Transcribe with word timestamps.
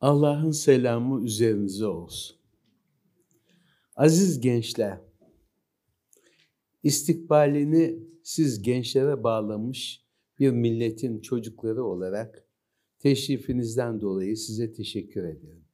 Allah'ın 0.00 0.50
selamı 0.50 1.24
üzerinize 1.24 1.86
olsun. 1.86 2.36
Aziz 3.96 4.40
gençler, 4.40 5.00
istikbalini 6.82 7.98
siz 8.22 8.62
gençlere 8.62 9.24
bağlamış 9.24 10.04
bir 10.38 10.50
milletin 10.50 11.20
çocukları 11.20 11.84
olarak 11.84 12.48
teşrifinizden 12.98 14.00
dolayı 14.00 14.36
size 14.36 14.72
teşekkür 14.72 15.24
ederim. 15.24 15.64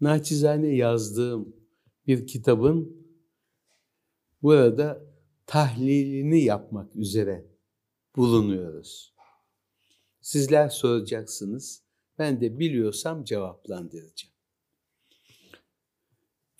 Naçizane 0.00 0.74
yazdığım 0.74 1.56
bir 2.06 2.26
kitabın 2.26 3.06
burada 4.42 5.04
tahlilini 5.46 6.44
yapmak 6.44 6.96
üzere 6.96 7.46
bulunuyoruz. 8.16 9.11
Sizler 10.22 10.68
soracaksınız. 10.68 11.82
Ben 12.18 12.40
de 12.40 12.58
biliyorsam 12.58 13.24
cevaplandıracağım. 13.24 14.34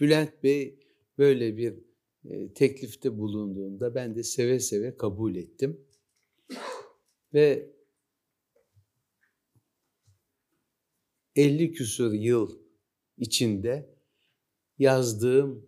Bülent 0.00 0.42
Bey 0.42 0.78
böyle 1.18 1.56
bir 1.56 1.74
e, 2.24 2.52
teklifte 2.52 3.18
bulunduğunda 3.18 3.94
ben 3.94 4.14
de 4.14 4.22
seve 4.22 4.60
seve 4.60 4.96
kabul 4.96 5.34
ettim. 5.36 5.80
Ve 7.34 7.72
50 11.36 11.72
küsur 11.72 12.12
yıl 12.12 12.58
içinde 13.18 13.96
yazdığım 14.78 15.66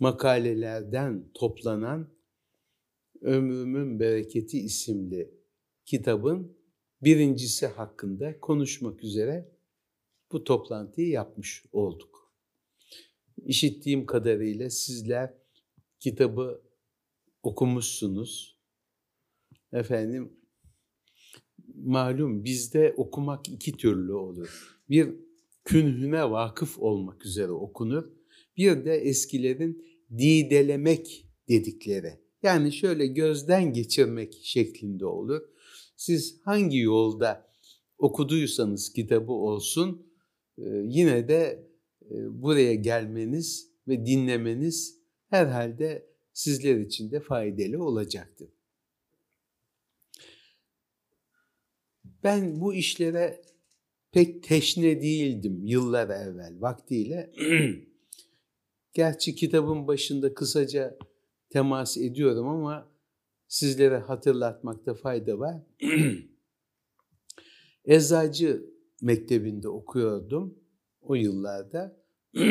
makalelerden 0.00 1.28
toplanan 1.34 2.14
Ömrümün 3.20 4.00
Bereketi 4.00 4.60
isimli 4.60 5.43
kitabın 5.84 6.56
birincisi 7.02 7.66
hakkında 7.66 8.40
konuşmak 8.40 9.04
üzere 9.04 9.52
bu 10.32 10.44
toplantıyı 10.44 11.08
yapmış 11.08 11.64
olduk. 11.72 12.34
İşittiğim 13.44 14.06
kadarıyla 14.06 14.70
sizler 14.70 15.34
kitabı 16.00 16.62
okumuşsunuz. 17.42 18.58
Efendim 19.72 20.32
malum 21.74 22.44
bizde 22.44 22.94
okumak 22.96 23.48
iki 23.48 23.72
türlü 23.72 24.12
olur. 24.12 24.80
Bir 24.90 25.08
künhüne 25.64 26.30
vakıf 26.30 26.78
olmak 26.78 27.26
üzere 27.26 27.52
okunur. 27.52 28.04
Bir 28.56 28.84
de 28.84 28.94
eskilerin 28.94 29.84
didelemek 30.18 31.26
dedikleri. 31.48 32.20
Yani 32.42 32.72
şöyle 32.72 33.06
gözden 33.06 33.72
geçirmek 33.72 34.40
şeklinde 34.42 35.06
olur. 35.06 35.53
Siz 35.96 36.40
hangi 36.44 36.78
yolda 36.78 37.50
okuduysanız 37.98 38.92
kitabı 38.92 39.32
olsun 39.32 40.06
yine 40.84 41.28
de 41.28 41.68
buraya 42.28 42.74
gelmeniz 42.74 43.70
ve 43.88 44.06
dinlemeniz 44.06 45.00
herhalde 45.30 46.06
sizler 46.32 46.76
için 46.76 47.10
de 47.10 47.20
faydalı 47.20 47.84
olacaktır. 47.84 48.48
Ben 52.24 52.60
bu 52.60 52.74
işlere 52.74 53.42
pek 54.12 54.42
teşne 54.42 55.02
değildim 55.02 55.66
yıllar 55.66 56.08
evvel 56.08 56.60
vaktiyle. 56.60 57.32
Gerçi 58.92 59.34
kitabın 59.34 59.86
başında 59.86 60.34
kısaca 60.34 60.98
temas 61.50 61.96
ediyorum 61.96 62.48
ama 62.48 62.93
sizlere 63.48 63.98
hatırlatmakta 63.98 64.94
fayda 64.94 65.38
var. 65.38 65.62
Eczacı 67.84 68.74
mektebinde 69.02 69.68
okuyordum 69.68 70.58
o 71.00 71.14
yıllarda. 71.14 71.96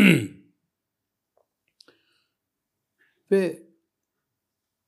Ve 3.32 3.64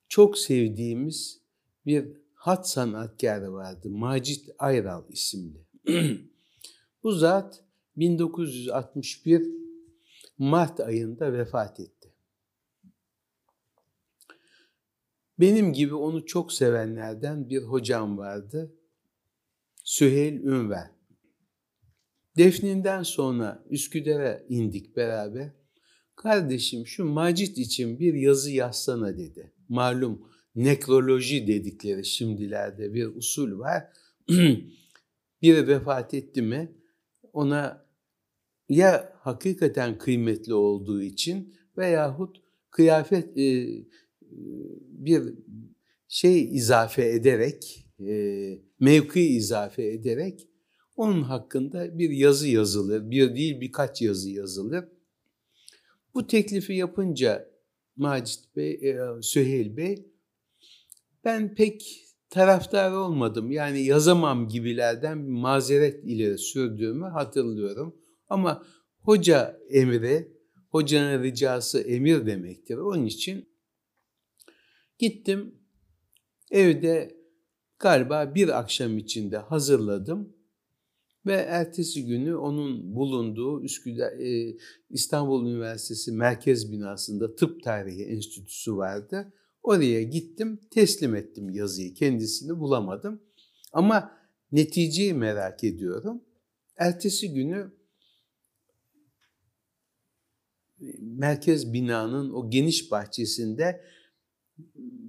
çok 0.07 0.38
sevdiğimiz 0.38 1.41
bir 1.85 2.18
hat 2.34 2.69
sanatkarı 2.69 3.53
vardı. 3.53 3.90
Macit 3.90 4.50
Ayral 4.57 5.03
isimli. 5.09 5.66
Bu 7.03 7.12
zat 7.12 7.63
1961 7.97 9.56
Mart 10.38 10.80
ayında 10.80 11.34
vefat 11.34 11.80
etti. 11.80 11.94
Benim 15.40 15.73
gibi 15.73 15.96
onu 15.96 16.25
çok 16.25 16.53
sevenlerden 16.53 17.50
bir 17.50 17.62
hocam 17.62 18.18
vardı. 18.18 18.75
Süheyl 19.84 20.34
Ünver. 20.34 20.91
Defninden 22.38 23.03
sonra 23.03 23.66
Üsküdar'a 23.69 24.44
indik 24.50 24.95
beraber. 24.95 25.51
Kardeşim 26.16 26.88
şu 26.88 27.06
Macit 27.06 27.57
için 27.57 28.00
bir 28.00 28.13
yazı 28.13 28.51
yazsana 28.51 29.18
dedi. 29.18 29.53
Malum 29.69 30.28
nekroloji 30.56 31.47
dedikleri 31.47 32.06
şimdilerde 32.06 32.94
bir 32.94 33.16
usul 33.16 33.59
var. 33.59 33.84
Biri 35.41 35.68
vefat 35.68 36.13
etti 36.13 36.41
mi 36.41 36.75
ona 37.34 37.85
ya 38.69 39.13
hakikaten 39.19 39.97
kıymetli 39.97 40.53
olduğu 40.53 41.01
için 41.01 41.56
veyahut 41.78 42.41
kıyafet 42.72 43.38
e, 43.38 43.68
bir 44.88 45.34
şey 46.07 46.56
izafe 46.56 47.09
ederek, 47.09 47.88
e, 48.00 48.16
mevki 48.79 49.22
izafe 49.22 49.88
ederek 49.88 50.50
onun 50.96 51.22
hakkında 51.22 52.00
bir 52.00 52.09
yazı 52.09 52.47
yazılır. 52.47 53.12
Bir 53.12 53.35
değil 53.35 53.62
birkaç 53.62 54.01
yazı 54.01 54.29
yazılır. 54.29 54.85
Bu 56.13 56.28
teklifi 56.28 56.74
yapınca 56.74 57.50
Macit 57.95 58.56
Bey, 58.56 58.72
e, 58.72 58.97
Süheyl 59.22 59.78
Bey 59.78 60.12
ben 61.24 61.56
pek 61.56 62.06
taraftar 62.29 62.91
olmadım. 62.91 63.51
Yani 63.51 63.81
yazamam 63.81 64.47
gibilerden 64.47 65.28
bir 65.28 65.31
mazeret 65.31 66.03
ile 66.03 66.38
sürdüğümü 66.38 67.06
hatırlıyorum. 67.06 67.95
Ama 68.29 68.66
hoca 69.01 69.59
emri, 69.69 70.31
hocanın 70.69 71.24
ricası 71.24 71.81
emir 71.81 72.25
demektir. 72.25 72.78
Onun 72.78 73.06
için 73.06 73.50
gittim 75.00 75.56
evde 76.51 77.17
galiba 77.79 78.35
bir 78.35 78.59
akşam 78.59 78.97
içinde 78.97 79.38
hazırladım 79.38 80.35
ve 81.25 81.33
ertesi 81.33 82.06
günü 82.06 82.35
onun 82.35 82.95
bulunduğu 82.95 83.63
Üsküdar 83.63 84.11
e, 84.11 84.57
İstanbul 84.89 85.47
Üniversitesi 85.47 86.11
merkez 86.11 86.72
binasında 86.72 87.35
tıp 87.35 87.63
tarihi 87.63 88.03
enstitüsü 88.03 88.78
vardı. 88.78 89.33
Oraya 89.63 90.03
gittim, 90.03 90.59
teslim 90.72 91.16
ettim 91.16 91.50
yazıyı. 91.50 91.94
Kendisini 91.94 92.59
bulamadım. 92.59 93.22
Ama 93.73 94.12
neticeyi 94.51 95.13
merak 95.13 95.63
ediyorum. 95.63 96.22
Ertesi 96.77 97.33
günü 97.33 97.72
merkez 101.00 101.73
binanın 101.73 102.33
o 102.33 102.50
geniş 102.50 102.91
bahçesinde 102.91 103.81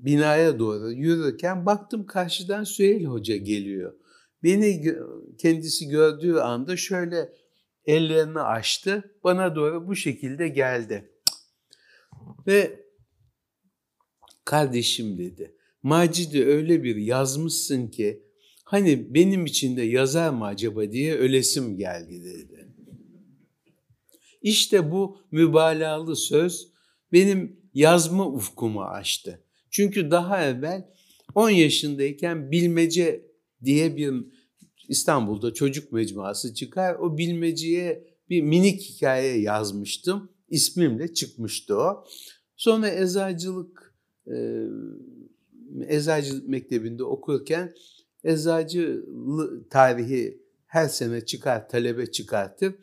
binaya 0.05 0.59
doğru 0.59 0.93
yürürken 0.93 1.67
baktım 1.67 2.07
karşıdan 2.07 2.65
Süheyl 2.65 3.05
Hoca 3.05 3.37
geliyor. 3.37 3.95
Beni 4.43 4.95
kendisi 5.39 5.89
gördüğü 5.89 6.34
anda 6.34 6.77
şöyle 6.77 7.33
ellerini 7.87 8.41
açtı. 8.41 9.15
Bana 9.25 9.57
doğru 9.57 9.87
bu 9.87 9.97
şekilde 9.97 10.48
geldi. 10.48 11.10
Ve 12.47 12.87
kardeşim 14.45 15.19
dedi. 15.19 15.57
Macide 15.83 16.47
öyle 16.47 16.83
bir 16.83 16.97
yazmışsın 16.97 17.89
ki 17.89 18.22
hani 18.65 19.15
benim 19.15 19.47
için 19.47 19.77
de 19.77 19.83
yazar 19.83 20.31
mı 20.31 20.45
acaba 20.45 20.92
diye 20.92 21.15
ölesim 21.15 21.77
geldi 21.77 22.25
dedi. 22.25 22.69
İşte 24.42 24.91
bu 24.91 25.19
mübalağalı 25.31 26.16
söz 26.16 26.69
benim 27.13 27.60
yazma 27.77 28.27
ufkumu 28.27 28.83
açtı. 28.83 29.41
Çünkü 29.71 30.11
daha 30.11 30.45
evvel 30.45 30.89
10 31.34 31.51
yaşındayken 31.51 32.51
bilmece 32.51 33.27
diye 33.65 33.97
bir 33.97 34.15
İstanbul'da 34.89 35.55
çocuk 35.55 35.93
mecmuası 35.93 36.55
çıkar. 36.55 36.95
O 36.95 37.19
bilmeceye 37.19 38.07
bir 38.31 38.43
minik 38.43 38.81
hikaye 38.81 39.41
yazmıştım. 39.41 40.33
İsmimle 40.49 41.15
çıkmıştı 41.15 41.77
o. 41.77 42.05
Sonra 42.57 42.91
eczacılık 42.91 43.95
eczacılık 45.89 46.49
mektebinde 46.49 47.05
okurken 47.05 47.75
eczacı 48.25 49.07
tarihi 49.71 50.43
her 50.67 50.89
sene 50.89 51.25
çıkar, 51.25 51.69
talebe 51.69 52.07
çıkartır. 52.07 52.75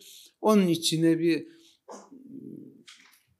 Onun 0.41 0.67
içine 0.67 1.19
bir 1.19 1.47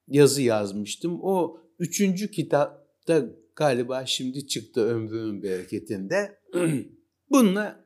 yazı 0.07 0.41
yazmıştım. 0.41 1.19
O 1.21 1.57
üçüncü 1.79 2.31
kitapta 2.31 3.25
galiba 3.55 4.05
şimdi 4.05 4.47
çıktı 4.47 4.81
ömrümün 4.81 5.43
bereketinde. 5.43 6.39
Bununla 7.29 7.85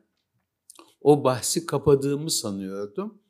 o 1.00 1.24
bahsi 1.24 1.66
kapadığımı 1.66 2.30
sanıyordum. 2.30 3.22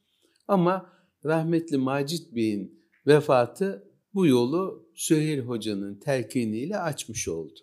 Ama 0.48 0.92
rahmetli 1.24 1.76
Macit 1.76 2.34
Bey'in 2.34 2.84
vefatı 3.06 3.88
bu 4.14 4.26
yolu 4.26 4.90
Süheyl 4.94 5.40
Hoca'nın 5.40 5.94
telkiniyle 5.94 6.78
açmış 6.78 7.28
oldu. 7.28 7.60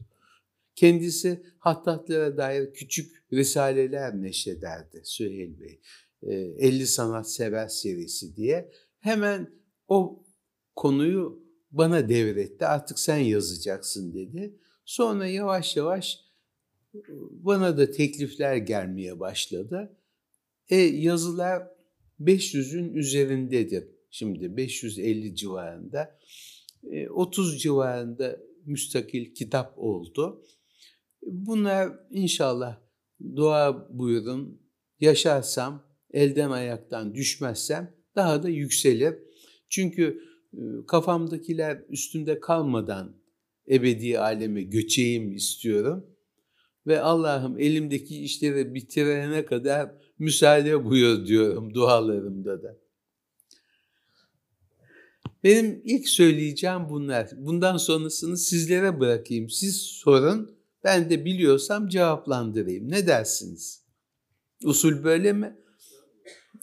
Kendisi 0.76 1.44
hattatlara 1.60 2.38
dair 2.38 2.74
küçük 2.74 3.24
risaleler 3.34 4.22
neşrederdi 4.22 5.02
Süheyl 5.04 5.60
Bey. 5.60 5.82
50 6.22 6.82
ee, 6.82 6.86
Sanat 6.86 7.32
Sever 7.32 7.68
serisi 7.68 8.36
diye. 8.36 8.72
Hemen 9.00 9.50
o 9.88 10.25
konuyu 10.76 11.46
bana 11.72 12.10
devretti. 12.10 12.66
Artık 12.66 13.00
sen 13.00 13.18
yazacaksın 13.18 14.14
dedi. 14.14 14.60
Sonra 14.86 15.28
yavaş 15.28 15.78
yavaş 15.78 16.20
bana 17.30 17.78
da 17.78 17.92
teklifler 17.92 18.56
gelmeye 18.56 19.20
başladı. 19.20 19.98
E 20.70 20.76
yazılar 20.76 21.68
500'ün 22.20 22.94
üzerindedir. 22.94 23.84
Şimdi 24.12 24.58
550 24.58 25.36
civarında. 25.36 26.20
E, 26.92 27.10
30 27.10 27.62
civarında 27.62 28.40
müstakil 28.66 29.34
kitap 29.34 29.74
oldu. 29.78 30.44
Bunlar 31.22 32.00
inşallah 32.12 32.78
dua 33.36 33.88
buyurun 33.90 34.62
yaşarsam, 35.00 35.84
elden 36.12 36.50
ayaktan 36.50 37.16
düşmezsem 37.16 37.96
daha 38.16 38.44
da 38.44 38.50
yükselir. 38.50 39.16
Çünkü 39.70 40.04
e, 40.04 40.35
kafamdakiler 40.88 41.82
üstünde 41.90 42.40
kalmadan 42.40 43.16
ebedi 43.70 44.20
aleme 44.20 44.62
göçeyim 44.62 45.32
istiyorum. 45.32 46.06
Ve 46.88 47.02
Allah'ım 47.02 47.60
elimdeki 47.60 48.24
işleri 48.24 48.74
bitirene 48.74 49.46
kadar 49.46 49.92
müsaade 50.20 50.86
buyur 50.86 51.28
diyorum 51.28 51.74
dualarımda 51.74 52.64
da. 52.64 52.78
Benim 55.44 55.82
ilk 55.84 56.10
söyleyeceğim 56.10 56.90
bunlar. 56.90 57.30
Bundan 57.38 57.78
sonrasını 57.78 58.38
sizlere 58.38 59.00
bırakayım. 59.00 59.50
Siz 59.50 59.82
sorun, 59.82 60.56
ben 60.84 61.10
de 61.10 61.26
biliyorsam 61.26 61.88
cevaplandırayım. 61.88 62.92
Ne 62.92 63.08
dersiniz? 63.08 63.84
Usul 64.64 65.04
böyle 65.04 65.34
mi? 65.34 65.58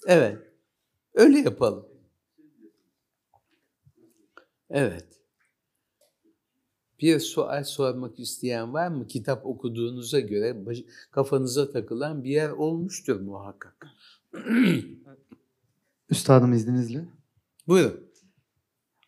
Evet. 0.07 0.39
Öyle 1.15 1.39
yapalım. 1.39 1.92
Evet. 4.73 5.07
Bir 7.01 7.19
sual 7.19 7.65
sormak 7.65 8.21
isteyen 8.21 8.73
var 8.73 8.89
mı? 8.89 9.07
Kitap 9.07 9.47
okuduğunuza 9.47 10.21
göre 10.21 10.57
kafanıza 11.11 11.71
takılan 11.71 12.25
bir 12.25 12.31
yer 12.31 12.51
olmuştur 12.51 13.21
muhakkak. 13.21 13.87
Üstadım 16.11 16.53
izninizle. 16.53 17.05
Buyurun. 17.69 18.01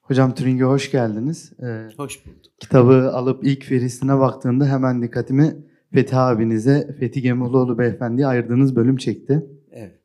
Hocam 0.02 0.34
Turing'e 0.34 0.64
hoş 0.64 0.90
geldiniz. 0.90 1.52
Ee, 1.62 1.88
hoş 1.96 2.26
bulduk. 2.26 2.52
Kitabı 2.60 3.10
alıp 3.12 3.44
ilk 3.44 3.64
feristine 3.64 4.18
baktığımda 4.18 4.66
hemen 4.66 5.02
dikkatimi 5.02 5.66
Fethi 5.92 6.16
abinize, 6.16 6.96
Fethi 7.00 7.22
Gemuloğlu 7.22 7.78
beyefendiye 7.78 8.26
ayırdığınız 8.26 8.76
bölüm 8.76 8.96
çekti. 8.96 9.46
Evet. 9.70 10.00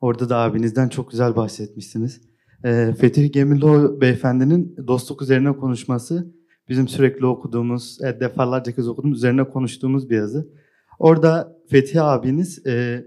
Orada 0.00 0.28
da 0.28 0.36
abinizden 0.36 0.88
çok 0.88 1.10
güzel 1.10 1.36
bahsetmişsiniz. 1.36 2.20
Ee, 2.64 2.94
Fethi 3.00 3.30
Gemiloğlu 3.30 4.00
beyefendinin 4.00 4.76
dostluk 4.86 5.22
üzerine 5.22 5.52
konuşması 5.52 6.34
bizim 6.68 6.88
sürekli 6.88 7.26
okuduğumuz, 7.26 7.98
e, 8.02 8.20
defalarca 8.20 8.72
kez 8.72 8.88
okuduğumuz, 8.88 9.18
üzerine 9.18 9.44
konuştuğumuz 9.44 10.10
bir 10.10 10.16
yazı. 10.16 10.48
Orada 10.98 11.58
Fethi 11.70 12.00
abiniz 12.00 12.66
e, 12.66 13.04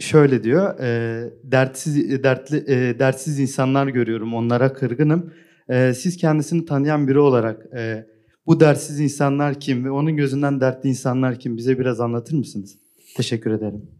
şöyle 0.00 0.44
diyor, 0.44 0.80
e, 0.80 1.30
dertsiz, 1.44 2.22
dertli, 2.22 2.56
e, 2.56 2.98
dertsiz 2.98 3.38
insanlar 3.38 3.86
görüyorum, 3.86 4.34
onlara 4.34 4.72
kırgınım. 4.72 5.32
E, 5.68 5.94
siz 5.94 6.16
kendisini 6.16 6.64
tanıyan 6.64 7.08
biri 7.08 7.18
olarak 7.18 7.66
e, 7.76 8.06
bu 8.46 8.60
dertsiz 8.60 9.00
insanlar 9.00 9.60
kim 9.60 9.84
ve 9.84 9.90
onun 9.90 10.16
gözünden 10.16 10.60
dertli 10.60 10.88
insanlar 10.88 11.38
kim 11.38 11.56
bize 11.56 11.78
biraz 11.78 12.00
anlatır 12.00 12.34
mısınız? 12.34 12.78
Teşekkür 13.16 13.50
ederim. 13.50 13.90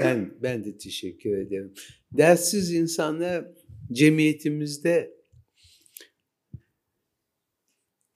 Ben 0.00 0.30
ben 0.42 0.64
de 0.64 0.78
teşekkür 0.78 1.38
ederim. 1.38 1.72
Dertsiz 2.12 2.72
insanlar 2.72 3.44
cemiyetimizde 3.92 5.16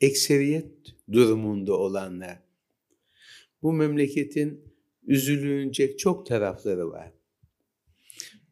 ekseriyet 0.00 0.67
durumunda 1.12 1.78
olanlar. 1.78 2.43
Bu 3.62 3.72
memleketin 3.72 4.64
üzülünecek 5.06 5.99
çok 5.99 6.26
tarafları 6.26 6.90
var. 6.90 7.12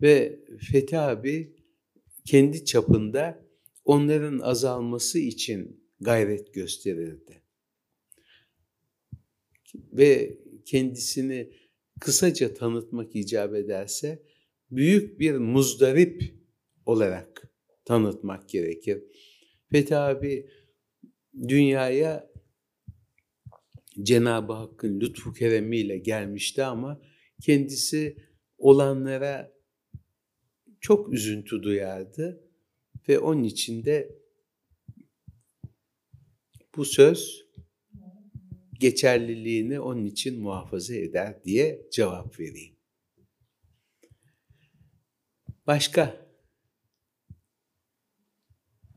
Ve 0.02 0.40
Fethi 0.60 0.98
abi 0.98 1.56
kendi 2.24 2.64
çapında 2.64 3.44
onların 3.84 4.38
azalması 4.38 5.18
için 5.18 5.84
gayret 6.00 6.54
gösterirdi. 6.54 7.42
Ve 9.74 10.38
kendisini 10.64 11.52
kısaca 12.00 12.54
tanıtmak 12.54 13.16
icap 13.16 13.54
ederse 13.54 14.22
büyük 14.70 15.20
bir 15.20 15.34
muzdarip 15.34 16.37
olarak 16.88 17.52
tanıtmak 17.84 18.48
gerekir. 18.48 19.02
Fethi 19.72 19.96
abi 19.96 20.50
dünyaya 21.48 22.30
Cenab-ı 24.02 24.52
Hakk'ın 24.52 25.00
lütfu 25.00 25.32
keremiyle 25.32 25.98
gelmişti 25.98 26.64
ama 26.64 27.00
kendisi 27.42 28.16
olanlara 28.58 29.52
çok 30.80 31.12
üzüntü 31.12 31.62
duyardı 31.62 32.44
ve 33.08 33.18
onun 33.18 33.44
için 33.44 33.84
de 33.84 34.18
bu 36.76 36.84
söz 36.84 37.46
geçerliliğini 38.80 39.80
onun 39.80 40.04
için 40.04 40.42
muhafaza 40.42 40.94
eder 40.94 41.44
diye 41.44 41.88
cevap 41.92 42.40
vereyim. 42.40 42.76
Başka? 45.66 46.27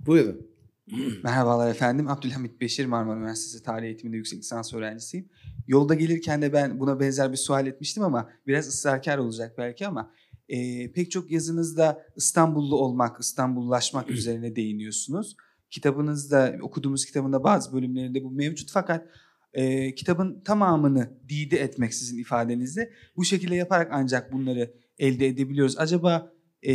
Buyurun. 0.06 0.48
Merhabalar 1.24 1.72
efendim. 1.72 2.08
Abdülhamit 2.08 2.62
Beşir 2.62 2.86
Marmara 2.86 3.18
Üniversitesi 3.18 3.64
Tarih 3.64 3.86
Eğitiminde 3.86 4.18
yüksek 4.18 4.40
lisans 4.40 4.74
öğrencisiyim. 4.74 5.30
Yolda 5.68 5.96
gelirken 5.96 6.42
de 6.42 6.54
ben 6.54 6.80
buna 6.80 7.00
benzer 7.00 7.32
bir 7.32 7.38
sual 7.38 7.68
etmiştim 7.68 8.04
ama 8.04 8.30
biraz 8.48 8.68
ısrarkar 8.68 9.18
olacak 9.18 9.56
belki 9.58 9.88
ama 9.88 10.12
e, 10.50 10.92
pek 10.92 11.12
çok 11.12 11.32
yazınızda 11.32 12.06
İstanbullu 12.16 12.78
olmak, 12.78 13.20
İstanbullaşmak 13.20 14.10
üzerine 14.12 14.56
değiniyorsunuz. 14.56 15.36
Kitabınızda, 15.70 16.58
okuduğumuz 16.62 17.06
kitabında 17.06 17.44
bazı 17.44 17.74
bölümlerinde 17.74 18.24
bu 18.24 18.32
mevcut 18.32 18.72
fakat 18.72 19.08
e, 19.54 19.96
kitabın 19.96 20.42
tamamını 20.42 21.10
dide 21.30 21.58
etmek 21.58 21.94
sizin 21.94 22.18
ifadenizde. 22.18 22.94
Bu 23.16 23.26
şekilde 23.26 23.56
yaparak 23.56 23.90
ancak 23.92 24.34
bunları 24.34 24.74
elde 25.00 25.28
edebiliyoruz. 25.28 25.78
Acaba 25.78 26.34
e, 26.64 26.74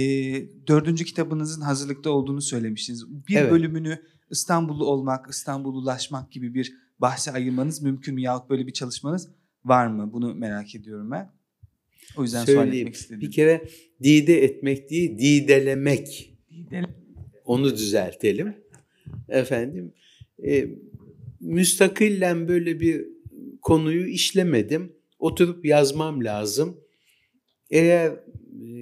dördüncü 0.67 1.05
kitabınızın 1.05 1.61
hazırlıkta 1.61 2.11
olduğunu 2.11 2.41
söylemiştiniz. 2.41 3.05
Bir 3.29 3.37
evet. 3.37 3.51
bölümünü 3.51 4.03
İstanbullu 4.31 4.87
olmak, 4.87 5.31
İstanbullulaşmak 5.31 6.33
gibi 6.33 6.55
bir 6.55 6.73
bahse 6.99 7.33
ayırmanız 7.33 7.83
mümkün 7.83 8.15
mü? 8.15 8.21
Yahut 8.21 8.51
böyle 8.51 8.67
bir 8.67 8.73
çalışmanız 8.73 9.29
var 9.65 9.87
mı? 9.87 10.13
Bunu 10.13 10.35
merak 10.35 10.75
ediyorum 10.75 11.11
ben. 11.11 11.33
O 12.17 12.23
yüzden 12.23 12.45
Söyleyeyim. 12.45 12.69
sual 12.69 12.79
etmek 12.79 12.95
istedim. 12.95 13.21
Bir 13.21 13.31
kere 13.31 13.69
dide 14.03 14.45
etmek 14.45 14.91
değil, 14.91 15.19
didelemek. 15.19 16.37
Didele. 16.51 16.87
Onu 17.45 17.77
düzeltelim. 17.77 18.55
Efendim, 19.29 19.93
e, 20.47 20.69
müstakillen 21.41 22.49
böyle 22.49 22.81
bir 22.81 23.05
konuyu 23.63 24.07
işlemedim. 24.07 24.93
Oturup 25.19 25.67
yazmam 25.67 26.25
lazım. 26.25 26.81
Eğer 27.71 28.13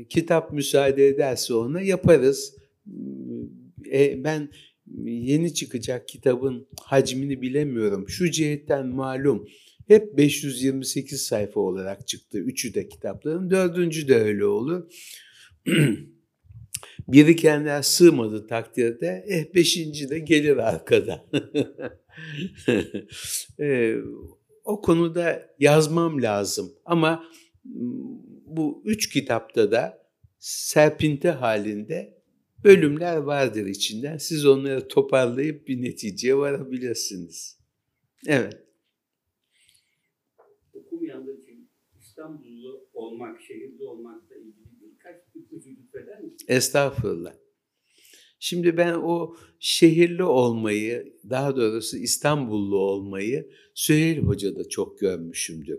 kitap 0.08 0.52
müsaade 0.52 1.08
ederse 1.08 1.54
ona 1.54 1.80
yaparız. 1.80 2.56
E, 3.92 4.24
ben 4.24 4.48
yeni 5.04 5.54
çıkacak 5.54 6.08
kitabın 6.08 6.68
hacmini 6.82 7.42
bilemiyorum. 7.42 8.08
Şu 8.08 8.30
cihetten 8.30 8.86
malum. 8.86 9.48
Hep 9.88 10.16
528 10.16 11.22
sayfa 11.22 11.60
olarak 11.60 12.08
çıktı. 12.08 12.38
Üçü 12.38 12.74
de 12.74 12.88
kitapların. 12.88 13.50
Dördüncü 13.50 14.08
de 14.08 14.16
öyle 14.16 14.44
olur. 14.44 14.90
Birikenler 17.08 17.82
sığmadı 17.82 18.46
takdirde, 18.46 19.24
eh 19.28 19.54
beşinci 19.54 20.10
de 20.10 20.18
gelir 20.18 20.56
arkada. 20.56 21.24
e, 23.60 23.96
o 24.64 24.80
konuda 24.80 25.50
yazmam 25.58 26.22
lazım. 26.22 26.72
Ama 26.84 27.24
bu 28.56 28.82
üç 28.84 29.08
kitapta 29.12 29.70
da 29.70 30.08
serpinti 30.38 31.28
halinde 31.28 32.22
bölümler 32.64 33.16
vardır 33.16 33.66
içinden. 33.66 34.16
Siz 34.16 34.46
onları 34.46 34.88
toparlayıp 34.88 35.68
bir 35.68 35.82
neticeye 35.82 36.36
varabilirsiniz. 36.36 37.60
Evet. 38.26 38.54
Okumayanlar 40.74 41.32
için 41.32 41.70
İstanbullu 42.00 42.88
olmak, 42.92 43.40
şehirli 43.40 43.84
olmakla 43.84 44.36
ilgili 44.36 44.80
birkaç 44.80 45.16
ipucu 45.34 45.70
lütfeder 45.70 46.20
misiniz? 46.20 46.44
Estağfurullah. 46.48 47.34
Şimdi 48.38 48.76
ben 48.76 48.94
o 48.94 49.36
şehirli 49.58 50.24
olmayı, 50.24 51.16
daha 51.30 51.56
doğrusu 51.56 51.96
İstanbullu 51.96 52.78
olmayı 52.78 53.50
Süheyl 53.74 54.18
Hoca'da 54.18 54.68
çok 54.68 54.98
görmüşümdür. 54.98 55.78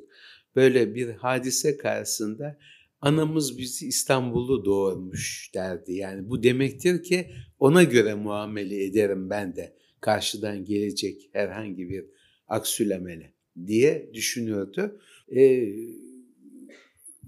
Böyle 0.56 0.96
bir 0.96 1.10
hadise 1.10 1.78
karşısında 1.78 2.58
anamız 3.02 3.58
bizi 3.58 3.88
İstanbullu 3.88 4.66
doğurmuş 4.66 5.52
derdi. 5.54 5.94
Yani 5.94 6.30
bu 6.30 6.44
demektir 6.44 7.04
ki 7.04 7.28
ona 7.60 7.84
göre 7.84 8.14
muamele 8.14 8.84
ederim 8.84 9.30
ben 9.30 9.56
de 9.56 9.76
karşıdan 10.02 10.66
gelecek 10.66 11.30
herhangi 11.34 11.90
bir 11.90 12.06
aksülemele 12.48 13.34
diye 13.66 14.10
düşünüyordu. 14.14 15.00
Ee, 15.36 15.68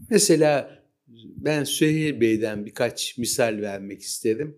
mesela 0.09 0.83
ben 1.17 1.63
Süheyl 1.63 2.21
Bey'den 2.21 2.65
birkaç 2.65 3.17
misal 3.17 3.61
vermek 3.61 4.01
isterim. 4.01 4.57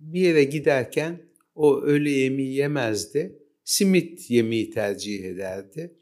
Bir 0.00 0.20
yere 0.20 0.44
giderken 0.44 1.22
o 1.54 1.82
öğle 1.82 2.10
yemeği 2.10 2.54
yemezdi. 2.54 3.38
Simit 3.64 4.30
yemeği 4.30 4.70
tercih 4.70 5.24
ederdi. 5.24 5.99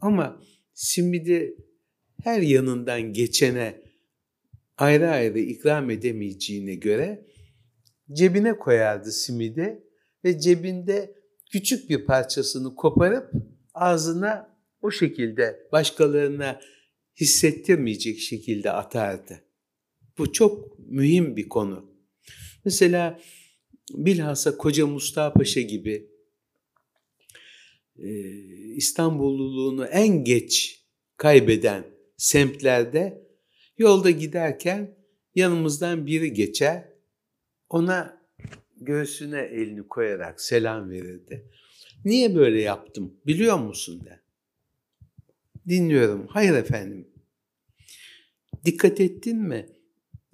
Ama 0.00 0.42
simidi 0.74 1.56
her 2.24 2.40
yanından 2.40 3.12
geçene 3.12 3.82
ayrı 4.76 5.10
ayrı 5.10 5.38
ikram 5.38 5.90
edemeyeceğine 5.90 6.74
göre 6.74 7.26
cebine 8.12 8.58
koyardı 8.58 9.12
simidi 9.12 9.84
ve 10.24 10.40
cebinde 10.40 11.14
küçük 11.52 11.90
bir 11.90 12.04
parçasını 12.04 12.74
koparıp 12.74 13.32
ağzına 13.74 14.56
o 14.82 14.90
şekilde 14.90 15.68
başkalarına 15.72 16.60
hissettirmeyecek 17.20 18.18
şekilde 18.18 18.70
atardı. 18.70 19.42
Bu 20.18 20.32
çok 20.32 20.78
mühim 20.78 21.36
bir 21.36 21.48
konu. 21.48 21.90
Mesela 22.64 23.20
bilhassa 23.90 24.56
Koca 24.56 24.86
Mustafa 24.86 25.32
Paşa 25.38 25.60
gibi 25.60 26.10
İstanbulluluğunu 28.76 29.86
en 29.86 30.24
geç 30.24 30.82
kaybeden 31.16 31.84
semtlerde 32.16 33.26
yolda 33.78 34.10
giderken 34.10 34.96
yanımızdan 35.34 36.06
biri 36.06 36.32
geçer, 36.32 36.88
ona 37.68 38.20
göğsüne 38.80 39.40
elini 39.40 39.88
koyarak 39.88 40.40
selam 40.40 40.90
verirdi. 40.90 41.50
Niye 42.04 42.34
böyle 42.34 42.60
yaptım 42.60 43.14
biliyor 43.26 43.58
musun 43.58 44.04
de. 44.04 44.20
Dinliyorum. 45.68 46.26
Hayır 46.26 46.54
efendim. 46.54 47.08
Dikkat 48.64 49.00
ettin 49.00 49.38
mi? 49.38 49.66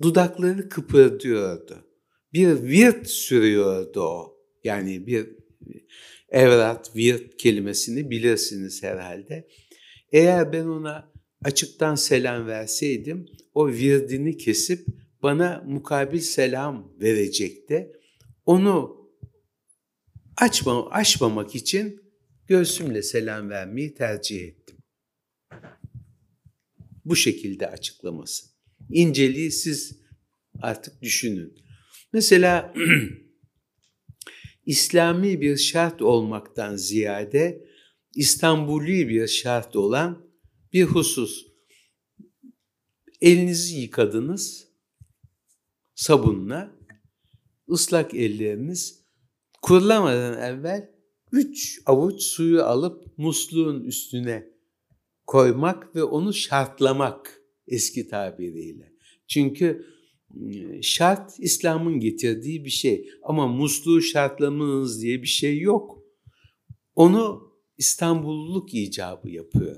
Dudakları 0.03 0.69
kıpırdıyordu. 0.69 1.85
Bir 2.33 2.63
virt 2.63 3.07
sürüyordu 3.07 4.01
o. 4.01 4.37
Yani 4.65 5.07
bir 5.07 5.29
evrat, 6.33 6.97
virt 6.97 7.37
kelimesini 7.37 8.11
bilirsiniz 8.11 8.83
herhalde. 8.83 9.49
Eğer 10.13 10.53
ben 10.53 10.65
ona 10.65 11.13
açıktan 11.45 11.95
selam 11.95 12.47
verseydim 12.47 13.27
o 13.55 13.69
virdini 13.69 14.37
kesip 14.37 14.87
bana 15.23 15.65
mukabil 15.67 16.21
selam 16.21 16.93
verecekti. 17.01 17.93
Onu 18.47 19.03
açma, 20.37 20.91
açmamak 20.91 21.55
için 21.55 22.03
göğsümle 22.47 23.03
selam 23.03 23.51
vermeyi 23.51 23.95
tercih 23.95 24.43
ettim. 24.43 24.77
Bu 27.05 27.17
şekilde 27.17 27.67
açıklaması. 27.67 28.47
İnceliği 28.91 29.51
siz 29.51 30.01
artık 30.61 31.03
düşünün. 31.03 31.55
Mesela 32.13 32.75
İslami 34.67 35.41
bir 35.41 35.57
şart 35.57 36.03
olmaktan 36.03 36.77
ziyade 36.77 37.65
İstanbuli 38.15 39.09
bir 39.09 39.27
şart 39.27 39.77
olan 39.77 40.33
bir 40.73 40.85
husus. 40.85 41.47
Elinizi 43.21 43.77
yıkadınız 43.81 44.69
sabunla, 45.95 46.77
ıslak 47.71 48.15
elleriniz 48.15 49.05
kurulamadan 49.63 50.41
evvel 50.43 50.91
üç 51.33 51.83
avuç 51.87 52.23
suyu 52.23 52.63
alıp 52.63 53.19
musluğun 53.19 53.85
üstüne 53.85 54.53
koymak 55.27 55.97
ve 55.97 56.03
onu 56.03 56.35
şartlamak 56.35 57.43
eski 57.67 58.09
tabiriyle. 58.09 58.93
Çünkü 59.29 59.87
şart 60.83 61.33
İslam'ın 61.39 62.01
getirdiği 62.01 62.65
bir 62.65 62.71
şey 62.71 63.09
ama 63.23 63.47
musluğu 63.49 64.03
şartlamanız 64.03 65.03
diye 65.03 65.23
bir 65.23 65.27
şey 65.27 65.61
yok. 65.61 66.03
Onu 66.95 67.53
İstanbulluluk 67.79 68.75
icabı 68.75 69.31
yapıyor. 69.31 69.77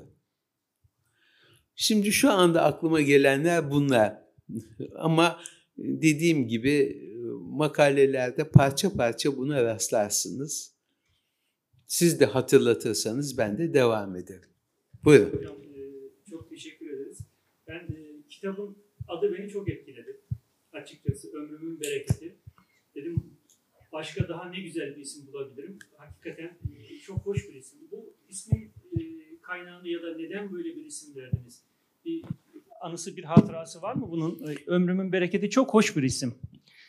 Şimdi 1.77 2.13
şu 2.13 2.31
anda 2.31 2.63
aklıma 2.63 3.01
gelenler 3.01 3.71
bunlar. 3.71 4.25
Ama 4.97 5.41
dediğim 5.79 6.49
gibi 6.49 7.03
makalelerde 7.41 8.51
parça 8.51 8.93
parça 8.93 9.37
buna 9.37 9.65
rastlarsınız. 9.65 10.75
Siz 11.87 12.21
de 12.21 12.27
hatırlatırsanız 12.27 13.39
ben 13.39 13.59
de 13.59 13.75
devam 13.75 14.17
ederim. 14.17 14.51
Buyurun. 15.05 15.39
Hocam 15.39 15.57
çok 16.31 16.51
teşekkür 16.51 16.91
ederiz. 16.91 17.19
Ben 17.69 17.89
kitabın 18.29 18.77
adı 19.09 19.33
beni 19.33 19.49
çok 19.49 19.69
etkiledi. 19.69 20.14
Açıkçası 20.75 21.33
ömrümün 21.33 21.81
bereketi. 21.81 22.37
Dedim 22.95 23.25
başka 23.93 24.29
daha 24.29 24.51
ne 24.51 24.61
güzel 24.61 24.97
bir 24.97 25.01
isim 25.01 25.27
bulabilirim. 25.27 25.79
Hakikaten 25.97 26.59
çok 27.07 27.19
hoş 27.19 27.49
bir 27.49 27.55
isim. 27.55 27.79
Bu 27.91 28.15
ismin 28.29 28.73
kaynağını 29.43 29.89
ya 29.89 30.03
da 30.03 30.17
neden 30.17 30.53
böyle 30.53 30.77
bir 30.77 30.85
isim 30.85 31.17
verdiniz? 31.17 31.63
Bir 32.05 32.25
anısı, 32.81 33.17
bir 33.17 33.25
hatırası 33.25 33.83
var 33.83 33.95
mı 33.95 34.09
bunun? 34.11 34.43
Ömrümün 34.67 35.13
bereketi 35.13 35.51
çok 35.51 35.75
hoş 35.75 35.97
bir 35.97 36.03
isim. 36.03 36.35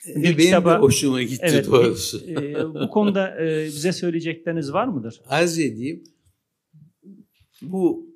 Bir 0.08 0.24
Benim 0.24 0.38
kitaba, 0.38 0.74
de 0.74 0.78
hoşuma 0.78 1.24
gitti 1.24 1.46
evet, 1.50 1.68
doğrusu. 1.68 2.32
E, 2.32 2.66
bu 2.74 2.90
konuda 2.90 3.44
e, 3.46 3.66
bize 3.66 3.94
söyleyecekleriniz 3.94 4.74
var 4.74 4.88
mıdır? 4.88 5.22
Arz 5.28 5.60
edeyim. 5.60 6.04
Bu 7.62 8.10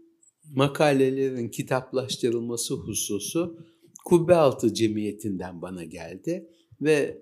makalelerin 0.55 1.49
kitaplaştırılması 1.49 2.73
hususu 2.73 3.57
Kubbealtı 4.10 4.74
Cemiyeti'nden 4.74 5.62
bana 5.62 5.84
geldi 5.84 6.50
ve 6.82 7.22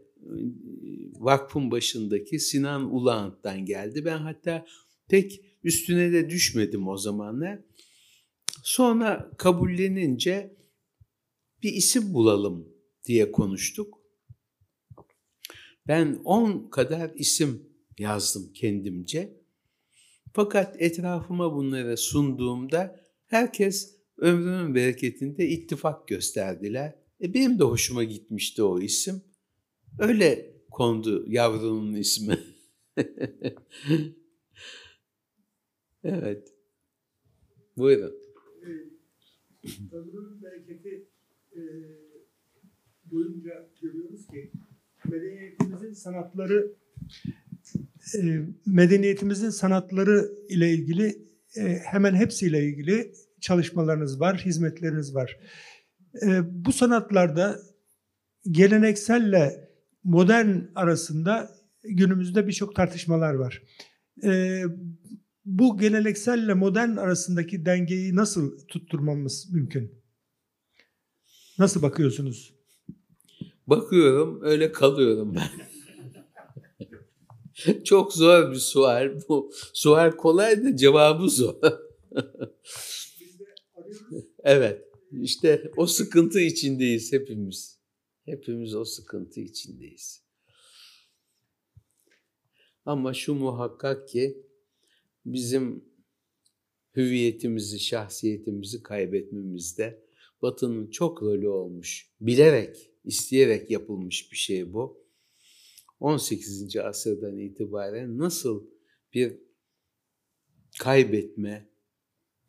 vakfın 1.20 1.72
başındaki 1.72 2.39
Sinan 2.39 2.96
Ulağant'tan 2.96 3.65
geldi. 3.65 4.06
Ben 4.06 4.17
hatta 4.17 4.65
pek 5.08 5.41
üstüne 5.63 6.12
de 6.12 6.29
düşmedim 6.29 6.88
o 6.88 6.98
zamanlar. 6.98 7.60
Sonra 8.63 9.32
kabullenince 9.38 10.58
bir 11.63 11.74
isim 11.74 12.13
bulalım 12.13 12.70
diye 13.06 13.32
konuştuk. 13.32 14.01
Ben 15.88 16.22
on 16.24 16.70
kadar 16.70 17.12
isim 17.15 17.70
yazdım 18.00 18.53
kendimce. 18.53 19.41
Fakat 20.34 20.82
etrafıma 20.82 21.56
bunları 21.56 21.98
sunduğumda 21.98 23.00
herkes 23.27 23.96
ömrümün 24.17 24.75
bereketinde 24.75 25.47
ittifak 25.47 26.07
gösterdiler. 26.07 26.95
E 27.21 27.33
benim 27.33 27.59
de 27.59 27.63
hoşuma 27.63 28.03
gitmişti 28.03 28.63
o 28.63 28.79
isim. 28.79 29.21
Öyle 30.00 30.53
kondu 30.71 31.25
yavrunun 31.27 31.95
ismi. 31.95 32.39
evet. 36.03 36.53
Buyurun. 37.77 38.13
Ömrümün 39.91 40.43
bereketi 40.43 41.07
e, 41.55 41.62
boyunca 43.05 43.69
görüyoruz 43.81 44.27
ki 44.27 44.51
medeniyetimizin 45.05 45.93
sanatları 45.93 46.75
e, 48.15 48.45
medeniyetimizin 48.65 49.50
sanatları 49.50 50.31
ile 50.50 50.74
ilgili 50.74 51.27
e, 51.55 51.62
hemen 51.62 52.15
hepsiyle 52.15 52.63
ilgili 52.65 53.13
çalışmalarınız 53.41 54.20
var, 54.20 54.38
hizmetleriniz 54.38 55.15
var. 55.15 55.39
E, 56.25 56.41
bu 56.65 56.74
sanatlarda 56.74 57.60
gelenekselle 58.51 59.70
modern 60.03 60.60
arasında 60.75 61.50
günümüzde 61.84 62.48
birçok 62.48 62.75
tartışmalar 62.75 63.34
var. 63.34 63.62
E, 64.24 64.62
bu 65.46 65.77
gelenekselle 65.77 66.53
modern 66.53 66.98
arasındaki 66.98 67.65
dengeyi 67.65 68.15
nasıl 68.15 68.67
tutturmamız 68.67 69.53
mümkün? 69.53 70.03
Nasıl 71.60 71.82
bakıyorsunuz? 71.82 72.53
Bakıyorum, 73.67 74.39
öyle 74.44 74.72
kalıyorum 74.72 75.36
ben. 75.36 75.50
Çok 77.84 78.13
zor 78.13 78.51
bir 78.51 78.58
sual 78.58 79.22
bu. 79.29 79.51
Sual 79.74 80.12
kolay 80.12 80.63
da 80.63 80.75
cevabı 80.75 81.29
zor. 81.29 81.56
Evet. 84.44 84.88
İşte 85.12 85.72
o 85.77 85.88
sıkıntı 85.88 86.39
içindeyiz 86.39 87.13
hepimiz. 87.13 87.79
Hepimiz 88.25 88.75
o 88.75 88.86
sıkıntı 88.86 89.39
içindeyiz. 89.39 90.24
Ama 92.86 93.13
şu 93.13 93.34
muhakkak 93.34 94.10
ki 94.10 94.44
bizim 95.25 95.86
hüviyetimizi, 96.96 97.79
şahsiyetimizi 97.79 98.84
kaybetmemizde 98.84 100.08
Batı'nın 100.41 100.89
çok 100.89 101.24
rolü 101.24 101.48
olmuş. 101.48 102.12
Bilerek, 102.22 102.91
isteyerek 103.03 103.72
yapılmış 103.72 104.32
bir 104.32 104.38
şey 104.38 104.74
bu. 104.74 105.08
18. 106.00 106.77
asırdan 106.77 107.38
itibaren 107.38 108.17
nasıl 108.17 108.67
bir 109.13 109.38
kaybetme, 110.79 111.70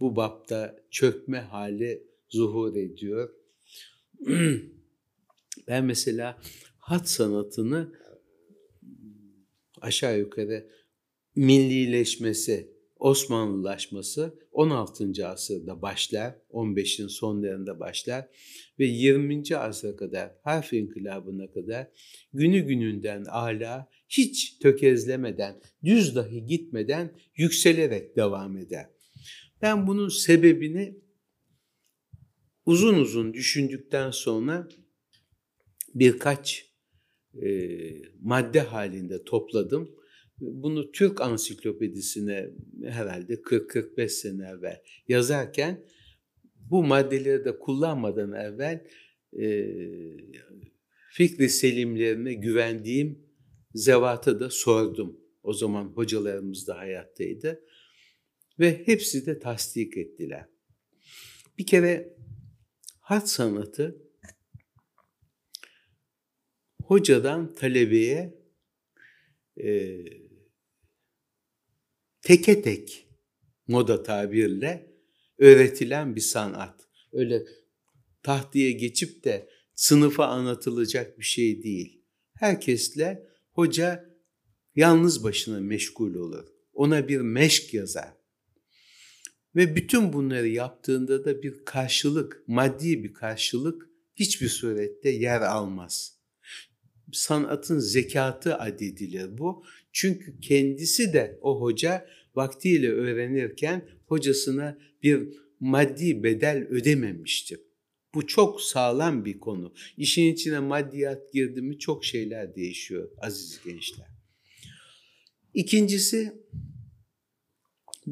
bu 0.00 0.16
bapta 0.16 0.76
çökme 0.90 1.38
hali 1.38 2.06
zuhur 2.28 2.76
ediyor. 2.76 3.30
Ben 5.68 5.84
mesela 5.84 6.38
hat 6.78 7.08
sanatını 7.08 7.92
aşağı 9.80 10.18
yukarı 10.18 10.70
millileşmesi, 11.36 12.78
Osmanlılaşması 12.96 14.38
16. 14.52 15.28
asırda 15.28 15.82
başlar, 15.82 16.34
15'in 16.50 17.06
sonlarında 17.06 17.80
başlar 17.80 18.28
ve 18.78 18.86
20. 18.86 19.56
asra 19.56 19.96
kadar, 19.96 20.32
harf 20.42 20.72
inkılabına 20.72 21.50
kadar 21.50 21.86
günü 22.32 22.60
gününden 22.60 23.24
ala 23.24 23.88
hiç 24.08 24.58
tökezlemeden, 24.58 25.60
düz 25.84 26.16
dahi 26.16 26.46
gitmeden 26.46 27.18
yükselerek 27.36 28.16
devam 28.16 28.56
eder. 28.56 28.86
Ben 29.62 29.86
bunun 29.86 30.08
sebebini 30.08 31.00
uzun 32.66 32.94
uzun 32.94 33.34
düşündükten 33.34 34.10
sonra 34.10 34.68
birkaç 35.94 36.72
e, 37.42 37.48
madde 38.20 38.60
halinde 38.60 39.24
topladım. 39.24 39.98
Bunu 40.40 40.92
Türk 40.92 41.20
Ansiklopedisine 41.20 42.50
herhalde 42.84 43.34
40-45 43.34 44.08
sene 44.08 44.48
evvel 44.48 44.82
yazarken 45.08 45.84
bu 46.70 46.84
maddeleri 46.84 47.44
de 47.44 47.58
kullanmadan 47.58 48.32
evvel 48.32 48.86
e, 49.38 49.66
fikri 51.10 51.48
selimlerine 51.48 52.34
güvendiğim 52.34 53.18
zevata 53.74 54.40
da 54.40 54.50
sordum. 54.50 55.20
O 55.42 55.52
zaman 55.52 55.84
hocalarımız 55.84 56.66
da 56.66 56.78
hayattaydı. 56.78 57.60
Ve 58.58 58.86
hepsi 58.86 59.26
de 59.26 59.38
tasdik 59.38 59.96
ettiler. 59.96 60.48
Bir 61.58 61.66
kere 61.66 62.16
hat 63.00 63.30
sanatı 63.30 64.02
hocadan 66.82 67.54
talebeye 67.54 68.42
e, 69.56 69.98
teke 72.22 72.62
tek 72.62 73.08
moda 73.66 74.02
tabirle 74.02 74.92
öğretilen 75.38 76.16
bir 76.16 76.20
sanat. 76.20 76.88
Öyle 77.12 77.42
tahtiye 78.22 78.72
geçip 78.72 79.24
de 79.24 79.48
sınıfa 79.74 80.26
anlatılacak 80.26 81.18
bir 81.18 81.24
şey 81.24 81.62
değil. 81.62 82.04
Herkesle 82.34 83.26
hoca 83.52 84.18
yalnız 84.76 85.24
başına 85.24 85.60
meşgul 85.60 86.14
olur. 86.14 86.48
Ona 86.72 87.08
bir 87.08 87.20
meşk 87.20 87.74
yazar. 87.74 88.17
Ve 89.56 89.76
bütün 89.76 90.12
bunları 90.12 90.48
yaptığında 90.48 91.24
da 91.24 91.42
bir 91.42 91.64
karşılık, 91.64 92.42
maddi 92.46 93.04
bir 93.04 93.12
karşılık 93.12 93.88
hiçbir 94.16 94.48
surette 94.48 95.10
yer 95.10 95.40
almaz. 95.40 96.18
Sanatın 97.12 97.78
zekatı 97.78 98.56
adedilir 98.56 99.38
bu. 99.38 99.64
Çünkü 99.92 100.40
kendisi 100.40 101.12
de 101.12 101.38
o 101.42 101.60
hoca 101.60 102.06
vaktiyle 102.34 102.92
öğrenirken 102.92 103.88
hocasına 104.06 104.78
bir 105.02 105.28
maddi 105.60 106.22
bedel 106.22 106.66
ödememiştir. 106.70 107.60
Bu 108.14 108.26
çok 108.26 108.60
sağlam 108.60 109.24
bir 109.24 109.40
konu. 109.40 109.74
İşin 109.96 110.32
içine 110.32 110.58
maddiyat 110.58 111.32
girdi 111.32 111.62
mi 111.62 111.78
çok 111.78 112.04
şeyler 112.04 112.54
değişiyor 112.54 113.10
aziz 113.18 113.60
gençler. 113.64 114.06
İkincisi 115.54 116.32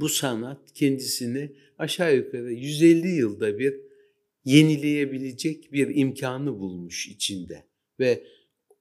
bu 0.01 0.09
sanat 0.09 0.73
kendisini 0.75 1.53
aşağı 1.79 2.17
yukarı 2.17 2.53
150 2.53 3.09
yılda 3.09 3.59
bir 3.59 3.75
yenileyebilecek 4.45 5.73
bir 5.73 5.97
imkanı 5.97 6.59
bulmuş 6.59 7.09
içinde. 7.09 7.65
Ve 8.01 8.27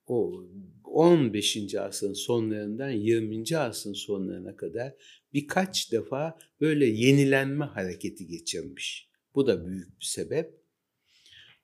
o 0.08 0.44
15. 0.84 1.76
asrın 1.76 2.14
sonlarından 2.14 2.90
20. 2.90 3.58
asrın 3.58 3.94
sonlarına 3.94 4.56
kadar 4.56 4.94
birkaç 5.34 5.92
defa 5.92 6.38
böyle 6.62 6.86
yenilenme 6.86 7.66
hareketi 7.66 8.28
geçirmiş. 8.28 9.10
Bu 9.36 9.48
da 9.48 9.68
büyük 9.68 10.00
bir 10.00 10.06
sebep. 10.06 10.54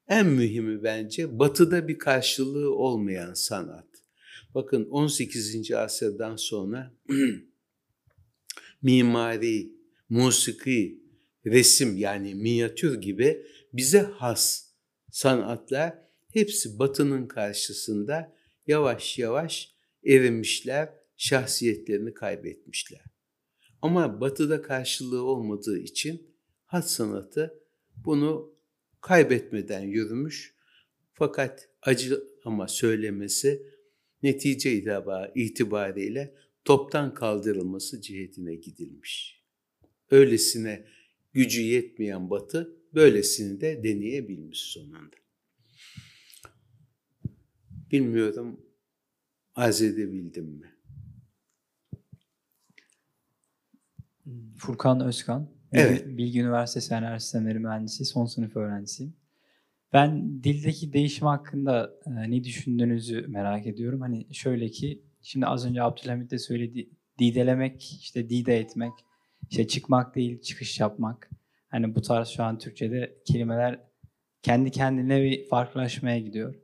En 0.08 0.28
mühimi 0.28 0.84
bence 0.84 1.40
batıda 1.40 1.88
bir 1.88 1.98
karşılığı 1.98 2.76
olmayan 2.76 3.34
sanat. 3.34 3.88
Bakın 4.56 4.86
18. 4.90 5.72
asırdan 5.72 6.36
sonra 6.36 6.94
mimari, 8.82 9.72
musiki, 10.10 11.02
resim 11.46 11.98
yani 11.98 12.36
minyatür 12.36 13.02
gibi 13.02 13.46
bize 13.74 14.00
has 14.00 14.72
sanatlar 15.12 15.98
hepsi 16.34 16.80
batının 16.80 17.28
karşısında 17.28 18.36
yavaş 18.68 19.20
yavaş 19.20 19.76
erimişler, 20.06 20.90
şahsiyetlerini 21.18 22.14
kaybetmişler. 22.14 23.02
Ama 23.82 24.22
batıda 24.22 24.62
karşılığı 24.62 25.24
olmadığı 25.24 25.80
için 25.80 26.36
hat 26.66 26.90
sanatı 26.90 27.54
bunu 28.06 28.56
kaybetmeden 29.02 29.82
yürümüş. 29.82 30.56
Fakat 31.14 31.70
acı 31.82 32.24
ama 32.46 32.68
söylemesi 32.68 33.64
netice 34.24 34.84
itibariyle 35.36 36.36
toptan 36.66 37.14
kaldırılması 37.14 38.02
cihetine 38.02 38.56
gidilmiş. 38.56 39.44
Öylesine 40.12 40.86
gücü 41.34 41.62
yetmeyen 41.62 42.30
Batı 42.30 42.78
böylesini 42.94 43.62
de 43.62 43.84
deneyebilmiş 43.84 44.60
sonunda. 44.60 45.16
Bilmiyorum 47.92 48.66
arz 49.56 49.82
edebildim 49.82 50.46
mi? 50.46 50.72
Furkan 54.58 55.00
Özkan. 55.00 55.50
Evet. 55.72 56.08
Bilgi 56.08 56.40
Üniversitesi 56.40 56.94
Enerji 56.94 57.24
Sistemleri 57.24 57.60
Mühendisi, 57.60 58.06
son 58.06 58.26
sınıf 58.26 58.56
öğrencisiyim. 58.56 59.14
Ben 59.94 60.44
dildeki 60.44 60.94
değişim 60.94 61.28
hakkında 61.28 61.94
e, 62.06 62.32
ne 62.32 62.44
düşündüğünüzü 62.44 63.28
merak 63.28 63.68
ediyorum. 63.68 64.02
Hani 64.02 64.28
şöyle 64.32 64.70
ki, 64.70 65.02
şimdi 65.22 65.46
az 65.46 65.66
önce 65.66 65.84
Abdülhamit 65.84 66.32
de 66.32 66.40
söyledi, 66.40 66.90
didelemek, 67.20 67.98
işte 68.02 68.30
dide 68.30 68.60
etmek, 68.60 68.94
işte 69.50 69.68
çıkmak 69.68 70.16
değil, 70.16 70.42
çıkış 70.42 70.80
yapmak. 70.80 71.30
Hani 71.70 71.96
bu 71.96 72.02
tarz 72.02 72.28
şu 72.28 72.44
an 72.44 72.58
Türkçe'de 72.58 73.18
kelimeler 73.26 73.80
kendi 74.44 74.72
kendine 74.72 75.22
bir 75.22 75.48
farklılaşmaya 75.50 76.20
gidiyor. 76.20 76.56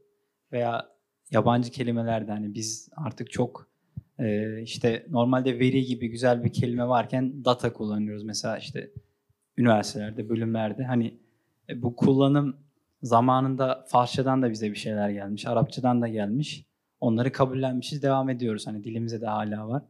Veya 0.51 0.89
yabancı 1.31 1.71
kelimelerde 1.71 2.31
hani 2.31 2.53
biz 2.53 2.89
artık 2.95 3.31
çok 3.31 3.69
e, 4.19 4.61
işte 4.61 5.05
normalde 5.09 5.59
veri 5.59 5.85
gibi 5.85 6.09
güzel 6.09 6.43
bir 6.43 6.53
kelime 6.53 6.87
varken 6.87 7.45
data 7.45 7.73
kullanıyoruz. 7.73 8.23
Mesela 8.23 8.57
işte 8.57 8.91
üniversitelerde, 9.57 10.29
bölümlerde 10.29 10.83
hani 10.83 11.19
e, 11.69 11.81
bu 11.81 11.95
kullanım 11.95 12.57
zamanında 13.01 13.85
Farsçadan 13.87 14.41
da 14.41 14.51
bize 14.51 14.71
bir 14.71 14.75
şeyler 14.75 15.09
gelmiş, 15.09 15.47
Arapçadan 15.47 16.01
da 16.01 16.07
gelmiş. 16.07 16.66
Onları 16.99 17.31
kabullenmişiz, 17.31 18.03
devam 18.03 18.29
ediyoruz. 18.29 18.67
Hani 18.67 18.83
dilimize 18.83 19.21
de 19.21 19.25
hala 19.25 19.67
var. 19.67 19.83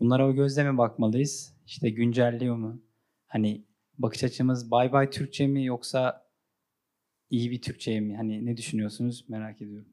Bunlara 0.00 0.28
o 0.28 0.34
gözle 0.34 0.70
mi 0.70 0.78
bakmalıyız? 0.78 1.56
İşte 1.66 1.90
güncelliyor 1.90 2.56
mu? 2.56 2.82
Hani 3.26 3.64
bakış 3.98 4.24
açımız 4.24 4.70
bay 4.70 4.92
bay 4.92 5.10
Türkçe 5.10 5.46
mi 5.46 5.64
yoksa 5.64 6.28
iyi 7.30 7.50
bir 7.50 7.62
Türkçe 7.62 8.00
mi? 8.00 8.16
Hani 8.16 8.46
ne 8.46 8.56
düşünüyorsunuz 8.56 9.24
merak 9.28 9.62
ediyorum. 9.62 9.88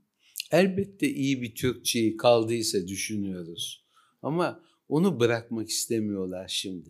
Elbette 0.51 1.09
iyi 1.09 1.41
bir 1.41 1.55
Türkçeyi 1.55 2.17
kaldıysa 2.17 2.87
düşünüyoruz. 2.87 3.85
Ama 4.21 4.63
onu 4.89 5.19
bırakmak 5.19 5.69
istemiyorlar 5.69 6.47
şimdi. 6.47 6.89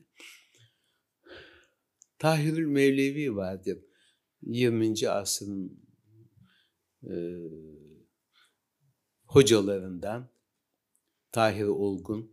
Tahirül 2.19 2.67
Mevlevi 2.67 3.35
vardır. 3.35 3.77
20. 4.41 5.09
asrın 5.09 5.79
e, 7.03 7.13
hocalarından 9.35 10.29
Tahir 11.31 11.63
Olgun. 11.63 12.31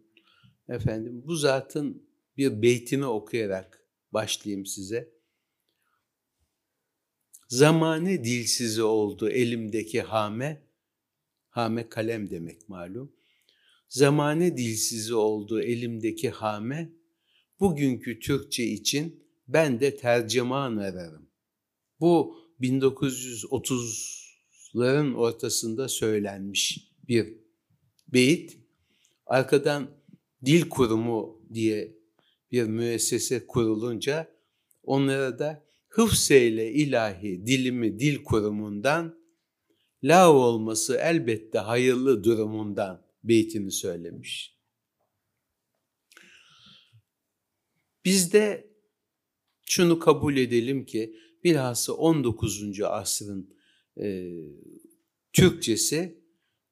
Efendim 0.68 1.22
bu 1.26 1.36
zatın 1.36 2.08
bir 2.36 2.62
beytini 2.62 3.06
okuyarak 3.06 3.86
başlayayım 4.12 4.66
size. 4.66 5.12
Zamane 7.48 8.24
dilsizi 8.24 8.82
oldu 8.82 9.28
elimdeki 9.28 10.02
hame, 10.02 10.66
hame 11.48 11.88
kalem 11.88 12.30
demek 12.30 12.68
malum. 12.68 13.12
Zamane 13.88 14.56
dilsizi 14.56 15.14
oldu 15.14 15.60
elimdeki 15.60 16.30
hame, 16.30 16.92
bugünkü 17.60 18.20
Türkçe 18.20 18.64
için 18.64 19.24
ben 19.48 19.80
de 19.80 19.96
tercüman 19.96 20.76
ararım. 20.76 21.30
Bu 22.00 22.36
1930'ların 22.60 25.14
ortasında 25.14 25.88
söylenmiş 25.88 26.91
bir 27.08 27.34
beyit. 28.08 28.58
Arkadan 29.26 29.90
dil 30.44 30.68
kurumu 30.68 31.42
diye 31.54 31.96
bir 32.52 32.64
müessese 32.64 33.46
kurulunca 33.46 34.36
onlara 34.82 35.38
da 35.38 35.66
hıfseyle 35.88 36.72
ilahi 36.72 37.46
dilimi 37.46 37.98
dil 37.98 38.22
kurumundan 38.22 39.22
la 40.04 40.32
olması 40.32 40.96
elbette 40.96 41.58
hayırlı 41.58 42.24
durumundan 42.24 43.06
beytini 43.24 43.70
söylemiş. 43.70 44.56
Biz 48.04 48.32
de 48.32 48.72
şunu 49.66 49.98
kabul 49.98 50.36
edelim 50.36 50.86
ki 50.86 51.16
bilhassa 51.44 51.92
19. 51.92 52.80
asrın 52.82 53.54
e, 54.00 54.32
Türkçesi 55.32 56.21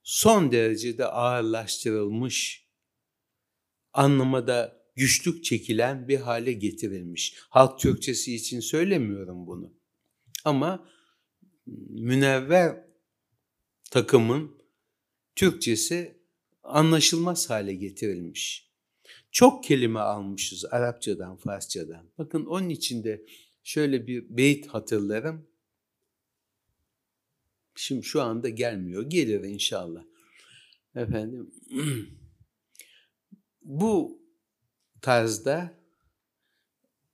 son 0.03 0.53
derecede 0.53 1.07
ağırlaştırılmış, 1.07 2.67
anlamada 3.93 4.81
güçlük 4.97 5.45
çekilen 5.45 6.09
bir 6.09 6.21
hale 6.21 6.53
getirilmiş. 6.53 7.35
Halk 7.49 7.79
Türkçesi 7.81 8.35
için 8.35 8.61
söylemiyorum 8.61 9.47
bunu. 9.47 9.75
Ama 10.45 10.89
münevver 11.89 12.85
takımın 13.91 14.61
Türkçesi 15.37 16.21
anlaşılmaz 16.63 17.51
hale 17.51 17.75
getirilmiş. 17.75 18.71
Çok 19.31 19.65
kelime 19.65 20.01
almışız 20.01 20.65
Arapçadan, 20.65 21.37
Farsçadan. 21.37 22.11
Bakın 22.19 22.47
onun 22.47 22.69
içinde 22.69 23.27
şöyle 23.63 24.07
bir 24.07 24.37
beyt 24.37 24.67
hatırlarım. 24.67 25.50
Şimdi 27.81 28.03
şu 28.03 28.23
anda 28.23 28.49
gelmiyor. 28.49 29.11
Gelir 29.11 29.45
inşallah. 29.45 30.05
Efendim 30.95 31.55
bu 33.63 34.23
tarzda 35.03 35.75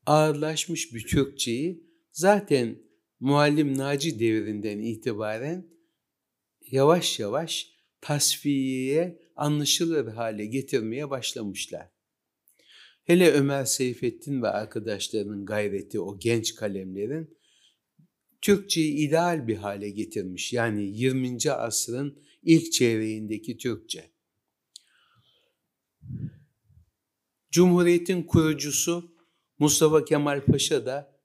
ağırlaşmış 0.07 0.95
bir 0.95 1.07
Türkçeyi 1.07 1.87
zaten 2.13 2.79
Muallim 3.21 3.79
Naci 3.79 4.19
devrinden 4.19 4.79
itibaren 4.79 5.67
yavaş 6.71 7.19
yavaş 7.19 7.73
tasfiyeye 8.01 9.23
anlaşılır 9.37 10.07
hale 10.07 10.47
getirmeye 10.47 11.11
başlamışlar. 11.11 11.89
Hele 13.05 13.33
Ömer 13.33 13.65
Seyfettin 13.65 14.43
ve 14.43 14.49
arkadaşlarının 14.49 15.47
gayreti 15.47 16.01
o 16.01 16.19
genç 16.19 16.55
kalemlerin 16.55 17.37
Türkçeyi 18.47 18.95
ideal 18.95 19.49
bir 19.49 19.57
hale 19.57 19.91
getirmiş. 19.91 20.53
Yani 20.53 20.83
20. 20.83 21.51
asrın 21.51 22.19
ilk 22.43 22.73
çeyreğindeki 22.73 23.57
Türkçe. 23.57 24.11
Cumhuriyetin 27.51 28.23
kurucusu 28.23 29.15
Mustafa 29.59 30.05
Kemal 30.05 30.45
Paşa 30.45 30.87
da 30.87 31.21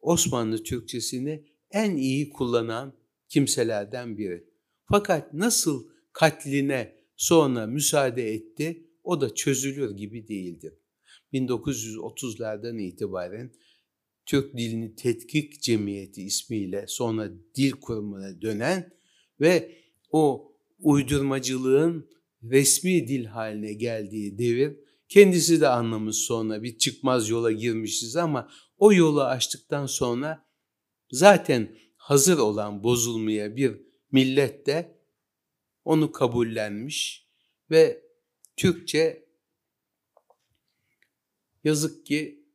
Osmanlı 0.00 0.62
Türkçesini 0.62 1.44
en 1.70 1.96
iyi 1.96 2.30
kullanan 2.30 2.98
kimselerden 3.28 4.18
biri. 4.18 4.50
Fakat 4.84 5.34
nasıl 5.34 5.88
katline 6.12 6.96
sonra 7.16 7.66
müsaade 7.66 8.34
etti 8.34 8.90
o 9.04 9.20
da 9.20 9.34
çözülür 9.34 9.96
gibi 9.96 10.28
değildir. 10.28 10.74
1930'lardan 11.32 12.82
itibaren 12.82 13.52
Türk 14.26 14.56
Dilini 14.56 14.94
Tetkik 14.94 15.62
Cemiyeti 15.62 16.22
ismiyle 16.22 16.84
sonra 16.88 17.30
dil 17.54 17.70
kurumuna 17.70 18.42
dönen 18.42 18.92
ve 19.40 19.78
o 20.10 20.52
uydurmacılığın 20.78 22.10
resmi 22.42 23.08
dil 23.08 23.24
haline 23.24 23.72
geldiği 23.72 24.38
devir. 24.38 24.76
Kendisi 25.08 25.60
de 25.60 25.68
anlamış 25.68 26.16
sonra 26.16 26.62
bir 26.62 26.78
çıkmaz 26.78 27.28
yola 27.28 27.52
girmişiz 27.52 28.16
ama 28.16 28.50
o 28.78 28.92
yolu 28.92 29.22
açtıktan 29.22 29.86
sonra 29.86 30.46
zaten 31.10 31.78
hazır 31.96 32.38
olan 32.38 32.82
bozulmaya 32.82 33.56
bir 33.56 33.80
millet 34.12 34.66
de 34.66 35.00
onu 35.84 36.12
kabullenmiş 36.12 37.28
ve 37.70 38.02
Türkçe 38.56 39.28
yazık 41.64 42.06
ki 42.06 42.45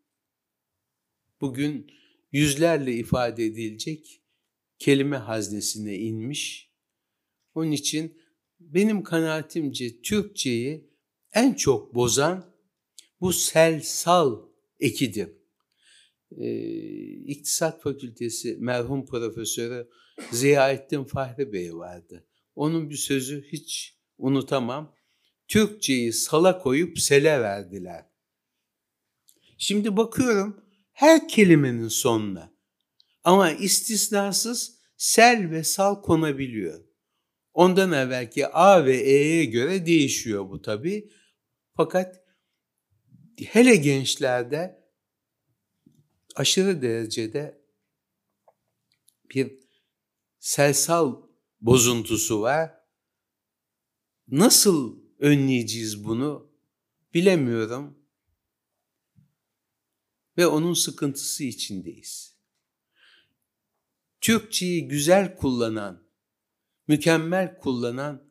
bugün 1.41 1.91
yüzlerle 2.32 2.93
ifade 2.93 3.45
edilecek 3.45 4.21
kelime 4.80 5.17
haznesine 5.17 5.97
inmiş. 5.97 6.71
Onun 7.56 7.71
için 7.71 8.21
benim 8.60 9.04
kanaatimce 9.04 10.01
Türkçeyi 10.01 10.91
en 11.34 11.54
çok 11.54 11.95
bozan 11.95 12.56
bu 13.21 13.34
selsal 13.34 14.41
ekidir. 14.80 15.30
Ee, 16.38 16.62
İktisat 17.25 17.82
Fakültesi 17.82 18.58
merhum 18.60 19.06
profesörü 19.06 19.89
Ziyaettin 20.32 21.04
Fahri 21.04 21.54
Bey 21.54 21.75
vardı. 21.75 22.25
Onun 22.56 22.89
bir 22.89 22.95
sözü 22.95 23.43
hiç 23.51 23.97
unutamam. 24.17 24.95
Türkçeyi 25.47 26.13
sala 26.13 26.60
koyup 26.60 26.99
sele 26.99 27.41
verdiler. 27.41 28.06
Şimdi 29.58 29.97
bakıyorum 29.97 30.65
her 30.91 31.27
kelimenin 31.27 31.88
sonuna 31.88 32.54
ama 33.23 33.51
istisnasız 33.51 34.82
sel 34.97 35.51
ve 35.51 35.63
sal 35.63 36.01
konabiliyor. 36.01 36.86
Ondan 37.54 37.91
evvelki 37.91 38.47
A 38.47 38.86
ve 38.86 38.97
E'ye 38.97 39.45
göre 39.45 39.86
değişiyor 39.86 40.49
bu 40.49 40.62
tabii. 40.62 41.12
Fakat 41.77 42.21
hele 43.45 43.75
gençlerde 43.75 44.86
aşırı 46.36 46.82
derecede 46.82 47.62
bir 49.36 49.60
selsal 50.39 51.21
bozuntusu 51.62 52.41
var. 52.41 52.71
Nasıl 54.27 55.01
önleyeceğiz 55.19 56.04
bunu 56.04 56.51
bilemiyorum. 57.13 58.00
Ve 60.41 60.47
onun 60.47 60.73
sıkıntısı 60.73 61.43
içindeyiz. 61.43 62.36
Türkçeyi 64.21 64.88
güzel 64.88 65.36
kullanan, 65.36 66.04
mükemmel 66.88 67.58
kullanan 67.58 68.23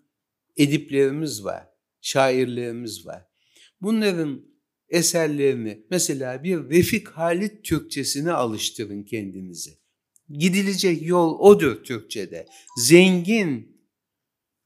ediplerimiz 0.57 1.45
var, 1.45 1.69
şairlerimiz 2.01 3.07
var. 3.07 3.27
Bunların 3.81 4.45
eserlerini 4.89 5.87
mesela 5.91 6.45
bir 6.45 6.71
Refik 6.71 7.09
Halit 7.09 7.65
Türkçesine 7.65 8.33
alıştırın 8.33 9.03
kendinizi. 9.03 9.79
Gidilecek 10.29 11.07
yol 11.07 11.39
odur 11.39 11.85
Türkçede. 11.85 12.47
Zengin 12.77 13.83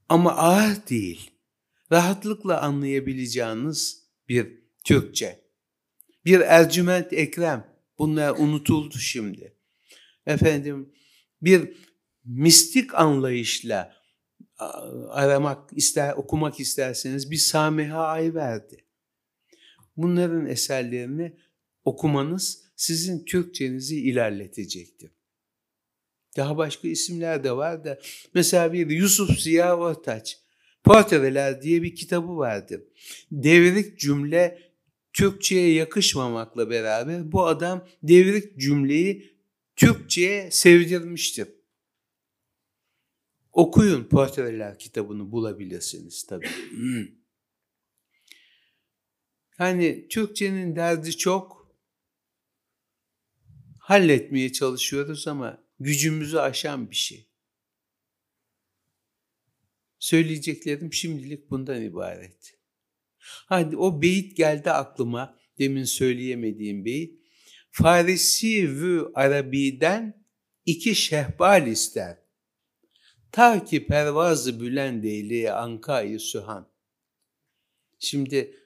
ama 0.09 0.33
ağır 0.33 0.89
değil. 0.91 1.31
Rahatlıkla 1.93 2.61
anlayabileceğiniz 2.61 4.09
bir 4.29 4.65
Türkçe. 4.85 5.44
Bir 6.25 6.41
Ercüment 6.41 7.13
Ekrem. 7.13 7.67
Bunlar 7.99 8.31
unutuldu 8.31 8.99
şimdi. 8.99 9.57
Efendim 10.27 10.93
bir 11.43 11.77
mistik 12.25 12.95
anlayışla 12.95 13.95
aramak 15.11 15.71
ister, 15.73 16.13
okumak 16.13 16.61
isterseniz 16.61 17.31
bir 17.31 17.37
Samiha 17.37 18.07
Ayverdi. 18.07 18.85
Bunların 19.97 20.47
eserlerini 20.47 21.37
okumanız 21.85 22.65
sizin 22.77 23.25
Türkçenizi 23.25 24.01
ilerletecektir. 24.01 25.11
Daha 26.37 26.57
başka 26.57 26.89
isimler 26.89 27.45
de 27.45 27.57
var 27.57 27.85
da 27.85 27.99
mesela 28.35 28.73
bir 28.73 28.91
Yusuf 28.91 29.39
Ziya 29.39 29.77
Ortaç 29.77 30.39
Portreler 30.85 31.63
diye 31.63 31.83
bir 31.83 31.95
kitabı 31.95 32.37
vardır. 32.37 32.81
Devrik 33.33 33.99
cümle 33.99 34.74
Türkçe'ye 35.15 35.73
yakışmamakla 35.73 36.71
beraber 36.71 37.33
bu 37.33 37.47
adam 37.47 37.89
devrik 38.03 38.59
cümleyi 38.59 39.39
Türkçe'ye 39.77 40.51
sevdirmiştir. 40.51 41.49
Okuyun 43.53 44.05
Portreler 44.05 44.79
kitabını 44.79 45.33
bulabilirsiniz 45.33 46.27
tabii. 46.27 46.51
Yani 49.59 50.09
Türkçenin 50.09 50.77
derdi 50.77 51.17
çok. 51.17 51.65
Halletmeye 53.79 54.53
çalışıyoruz 54.53 55.29
ama 55.29 55.65
gücümüzü 55.81 56.39
aşan 56.39 56.91
bir 56.91 56.97
şey. 56.97 57.29
Söyleyeceklerim 59.99 60.93
şimdilik 60.93 61.51
bundan 61.51 61.83
ibaret. 61.83 62.64
Hadi 63.47 63.77
o 63.77 64.03
beyit 64.03 64.37
geldi 64.37 64.71
aklıma. 64.71 65.39
Demin 65.59 65.85
söyleyemediğim 65.85 66.85
beyit. 66.85 67.21
Farisi 67.71 68.71
vü 68.71 69.11
Arabi'den 69.15 70.25
iki 70.67 70.95
şehbal 70.95 71.67
ister. 71.67 72.19
Ta 73.33 73.65
ki 73.65 73.87
pervazı 73.87 74.61
bülendeyli 74.61 75.53
ankayı 75.53 76.21
sühan. 76.21 76.69
Şimdi 77.99 78.57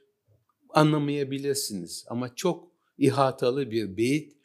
anlamayabilirsiniz 0.69 2.05
ama 2.09 2.35
çok 2.35 2.73
ihatalı 2.99 3.71
bir 3.71 3.97
beyit. 3.97 4.37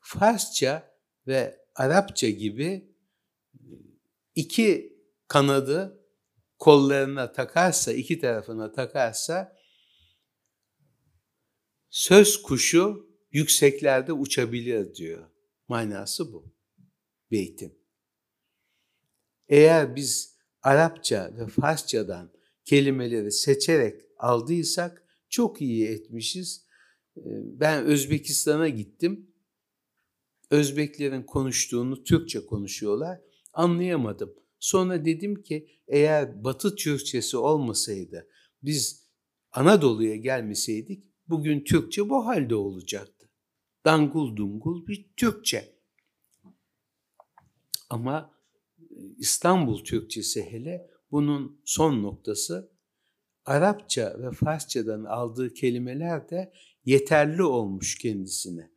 Farsça 0.00 0.96
ve 1.26 1.64
Arapça 1.74 2.28
gibi 2.28 2.94
iki 4.34 4.98
kanadı 5.28 6.03
kollarına 6.64 7.32
takarsa, 7.32 7.92
iki 7.92 8.18
tarafına 8.18 8.72
takarsa 8.72 9.56
söz 11.90 12.42
kuşu 12.42 13.08
yükseklerde 13.32 14.12
uçabilir 14.12 14.94
diyor. 14.94 15.30
Manası 15.68 16.32
bu 16.32 16.54
beytin. 17.30 17.78
Eğer 19.48 19.96
biz 19.96 20.36
Arapça 20.62 21.30
ve 21.36 21.46
Farsçadan 21.46 22.32
kelimeleri 22.64 23.32
seçerek 23.32 24.00
aldıysak 24.18 25.02
çok 25.28 25.60
iyi 25.60 25.86
etmişiz. 25.86 26.66
Ben 27.44 27.84
Özbekistan'a 27.84 28.68
gittim. 28.68 29.34
Özbeklerin 30.50 31.22
konuştuğunu 31.22 32.04
Türkçe 32.04 32.46
konuşuyorlar. 32.46 33.20
Anlayamadım. 33.52 34.34
Sonra 34.58 35.04
dedim 35.04 35.42
ki 35.42 35.73
eğer 35.88 36.44
Batı 36.44 36.74
Türkçesi 36.74 37.36
olmasaydı 37.36 38.28
biz 38.62 39.04
Anadolu'ya 39.52 40.16
gelmeseydik 40.16 41.04
bugün 41.28 41.64
Türkçe 41.64 42.08
bu 42.08 42.26
halde 42.26 42.54
olacaktı. 42.54 43.30
Dangul 43.84 44.36
dungul 44.36 44.86
bir 44.86 45.10
Türkçe. 45.16 45.74
Ama 47.90 48.34
İstanbul 49.18 49.84
Türkçesi 49.84 50.42
hele 50.50 50.90
bunun 51.10 51.60
son 51.64 52.02
noktası 52.02 52.74
Arapça 53.44 54.16
ve 54.18 54.30
Farsçadan 54.30 55.04
aldığı 55.04 55.54
kelimeler 55.54 56.30
de 56.30 56.52
yeterli 56.84 57.42
olmuş 57.42 57.98
kendisine. 57.98 58.70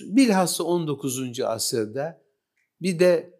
Bilhassa 0.00 0.64
19. 0.64 1.40
asırda 1.40 2.22
bir 2.82 2.98
de 2.98 3.39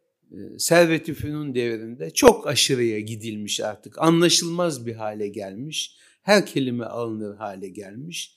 Servet-i 0.58 1.14
Fünun 1.14 1.54
devrinde 1.54 2.10
çok 2.10 2.46
aşırıya 2.46 3.00
gidilmiş 3.00 3.60
artık. 3.60 3.98
Anlaşılmaz 3.98 4.86
bir 4.86 4.94
hale 4.94 5.28
gelmiş. 5.28 5.96
Her 6.22 6.46
kelime 6.46 6.84
alınır 6.84 7.36
hale 7.36 7.68
gelmiş. 7.68 8.36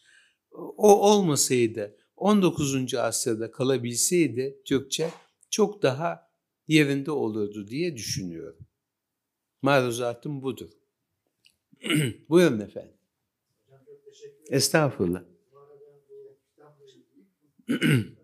O 0.78 1.12
olmasaydı 1.12 1.98
19. 2.16 2.94
asırda 2.94 3.52
kalabilseydi 3.52 4.62
Türkçe 4.66 5.10
çok 5.50 5.84
daha 5.84 6.30
yerinde 6.68 7.12
olurdu 7.12 7.68
diye 7.68 7.96
düşünüyorum. 7.96 8.68
Maruzatım 9.62 10.42
budur. 10.42 10.70
Buyurun 12.30 12.60
efendim. 12.60 12.98
Estağfurullah. 14.50 15.24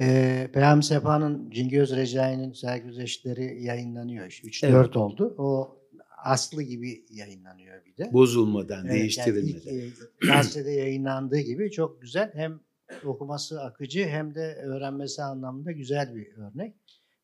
Ee, 0.00 0.50
Peyami 0.52 0.84
Sefa'nın 0.84 1.50
Cingöz 1.50 1.96
Recai'nin 1.96 2.52
sergüzeşleri 2.52 3.62
yayınlanıyor. 3.62 4.26
3-4 4.26 4.66
Evet. 4.66 4.96
oldu. 4.96 5.34
O 5.38 5.78
aslı 6.24 6.62
gibi 6.62 7.04
yayınlanıyor 7.10 7.84
bir 7.84 7.96
de. 7.96 8.12
Bozulmadan, 8.12 8.86
Evet, 8.86 8.94
değiştirilmeden. 8.94 9.70
Yani 9.70 9.86
ilk, 9.86 9.98
e, 9.98 10.26
gazetede 10.26 10.70
yayınlandığı 10.70 11.40
gibi 11.40 11.70
çok 11.70 12.02
güzel. 12.02 12.30
Hem 12.34 12.60
okuması 13.04 13.62
akıcı 13.62 14.04
hem 14.08 14.34
de 14.34 14.54
öğrenmesi 14.54 15.22
anlamında 15.22 15.72
güzel 15.72 16.14
bir 16.14 16.36
örnek. 16.36 16.74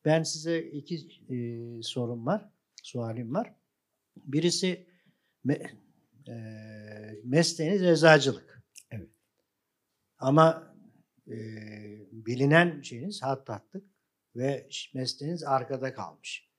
Ben 0.05 0.23
size 0.23 0.59
iki 0.61 0.95
e, 1.29 1.37
sorum 1.81 2.25
var, 2.25 2.49
sualim 2.83 3.33
var. 3.33 3.53
Birisi 4.25 4.85
me, 5.43 5.53
e, 6.27 6.33
mesleğiniz 7.23 7.83
eczacılık. 7.83 8.63
Evet. 8.91 9.09
Ama 10.19 10.70
e, 11.31 11.37
bilinen 12.11 12.81
şeyiniz 12.81 13.23
hattatlık 13.23 13.83
ve 14.35 14.67
mesleğiniz 14.93 15.43
arkada 15.43 15.93
kalmış. 15.93 16.51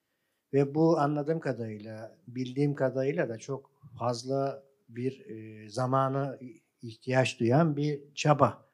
Ve 0.52 0.74
bu 0.74 0.98
anladığım 0.98 1.40
kadarıyla, 1.40 2.18
bildiğim 2.26 2.74
kadarıyla 2.74 3.28
da 3.28 3.38
çok 3.38 3.70
fazla 3.98 4.64
bir 4.88 5.26
e, 5.26 5.68
zamana 5.68 6.38
ihtiyaç 6.82 7.40
duyan 7.40 7.76
bir 7.76 8.14
çaba. 8.14 8.68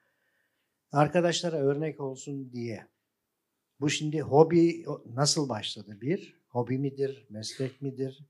Arkadaşlara 0.92 1.56
örnek 1.56 2.00
olsun 2.00 2.52
diye. 2.52 2.86
Bu 3.80 3.90
şimdi 3.90 4.20
hobi 4.20 4.84
nasıl 5.14 5.48
başladı? 5.48 5.98
Bir, 6.00 6.40
hobi 6.48 6.78
midir, 6.78 7.26
meslek 7.30 7.82
midir? 7.82 8.24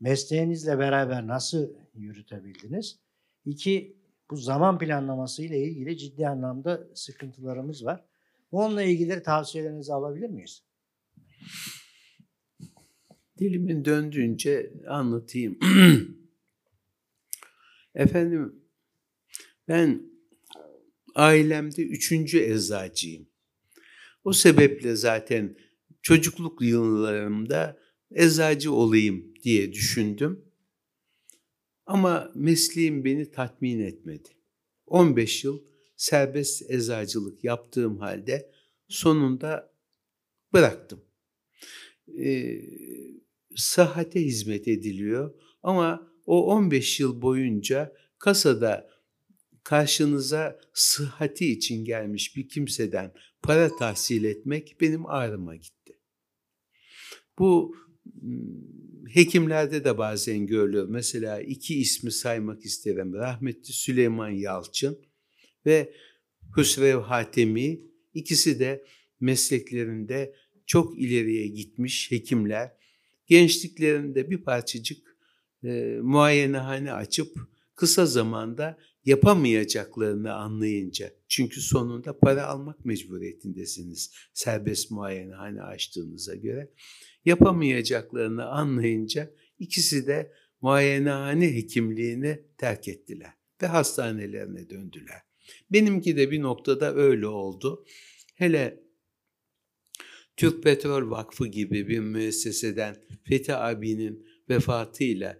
Mesleğinizle 0.00 0.78
beraber 0.78 1.26
nasıl 1.26 1.68
yürütebildiniz? 1.94 2.98
İki, 3.44 4.01
bu 4.32 4.36
zaman 4.36 4.78
planlaması 4.78 5.42
ile 5.42 5.58
ilgili 5.58 5.98
ciddi 5.98 6.28
anlamda 6.28 6.88
sıkıntılarımız 6.94 7.84
var. 7.84 8.04
Onunla 8.50 8.82
ilgili 8.82 9.22
tavsiyelerinizi 9.22 9.92
alabilir 9.92 10.28
miyiz? 10.28 10.62
Dilimin 13.38 13.84
döndüğünce 13.84 14.72
anlatayım. 14.88 15.58
Efendim 17.94 18.62
ben 19.68 20.02
ailemde 21.14 21.82
üçüncü 21.82 22.40
eczacıyım. 22.40 23.28
O 24.24 24.32
sebeple 24.32 24.96
zaten 24.96 25.56
çocukluk 26.02 26.62
yıllarımda 26.62 27.78
eczacı 28.10 28.72
olayım 28.72 29.34
diye 29.42 29.72
düşündüm. 29.72 30.51
Ama 31.92 32.32
mesleğim 32.34 33.04
beni 33.04 33.30
tatmin 33.30 33.80
etmedi. 33.80 34.28
15 34.86 35.44
yıl 35.44 35.62
serbest 35.96 36.70
eczacılık 36.70 37.44
yaptığım 37.44 37.98
halde 37.98 38.52
sonunda 38.88 39.72
bıraktım. 40.52 41.04
Ee, 42.18 42.60
sıhhate 43.56 44.20
hizmet 44.20 44.68
ediliyor 44.68 45.34
ama 45.62 46.12
o 46.26 46.46
15 46.54 47.00
yıl 47.00 47.22
boyunca 47.22 47.94
kasada 48.18 48.90
karşınıza 49.64 50.60
sıhhati 50.74 51.52
için 51.52 51.84
gelmiş 51.84 52.36
bir 52.36 52.48
kimseden 52.48 53.14
para 53.42 53.76
tahsil 53.76 54.24
etmek 54.24 54.76
benim 54.80 55.06
ağrıma 55.06 55.56
gitti. 55.56 55.98
Bu 57.38 57.76
hekimlerde 59.08 59.84
de 59.84 59.98
bazen 59.98 60.46
görülüyor. 60.46 60.88
Mesela 60.88 61.40
iki 61.40 61.80
ismi 61.80 62.12
saymak 62.12 62.64
isterim. 62.64 63.14
Rahmetli 63.14 63.72
Süleyman 63.72 64.30
Yalçın 64.30 64.98
ve 65.66 65.92
Hüsrev 66.56 66.98
Hatemi. 66.98 67.80
İkisi 68.14 68.58
de 68.58 68.84
mesleklerinde 69.20 70.34
çok 70.66 70.98
ileriye 70.98 71.46
gitmiş 71.46 72.10
hekimler. 72.10 72.72
Gençliklerinde 73.26 74.30
bir 74.30 74.38
parçacık 74.38 75.16
e, 75.64 75.98
muayenehane 76.02 76.92
açıp 76.92 77.36
kısa 77.74 78.06
zamanda 78.06 78.78
yapamayacaklarını 79.04 80.34
anlayınca 80.34 81.12
çünkü 81.28 81.60
sonunda 81.60 82.18
para 82.18 82.46
almak 82.46 82.84
mecburiyetindesiniz 82.84 84.10
serbest 84.34 84.90
muayenehane 84.90 85.62
açtığınıza 85.62 86.34
göre 86.34 86.72
yapamayacaklarını 87.24 88.46
anlayınca 88.46 89.30
ikisi 89.58 90.06
de 90.06 90.32
muayenehane 90.60 91.54
hekimliğini 91.54 92.42
terk 92.58 92.88
ettiler 92.88 93.32
ve 93.62 93.66
hastanelerine 93.66 94.70
döndüler. 94.70 95.22
Benimki 95.72 96.16
de 96.16 96.30
bir 96.30 96.42
noktada 96.42 96.94
öyle 96.94 97.26
oldu. 97.26 97.84
Hele 98.34 98.82
Türk 100.36 100.62
Petrol 100.62 101.10
Vakfı 101.10 101.46
gibi 101.46 101.88
bir 101.88 101.98
müesseseden 101.98 102.96
Fethi 103.24 103.54
abinin 103.54 104.26
vefatıyla 104.48 105.38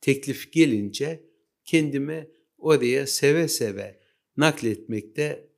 teklif 0.00 0.52
gelince 0.52 1.24
kendimi 1.64 2.28
oraya 2.58 3.06
seve 3.06 3.48
seve 3.48 4.00
nakletmekte 4.36 5.48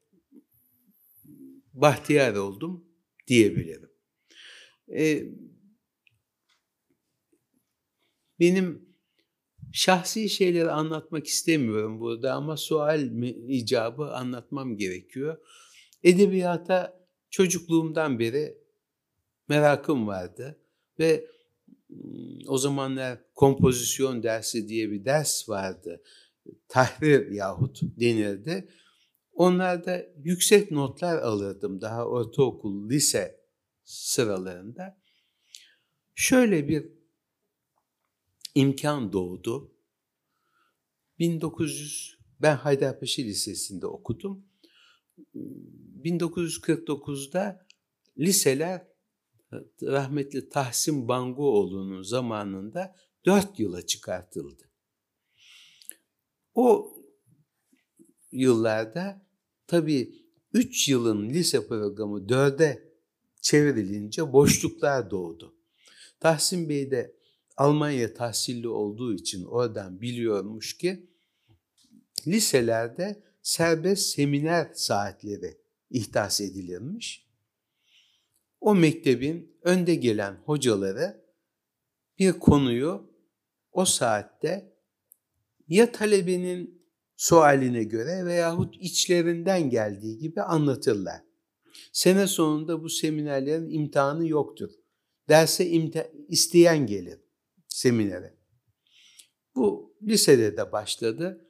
bahtiyar 1.73 2.35
oldum 2.35 2.85
diyebilirim. 3.27 3.91
Ee, 4.89 5.25
benim 8.41 8.91
şahsi 9.73 10.29
şeyleri 10.29 10.71
anlatmak 10.71 11.27
istemiyorum 11.27 12.01
burada 12.01 12.33
ama 12.33 12.57
sual 12.57 13.23
icabı 13.49 14.13
anlatmam 14.13 14.77
gerekiyor. 14.77 15.37
Edebiyata 16.03 17.07
çocukluğumdan 17.31 18.19
beri 18.19 18.59
merakım 19.49 20.07
vardı 20.07 20.61
ve 20.99 21.27
o 22.49 22.59
zamanlar 22.59 23.19
kompozisyon 23.35 24.23
dersi 24.23 24.69
diye 24.69 24.91
bir 24.91 25.05
ders 25.05 25.49
vardı. 25.49 26.03
Tahrir 26.69 27.31
yahut 27.31 27.81
denirdi. 27.83 28.69
Onlarda 29.33 30.07
yüksek 30.17 30.71
notlar 30.71 31.19
alırdım 31.19 31.81
daha 31.81 32.07
ortaokul, 32.07 32.91
lise 32.91 33.41
sıralarında. 33.85 35.01
Şöyle 36.15 36.69
bir 36.69 37.00
imkan 38.55 39.13
doğdu. 39.13 39.75
1900 41.19 42.19
ben 42.41 42.57
Haydarpaşa 42.57 43.23
Lisesi'nde 43.23 43.87
okudum. 43.87 44.45
1949'da 46.05 47.67
liseler 48.19 48.87
rahmetli 49.83 50.49
Tahsin 50.49 51.09
Banguoğlu'nun 51.09 52.03
zamanında 52.03 52.97
4 53.27 53.61
yıla 53.61 53.87
çıkartıldı. 53.87 54.71
O 56.55 56.97
yıllarda 58.33 59.27
tabii 59.67 60.15
3 60.53 60.89
yılın 60.89 61.31
lise 61.31 61.67
programı 61.67 62.19
4'e 62.19 62.91
çevrilince 63.41 64.33
boşluklar 64.33 65.11
doğdu. 65.11 65.57
Tahsin 66.21 66.69
Bey 66.69 66.91
de 66.91 67.20
Almanya 67.61 68.15
tahsilli 68.15 68.69
olduğu 68.69 69.15
için 69.15 69.45
oradan 69.45 70.01
biliyormuş 70.01 70.79
ki 70.79 71.11
liselerde 72.27 73.23
serbest 73.43 74.15
seminer 74.15 74.71
saatleri 74.75 75.59
ihdas 75.91 76.41
edilirmiş. 76.41 77.27
O 78.61 78.75
mektebin 78.75 79.57
önde 79.63 79.95
gelen 79.95 80.35
hocaları 80.45 81.25
bir 82.19 82.33
konuyu 82.33 83.11
o 83.73 83.85
saatte 83.85 84.77
ya 85.69 85.93
talebenin 85.93 86.83
sualine 87.17 87.85
göre 87.85 88.25
veyahut 88.25 88.77
içlerinden 88.77 89.71
geldiği 89.71 90.19
gibi 90.19 90.43
anlatırlar. 90.43 91.23
Sene 91.93 92.27
sonunda 92.27 92.83
bu 92.83 92.89
seminerlerin 92.89 93.71
imtihanı 93.71 94.29
yoktur. 94.29 94.71
Derse 95.29 95.71
imta- 95.71 96.11
isteyen 96.29 96.87
gelir 96.87 97.21
seminere. 97.71 98.37
Bu 99.55 99.97
lisede 100.03 100.57
de 100.57 100.73
başladı. 100.73 101.47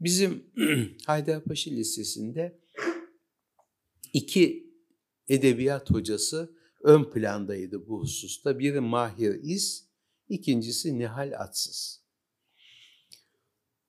Bizim 0.00 0.44
Haydarpaşa 1.06 1.70
Lisesi'nde 1.70 2.60
iki 4.12 4.74
edebiyat 5.28 5.90
hocası 5.90 6.56
ön 6.82 7.10
plandaydı 7.10 7.86
bu 7.88 8.00
hususta. 8.00 8.58
Biri 8.58 8.80
Mahir 8.80 9.40
İz, 9.42 9.88
ikincisi 10.28 10.98
Nihal 10.98 11.32
Atsız. 11.38 12.00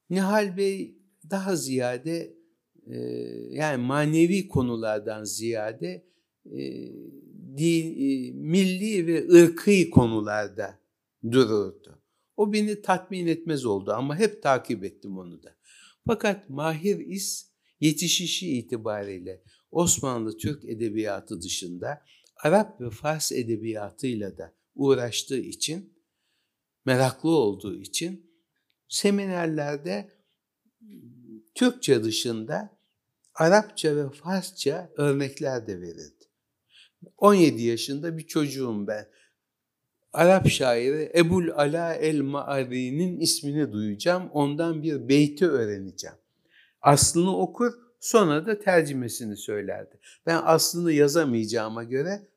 Nihal 0.10 0.58
Bey 0.58 0.98
daha 1.30 1.56
ziyade 1.56 2.38
e, 2.88 2.98
yani 3.50 3.84
manevi 3.84 4.48
konulardan 4.48 5.24
ziyade 5.24 6.06
e, 6.46 6.62
e, 7.58 8.32
milli 8.32 9.08
ve 9.08 9.30
ırkı 9.30 9.90
konularda 9.90 10.81
dururdu. 11.32 12.02
O 12.38 12.54
beni 12.54 12.82
tatmin 12.82 13.28
etmez 13.28 13.66
oldu 13.66 13.92
ama 13.94 14.20
hep 14.20 14.44
takip 14.44 14.84
ettim 14.84 15.18
onu 15.18 15.44
da. 15.44 15.56
Fakat 16.08 16.50
Mahir 16.50 17.00
İz 17.00 17.52
yetişişi 17.80 18.58
itibariyle 18.58 19.44
Osmanlı 19.72 20.38
Türk 20.38 20.66
edebiyatı 20.66 21.42
dışında 21.42 22.02
Arap 22.44 22.82
ve 22.82 22.90
Fars 22.90 23.32
edebiyatıyla 23.32 24.38
da 24.38 24.54
uğraştığı 24.76 25.40
için, 25.40 25.94
meraklı 26.86 27.30
olduğu 27.30 27.76
için 27.76 28.32
seminerlerde 28.88 30.12
Türkçe 31.56 32.04
dışında 32.04 32.78
Arapça 33.34 33.96
ve 33.96 34.10
Farsça 34.10 34.92
örnekler 34.98 35.68
de 35.68 35.82
verirdi. 35.82 36.26
17 37.18 37.62
yaşında 37.62 38.18
bir 38.18 38.28
çocuğum 38.28 38.88
ben. 38.88 39.08
Arap 40.14 40.50
şairi 40.50 41.12
Ebul 41.16 41.50
Ala 41.50 41.94
el-Ma'ari'nin 41.94 43.20
ismini 43.20 43.74
duyacağım. 43.74 44.30
Ondan 44.34 44.84
bir 44.84 45.10
beyti 45.10 45.48
öğreneceğim. 45.48 46.16
Aslını 46.82 47.38
okur, 47.38 47.74
sonra 48.00 48.46
da 48.46 48.60
tercümesini 48.60 49.38
söylerdi. 49.38 50.00
Ben 50.26 50.42
aslını 50.46 50.92
yazamayacağıma 50.92 51.84
göre 51.84 52.28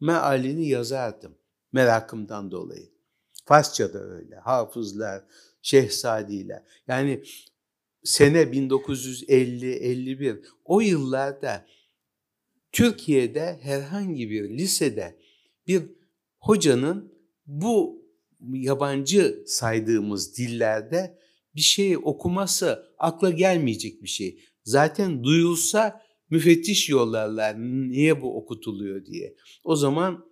mealini 0.00 0.68
yazardım 0.68 1.34
merakımdan 1.72 2.50
dolayı. 2.50 2.90
Farsça 3.44 3.92
da 3.92 3.98
öyle. 3.98 4.36
Hafızlar, 4.36 5.24
şehzadiler. 5.62 6.62
Yani 6.88 7.22
sene 8.04 8.42
1950-51 8.42 10.44
o 10.64 10.80
yıllarda 10.80 11.66
Türkiye'de 12.72 13.58
herhangi 13.62 14.30
bir 14.30 14.50
lisede 14.50 15.16
bir 15.66 15.82
hocanın 16.38 17.09
bu 17.50 18.06
yabancı 18.52 19.42
saydığımız 19.46 20.38
dillerde 20.38 21.18
bir 21.54 21.60
şey 21.60 21.96
okuması 21.96 22.86
akla 22.98 23.30
gelmeyecek 23.30 24.02
bir 24.02 24.08
şey. 24.08 24.40
Zaten 24.64 25.24
duyulsa 25.24 26.02
müfettiş 26.30 26.88
yollarlar 26.88 27.58
niye 27.58 28.22
bu 28.22 28.36
okutuluyor 28.36 29.06
diye. 29.06 29.36
O 29.64 29.76
zaman 29.76 30.30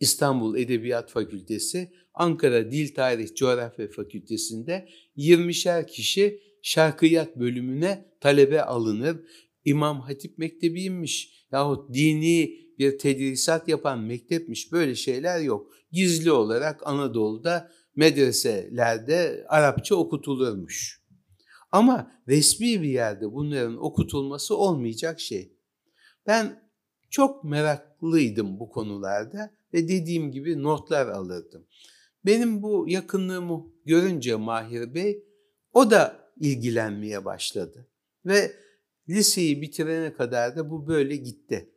İstanbul 0.00 0.56
Edebiyat 0.56 1.10
Fakültesi, 1.10 1.92
Ankara 2.14 2.70
Dil 2.70 2.94
Tarih 2.94 3.34
Coğrafya 3.34 3.88
Fakültesi'nde 3.88 4.88
20'şer 5.16 5.86
kişi 5.86 6.40
şarkıyat 6.62 7.36
bölümüne 7.36 8.08
talebe 8.20 8.62
alınır. 8.62 9.16
İmam 9.64 10.00
Hatip 10.00 10.38
Mektebi'ymiş 10.38 11.46
yahut 11.52 11.94
dini 11.94 12.63
bir 12.78 12.98
tedrisat 12.98 13.68
yapan 13.68 14.00
mektepmiş 14.00 14.72
böyle 14.72 14.94
şeyler 14.94 15.40
yok. 15.40 15.72
Gizli 15.92 16.32
olarak 16.32 16.86
Anadolu'da 16.86 17.70
medreselerde 17.96 19.44
Arapça 19.48 19.94
okutulurmuş. 19.94 21.04
Ama 21.72 22.12
resmi 22.28 22.82
bir 22.82 22.88
yerde 22.88 23.32
bunların 23.32 23.84
okutulması 23.84 24.56
olmayacak 24.56 25.20
şey. 25.20 25.58
Ben 26.26 26.70
çok 27.10 27.44
meraklıydım 27.44 28.60
bu 28.60 28.68
konularda 28.68 29.50
ve 29.74 29.88
dediğim 29.88 30.32
gibi 30.32 30.62
notlar 30.62 31.06
alırdım. 31.06 31.66
Benim 32.26 32.62
bu 32.62 32.86
yakınlığımı 32.88 33.66
görünce 33.84 34.36
Mahir 34.36 34.94
Bey 34.94 35.24
o 35.72 35.90
da 35.90 36.30
ilgilenmeye 36.40 37.24
başladı. 37.24 37.88
Ve 38.26 38.52
liseyi 39.08 39.62
bitirene 39.62 40.12
kadar 40.12 40.56
da 40.56 40.70
bu 40.70 40.86
böyle 40.86 41.16
gitti. 41.16 41.73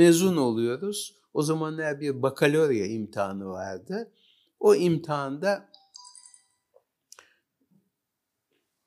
Mezun 0.00 0.36
oluyoruz. 0.36 1.16
O 1.34 1.42
zamanlar 1.42 2.00
bir 2.00 2.22
bakalorya 2.22 2.86
imtihanı 2.86 3.46
vardı. 3.46 4.12
O 4.60 4.74
imtihanda 4.74 5.70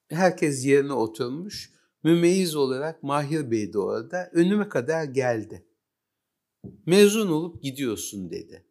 herkes 0.09 0.65
yerine 0.65 0.93
oturmuş. 0.93 1.73
Mümeyyiz 2.03 2.55
olarak 2.55 3.03
Mahir 3.03 3.51
Bey 3.51 3.73
de 3.73 3.79
orada. 3.79 4.29
Önüme 4.33 4.69
kadar 4.69 5.03
geldi. 5.03 5.65
Mezun 6.85 7.27
olup 7.31 7.63
gidiyorsun 7.63 8.31
dedi. 8.31 8.65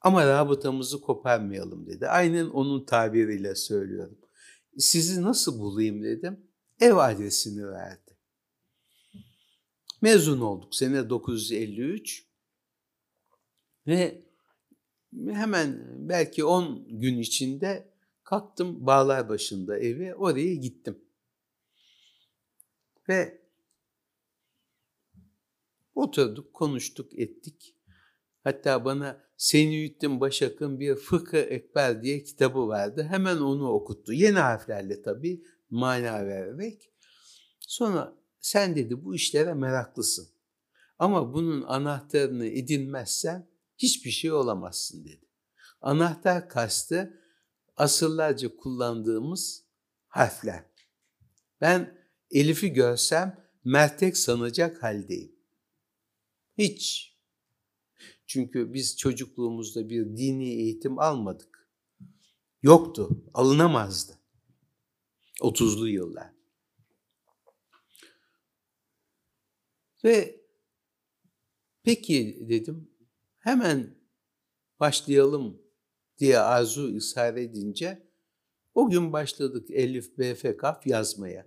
Ama 0.00 0.26
rabıtamızı 0.26 1.00
koparmayalım 1.00 1.86
dedi. 1.86 2.08
Aynen 2.08 2.46
onun 2.46 2.84
tabiriyle 2.84 3.54
söylüyorum. 3.54 4.18
Sizi 4.78 5.22
nasıl 5.22 5.60
bulayım 5.60 6.02
dedim. 6.02 6.40
Ev 6.80 6.96
adresini 6.96 7.68
verdi. 7.68 8.09
Mezun 10.00 10.40
olduk 10.40 10.74
sene 10.74 11.10
953 11.10 12.26
ve 13.86 14.24
hemen 15.12 15.86
belki 16.08 16.44
10 16.44 17.00
gün 17.00 17.18
içinde 17.18 17.92
kalktım 18.24 18.86
bağlar 18.86 19.28
başında 19.28 19.78
evi 19.78 20.14
oraya 20.14 20.54
gittim. 20.54 21.04
Ve 23.08 23.40
oturduk, 25.94 26.54
konuştuk, 26.54 27.18
ettik. 27.18 27.76
Hatta 28.44 28.84
bana 28.84 29.24
Senüyüddin 29.36 30.20
Başak'ın 30.20 30.80
bir 30.80 30.94
Fıkı 30.94 31.36
Ekber 31.36 32.02
diye 32.02 32.22
kitabı 32.24 32.68
vardı. 32.68 33.06
Hemen 33.10 33.36
onu 33.36 33.68
okuttu. 33.68 34.12
Yeni 34.12 34.38
harflerle 34.38 35.02
tabii 35.02 35.44
mana 35.70 36.26
vererek. 36.26 36.90
Sonra 37.60 38.19
sen 38.40 38.76
dedi 38.76 39.04
bu 39.04 39.14
işlere 39.14 39.54
meraklısın. 39.54 40.28
Ama 40.98 41.34
bunun 41.34 41.62
anahtarını 41.62 42.46
edinmezsen 42.46 43.48
hiçbir 43.78 44.10
şey 44.10 44.32
olamazsın 44.32 45.04
dedi. 45.04 45.26
Anahtar 45.80 46.48
kastı 46.48 47.20
asırlarca 47.76 48.56
kullandığımız 48.56 49.64
harfler. 50.08 50.64
Ben 51.60 51.98
Elif'i 52.30 52.72
görsem 52.72 53.50
mertek 53.64 54.16
sanacak 54.16 54.82
haldeyim. 54.82 55.32
Hiç. 56.58 57.10
Çünkü 58.26 58.74
biz 58.74 58.96
çocukluğumuzda 58.96 59.88
bir 59.88 60.16
dini 60.16 60.48
eğitim 60.48 60.98
almadık. 60.98 61.68
Yoktu, 62.62 63.24
alınamazdı. 63.34 64.18
30'lu 65.40 65.88
yıllar. 65.88 66.39
Ve 70.04 70.40
peki 71.82 72.46
dedim 72.48 72.90
hemen 73.38 73.98
başlayalım 74.80 75.62
diye 76.18 76.38
arzu 76.38 76.96
ısrar 76.96 77.36
edince 77.36 78.10
o 78.74 78.90
gün 78.90 79.12
başladık 79.12 79.70
Elif, 79.70 80.18
B, 80.18 80.34
F, 80.34 80.56
Kaf 80.56 80.86
yazmaya. 80.86 81.46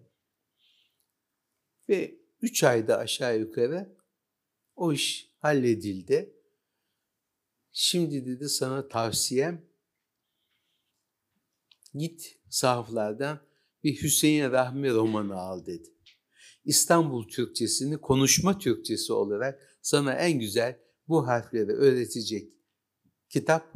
Ve 1.90 2.20
üç 2.42 2.64
ayda 2.64 2.98
aşağı 2.98 3.40
yukarı 3.40 3.98
o 4.76 4.94
iş 4.94 5.36
halledildi. 5.40 6.34
Şimdi 7.72 8.26
dedi 8.26 8.50
sana 8.50 8.88
tavsiyem 8.88 9.66
git 11.94 12.40
sahaflardan 12.50 13.40
bir 13.84 14.02
Hüseyin 14.02 14.52
Rahmi 14.52 14.90
romanı 14.94 15.36
al 15.36 15.66
dedi. 15.66 15.90
İstanbul 16.66 17.28
Türkçesini 17.28 17.98
konuşma 17.98 18.58
Türkçesi 18.60 19.14
olarak 19.14 19.78
sana 19.82 20.14
en 20.14 20.40
güzel 20.40 20.80
bu 21.08 21.28
harfleri 21.28 21.72
öğretecek 21.72 22.54
kitap 23.30 23.74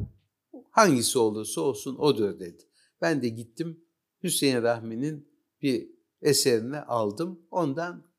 hangisi 0.70 1.18
olursa 1.18 1.60
olsun 1.60 1.96
odur 1.96 2.40
dedi. 2.40 2.64
Ben 3.00 3.22
de 3.22 3.28
gittim 3.28 3.84
Hüseyin 4.22 4.62
Rahmi'nin 4.62 5.28
bir 5.62 5.90
eserini 6.22 6.78
aldım. 6.78 7.42
Ondan 7.50 8.10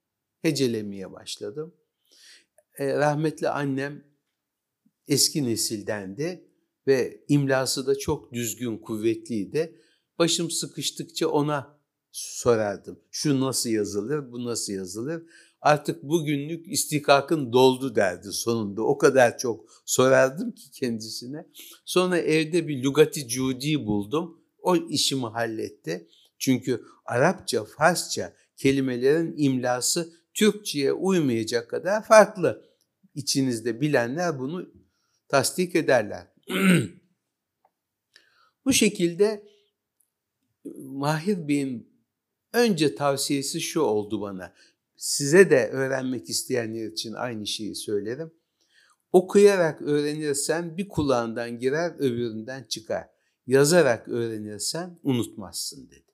hecelemeye 0.41 1.11
başladım. 1.11 1.75
E, 2.77 2.93
rahmetli 2.93 3.49
annem 3.49 4.03
eski 5.07 5.43
nesildendi 5.43 6.49
ve 6.87 7.25
imlası 7.27 7.87
da 7.87 7.97
çok 7.97 8.33
düzgün, 8.33 8.77
kuvvetliydi. 8.77 9.81
Başım 10.19 10.51
sıkıştıkça 10.51 11.27
ona 11.27 11.78
sorardım. 12.11 12.99
Şu 13.11 13.39
nasıl 13.39 13.69
yazılır, 13.69 14.31
bu 14.31 14.45
nasıl 14.45 14.73
yazılır? 14.73 15.23
Artık 15.61 16.03
bugünlük 16.03 16.67
istikakın 16.67 17.53
doldu 17.53 17.95
derdi 17.95 18.31
sonunda. 18.31 18.81
O 18.81 18.97
kadar 18.97 19.37
çok 19.37 19.65
sorardım 19.85 20.51
ki 20.51 20.71
kendisine. 20.71 21.45
Sonra 21.85 22.17
evde 22.17 22.67
bir 22.67 22.83
lugati 22.83 23.27
cudi 23.27 23.85
buldum. 23.85 24.41
O 24.61 24.75
işimi 24.75 25.25
halletti. 25.25 26.07
Çünkü 26.37 26.83
Arapça, 27.05 27.65
Farsça 27.65 28.33
kelimelerin 28.57 29.33
imlası 29.37 30.13
Türkçe'ye 30.33 30.93
uymayacak 30.93 31.69
kadar 31.69 32.03
farklı. 32.03 32.65
İçinizde 33.15 33.81
bilenler 33.81 34.39
bunu 34.39 34.69
tasdik 35.27 35.75
ederler. 35.75 36.27
Bu 38.65 38.73
şekilde 38.73 39.43
Mahir 40.75 41.47
Bey'in 41.47 41.89
önce 42.53 42.95
tavsiyesi 42.95 43.61
şu 43.61 43.81
oldu 43.81 44.21
bana. 44.21 44.53
Size 44.95 45.49
de 45.49 45.69
öğrenmek 45.69 46.29
isteyenler 46.29 46.85
için 46.85 47.13
aynı 47.13 47.47
şeyi 47.47 47.75
söylerim. 47.75 48.31
Okuyarak 49.11 49.81
öğrenirsen 49.81 50.77
bir 50.77 50.87
kulağından 50.87 51.59
girer 51.59 51.95
öbüründen 51.99 52.63
çıkar. 52.63 53.07
Yazarak 53.47 54.07
öğrenirsen 54.07 54.99
unutmazsın 55.03 55.87
dedi. 55.87 56.13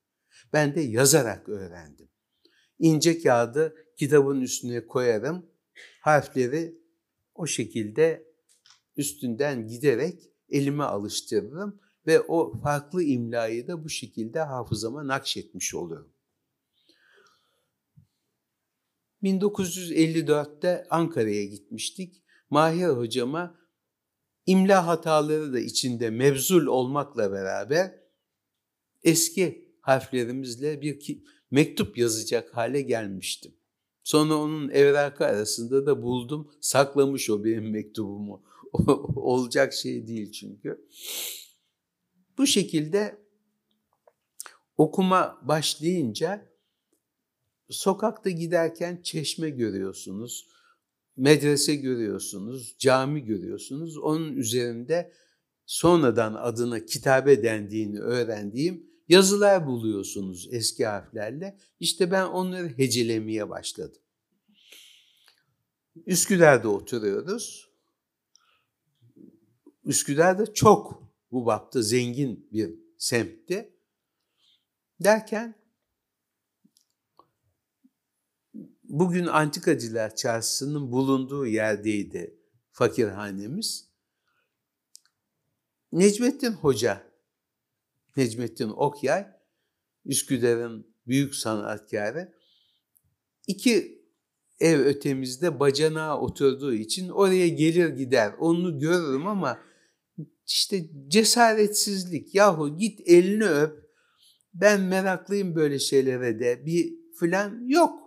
Ben 0.53 0.75
de 0.75 0.81
yazarak 0.81 1.49
öğrendim. 1.49 2.09
İnce 2.79 3.21
kağıdı 3.21 3.75
kitabın 3.97 4.41
üstüne 4.41 4.87
koyarım. 4.87 5.45
Harfleri 6.01 6.79
o 7.35 7.47
şekilde 7.47 8.27
üstünden 8.97 9.67
giderek 9.67 10.31
elime 10.49 10.83
alıştırırım 10.83 11.79
ve 12.07 12.21
o 12.21 12.59
farklı 12.61 13.03
imlayı 13.03 13.67
da 13.67 13.83
bu 13.83 13.89
şekilde 13.89 14.39
hafızama 14.39 15.07
nakşetmiş 15.07 15.75
oluyorum. 15.75 16.14
1954'te 19.25 20.87
Ankara'ya 20.89 21.45
gitmiştik. 21.45 22.23
Mahir 22.49 22.87
hocama 22.87 23.57
imla 24.45 24.87
hataları 24.87 25.53
da 25.53 25.59
içinde 25.59 26.09
mevzul 26.09 26.65
olmakla 26.65 27.31
beraber 27.31 27.99
eski 29.03 29.69
harflerimizle 29.81 30.81
bir 30.81 31.19
mektup 31.51 31.97
yazacak 31.97 32.57
hale 32.57 32.81
gelmiştim. 32.81 33.55
Sonra 34.03 34.35
onun 34.35 34.69
evrakı 34.69 35.25
arasında 35.25 35.85
da 35.85 36.01
buldum. 36.01 36.51
Saklamış 36.61 37.29
o 37.29 37.43
benim 37.43 37.71
mektubumu. 37.71 38.43
Olacak 39.15 39.73
şey 39.73 40.07
değil 40.07 40.31
çünkü. 40.31 40.87
Bu 42.37 42.47
şekilde 42.47 43.25
okuma 44.77 45.41
başlayınca 45.41 46.54
sokakta 47.69 48.29
giderken 48.29 49.01
çeşme 49.01 49.49
görüyorsunuz, 49.49 50.47
medrese 51.17 51.75
görüyorsunuz, 51.75 52.75
cami 52.79 53.25
görüyorsunuz. 53.25 53.97
Onun 53.97 54.35
üzerinde 54.35 55.13
sonradan 55.65 56.33
adına 56.33 56.85
kitabe 56.85 57.43
dendiğini 57.43 57.99
öğrendiğim 57.99 58.89
yazılar 59.09 59.67
buluyorsunuz 59.67 60.47
eski 60.51 60.85
harflerle. 60.85 61.57
İşte 61.79 62.11
ben 62.11 62.25
onları 62.25 62.77
hecelemeye 62.77 63.49
başladım. 63.49 64.01
Üsküdar'da 66.05 66.69
oturuyoruz. 66.69 67.69
Üsküdar'da 69.83 70.53
çok 70.53 71.03
bu 71.31 71.45
bapta 71.45 71.81
zengin 71.81 72.49
bir 72.51 72.79
semtti. 72.97 73.73
Derken 74.99 75.64
bugün 78.89 79.25
Antikacılar 79.25 80.15
Çarşısı'nın 80.15 80.91
bulunduğu 80.91 81.47
yerdeydi 81.47 82.39
fakirhanemiz. 82.71 83.89
Necmettin 85.91 86.51
Hoca, 86.51 87.11
Necmettin 88.17 88.69
Okyay, 88.69 89.27
Üsküdar'ın 90.05 90.95
büyük 91.07 91.35
sanatkarı, 91.35 92.33
iki 93.47 94.05
ev 94.59 94.79
ötemizde 94.79 95.59
bacanağa 95.59 96.19
oturduğu 96.19 96.73
için 96.73 97.09
oraya 97.09 97.47
gelir 97.47 97.89
gider. 97.89 98.33
Onu 98.39 98.79
görürüm 98.79 99.27
ama 99.27 99.59
işte 100.47 100.85
cesaretsizlik. 101.07 102.35
Yahu 102.35 102.77
git 102.77 102.99
elini 103.05 103.45
öp. 103.45 103.85
Ben 104.53 104.81
meraklıyım 104.81 105.55
böyle 105.55 105.79
şeylere 105.79 106.39
de. 106.39 106.65
Bir 106.65 106.93
filan 107.19 107.67
yok. 107.67 108.04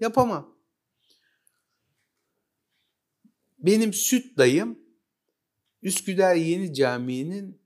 Yapamam. 0.00 0.58
Benim 3.58 3.92
süt 3.92 4.38
dayım 4.38 4.78
Üsküdar 5.82 6.34
Yeni 6.34 6.74
Camii'nin 6.74 7.60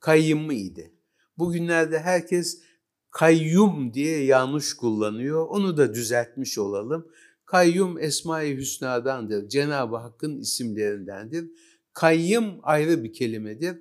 kayyımıydı. 0.00 0.90
Bugünlerde 1.38 1.98
herkes 1.98 2.62
kayyum 3.10 3.94
diye 3.94 4.24
yanlış 4.24 4.74
kullanıyor. 4.74 5.46
Onu 5.48 5.76
da 5.76 5.94
düzeltmiş 5.94 6.58
olalım. 6.58 7.12
Kayyum 7.44 7.98
Esma-i 7.98 8.56
Hüsna'dandır. 8.56 9.48
Cenab-ı 9.48 9.96
Hakk'ın 9.96 10.38
isimlerindendir. 10.38 11.50
Kayyım 11.92 12.60
ayrı 12.62 13.04
bir 13.04 13.12
kelimedir. 13.12 13.76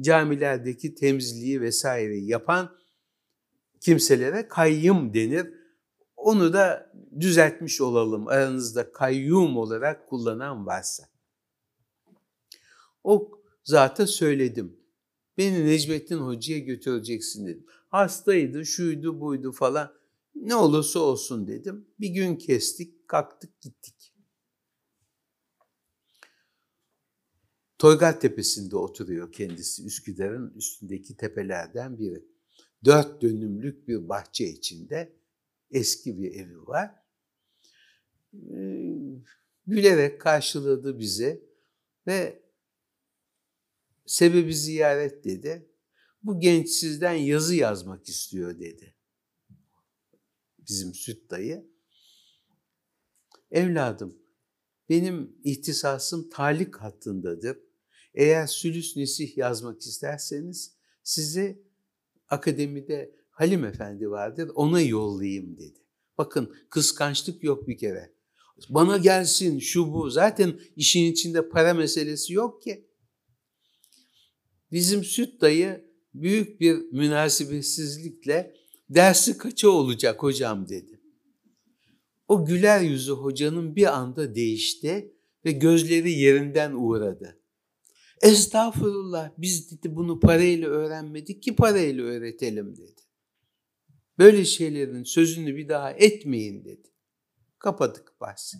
Camilerdeki 0.00 0.94
temizliği 0.94 1.60
vesaire 1.60 2.18
yapan 2.18 2.76
kimselere 3.80 4.48
kayyım 4.48 5.14
denir. 5.14 5.59
Onu 6.20 6.52
da 6.52 6.92
düzeltmiş 7.20 7.80
olalım 7.80 8.28
aranızda 8.28 8.92
kayyum 8.92 9.56
olarak 9.56 10.08
kullanan 10.08 10.66
varsa. 10.66 11.08
O 13.04 13.30
zata 13.64 14.06
söyledim. 14.06 14.76
Beni 15.38 15.66
Necmettin 15.66 16.18
Hoca'ya 16.18 16.58
götüreceksin 16.58 17.46
dedim. 17.46 17.66
Hastaydı, 17.88 18.66
şuydu, 18.66 19.20
buydu 19.20 19.52
falan. 19.52 19.92
Ne 20.34 20.54
olursa 20.54 21.00
olsun 21.00 21.46
dedim. 21.46 21.86
Bir 22.00 22.08
gün 22.08 22.36
kestik, 22.36 23.08
kalktık, 23.08 23.60
gittik. 23.60 24.14
Toygar 27.78 28.20
Tepesi'nde 28.20 28.76
oturuyor 28.76 29.32
kendisi. 29.32 29.86
Üsküdar'ın 29.86 30.54
üstündeki 30.56 31.16
tepelerden 31.16 31.98
biri. 31.98 32.24
Dört 32.84 33.22
dönümlük 33.22 33.88
bir 33.88 34.08
bahçe 34.08 34.44
içinde 34.44 35.19
eski 35.70 36.18
bir 36.18 36.34
evi 36.34 36.66
var. 36.66 36.94
Ee, 38.34 39.20
gülerek 39.66 40.20
karşıladı 40.20 40.98
bizi 40.98 41.44
ve 42.06 42.42
sebebi 44.06 44.54
ziyaret 44.54 45.24
dedi. 45.24 45.70
Bu 46.22 46.40
genç 46.40 46.68
sizden 46.68 47.12
yazı 47.12 47.54
yazmak 47.54 48.08
istiyor 48.08 48.58
dedi. 48.58 48.94
Bizim 50.58 50.94
süt 50.94 51.30
dayı. 51.30 51.70
Evladım, 53.50 54.18
benim 54.88 55.36
ihtisasım 55.44 56.30
talik 56.30 56.76
hattındadır. 56.76 57.58
Eğer 58.14 58.46
sülüs 58.46 58.96
nesih 58.96 59.36
yazmak 59.36 59.80
isterseniz 59.80 60.76
sizi 61.02 61.62
akademide 62.28 63.19
Halim 63.40 63.64
Efendi 63.64 64.10
vardır 64.10 64.50
ona 64.54 64.80
yollayayım 64.80 65.56
dedi. 65.56 65.78
Bakın 66.18 66.54
kıskançlık 66.70 67.44
yok 67.44 67.68
bir 67.68 67.78
kere. 67.78 68.14
Bana 68.68 68.96
gelsin 68.96 69.58
şu 69.58 69.92
bu. 69.92 70.10
Zaten 70.10 70.60
işin 70.76 71.12
içinde 71.12 71.48
para 71.48 71.74
meselesi 71.74 72.32
yok 72.32 72.62
ki. 72.62 72.88
Bizim 74.72 75.04
süt 75.04 75.40
dayı 75.40 75.84
büyük 76.14 76.60
bir 76.60 76.74
münasebetsizlikle 76.92 78.54
dersi 78.90 79.38
kaça 79.38 79.68
olacak 79.68 80.22
hocam 80.22 80.68
dedi. 80.68 81.00
O 82.28 82.44
güler 82.44 82.80
yüzü 82.80 83.12
hocanın 83.12 83.76
bir 83.76 83.98
anda 83.98 84.34
değişti 84.34 85.14
ve 85.44 85.52
gözleri 85.52 86.12
yerinden 86.12 86.72
uğradı. 86.72 87.40
Estağfurullah 88.22 89.30
biz 89.38 89.70
dedi 89.70 89.96
bunu 89.96 90.20
parayla 90.20 90.68
öğrenmedik 90.68 91.42
ki 91.42 91.56
parayla 91.56 92.04
öğretelim 92.04 92.76
dedi. 92.76 93.09
Böyle 94.20 94.44
şeylerin 94.44 95.02
sözünü 95.02 95.56
bir 95.56 95.68
daha 95.68 95.92
etmeyin 95.92 96.64
dedi. 96.64 96.88
Kapadık 97.58 98.20
bahsi. 98.20 98.56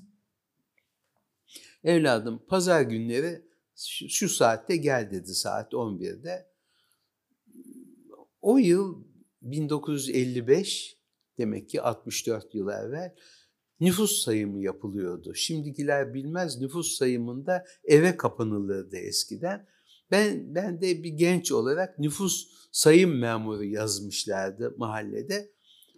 Evladım 1.85 2.43
pazar 2.49 2.83
günleri 2.83 3.43
şu, 4.09 4.29
saatte 4.29 4.77
gel 4.77 5.11
dedi 5.11 5.35
saat 5.35 5.73
11'de. 5.73 6.51
O 8.41 8.59
yıl 8.59 9.05
1955 9.43 10.99
demek 11.39 11.69
ki 11.69 11.83
64 11.83 12.55
yıl 12.55 12.69
evvel 12.69 13.15
nüfus 13.81 14.25
sayımı 14.25 14.63
yapılıyordu. 14.63 15.35
Şimdikiler 15.35 16.15
bilmez 16.15 16.61
nüfus 16.61 16.99
sayımında 16.99 17.65
eve 17.85 18.17
kapanılırdı 18.17 18.97
eskiden. 18.97 19.69
Ben 20.11 20.55
ben 20.55 20.81
de 20.81 21.03
bir 21.03 21.09
genç 21.09 21.53
olarak 21.53 21.99
nüfus 21.99 22.49
sayım 22.73 23.19
memuru 23.19 23.65
yazmışlardı 23.65 24.75
mahallede. 24.77 25.53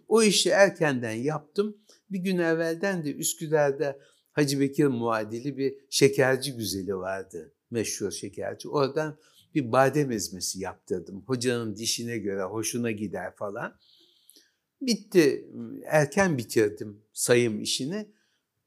O 0.07 0.23
işi 0.23 0.49
erkenden 0.49 1.11
yaptım. 1.11 1.77
Bir 2.09 2.19
gün 2.19 2.37
evvelden 2.37 3.05
de 3.05 3.13
Üsküdar'da 3.13 3.99
Hacı 4.31 4.59
Bekir 4.59 4.85
muadili 4.85 5.57
bir 5.57 5.75
şekerci 5.89 6.55
güzeli 6.55 6.95
vardı. 6.95 7.53
Meşhur 7.71 8.11
şekerci. 8.11 8.69
Oradan 8.69 9.17
bir 9.55 9.71
badem 9.71 10.11
ezmesi 10.11 10.59
yaptırdım. 10.59 11.23
Hocanın 11.27 11.75
dişine 11.75 12.17
göre 12.17 12.43
hoşuna 12.43 12.91
gider 12.91 13.35
falan. 13.35 13.77
Bitti. 14.81 15.47
Erken 15.85 16.37
bitirdim 16.37 17.01
sayım 17.13 17.61
işini. 17.61 18.13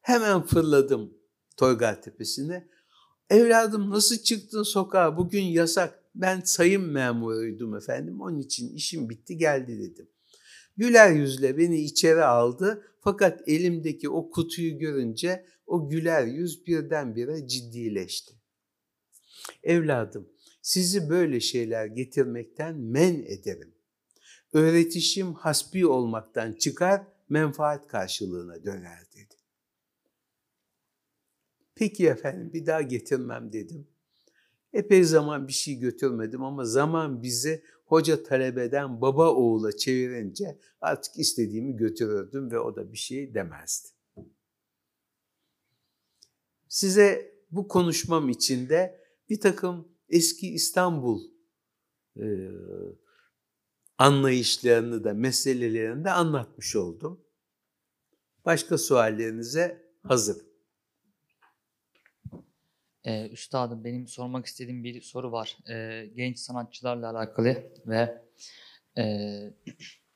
Hemen 0.00 0.42
fırladım 0.42 1.14
Toygar 1.56 2.02
Tepesi'ne. 2.02 2.68
Evladım 3.30 3.90
nasıl 3.90 4.16
çıktın 4.16 4.62
sokağa? 4.62 5.16
Bugün 5.16 5.42
yasak. 5.42 6.02
Ben 6.14 6.40
sayım 6.40 6.90
memuruydum 6.92 7.76
efendim. 7.76 8.20
Onun 8.20 8.38
için 8.38 8.74
işim 8.74 9.10
bitti 9.10 9.36
geldi 9.36 9.78
dedim. 9.78 10.08
Güler 10.76 11.12
yüzle 11.12 11.58
beni 11.58 11.80
içeri 11.80 12.24
aldı. 12.24 12.82
Fakat 13.00 13.48
elimdeki 13.48 14.08
o 14.08 14.30
kutuyu 14.30 14.78
görünce 14.78 15.46
o 15.66 15.88
güler 15.88 16.26
yüz 16.26 16.66
birdenbire 16.66 17.48
ciddileşti. 17.48 18.34
Evladım, 19.62 20.28
sizi 20.62 21.10
böyle 21.10 21.40
şeyler 21.40 21.86
getirmekten 21.86 22.76
men 22.76 23.14
ederim. 23.14 23.74
Öğretişim 24.52 25.34
hasbi 25.34 25.86
olmaktan 25.86 26.52
çıkar, 26.52 27.02
menfaat 27.28 27.88
karşılığına 27.88 28.64
döner. 28.64 29.05
Peki 31.76 32.06
efendim 32.06 32.52
bir 32.52 32.66
daha 32.66 32.82
getirmem 32.82 33.52
dedim. 33.52 33.86
Epey 34.72 35.04
zaman 35.04 35.48
bir 35.48 35.52
şey 35.52 35.78
götürmedim 35.78 36.44
ama 36.44 36.64
zaman 36.64 37.22
bizi 37.22 37.62
hoca 37.84 38.22
talebeden 38.22 39.00
baba 39.00 39.34
oğula 39.34 39.76
çevirince 39.76 40.58
artık 40.80 41.18
istediğimi 41.18 41.76
götürürdüm 41.76 42.50
ve 42.50 42.58
o 42.58 42.76
da 42.76 42.92
bir 42.92 42.96
şey 42.98 43.34
demezdi. 43.34 43.88
Size 46.68 47.34
bu 47.50 47.68
konuşmam 47.68 48.28
içinde 48.28 49.00
bir 49.28 49.40
takım 49.40 49.88
eski 50.08 50.48
İstanbul 50.48 51.22
e, 52.16 52.50
anlayışlarını 53.98 55.04
da 55.04 55.14
meselelerini 55.14 56.04
de 56.04 56.10
anlatmış 56.10 56.76
oldum. 56.76 57.20
Başka 58.44 58.78
suallerinize 58.78 59.92
hazır. 60.02 60.55
Ee, 63.06 63.28
üstadım 63.28 63.84
benim 63.84 64.08
sormak 64.08 64.46
istediğim 64.46 64.84
bir 64.84 65.00
soru 65.00 65.32
var. 65.32 65.56
Ee, 65.70 66.06
genç 66.14 66.38
sanatçılarla 66.38 67.10
alakalı 67.10 67.56
ve 67.86 68.22
e, 68.98 69.04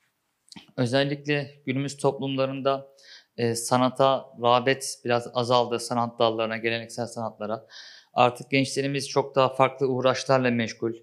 özellikle 0.76 1.51
günümüz 1.66 1.97
toplumlarında 1.97 2.88
e, 3.36 3.55
sanata 3.55 4.26
rağbet 4.43 5.01
biraz 5.05 5.28
azaldı 5.34 5.78
sanat 5.78 6.18
dallarına, 6.18 6.57
geleneksel 6.57 7.07
sanatlara. 7.07 7.66
Artık 8.14 8.51
gençlerimiz 8.51 9.09
çok 9.09 9.34
daha 9.34 9.49
farklı 9.55 9.86
uğraşlarla 9.86 10.51
meşgul. 10.51 10.95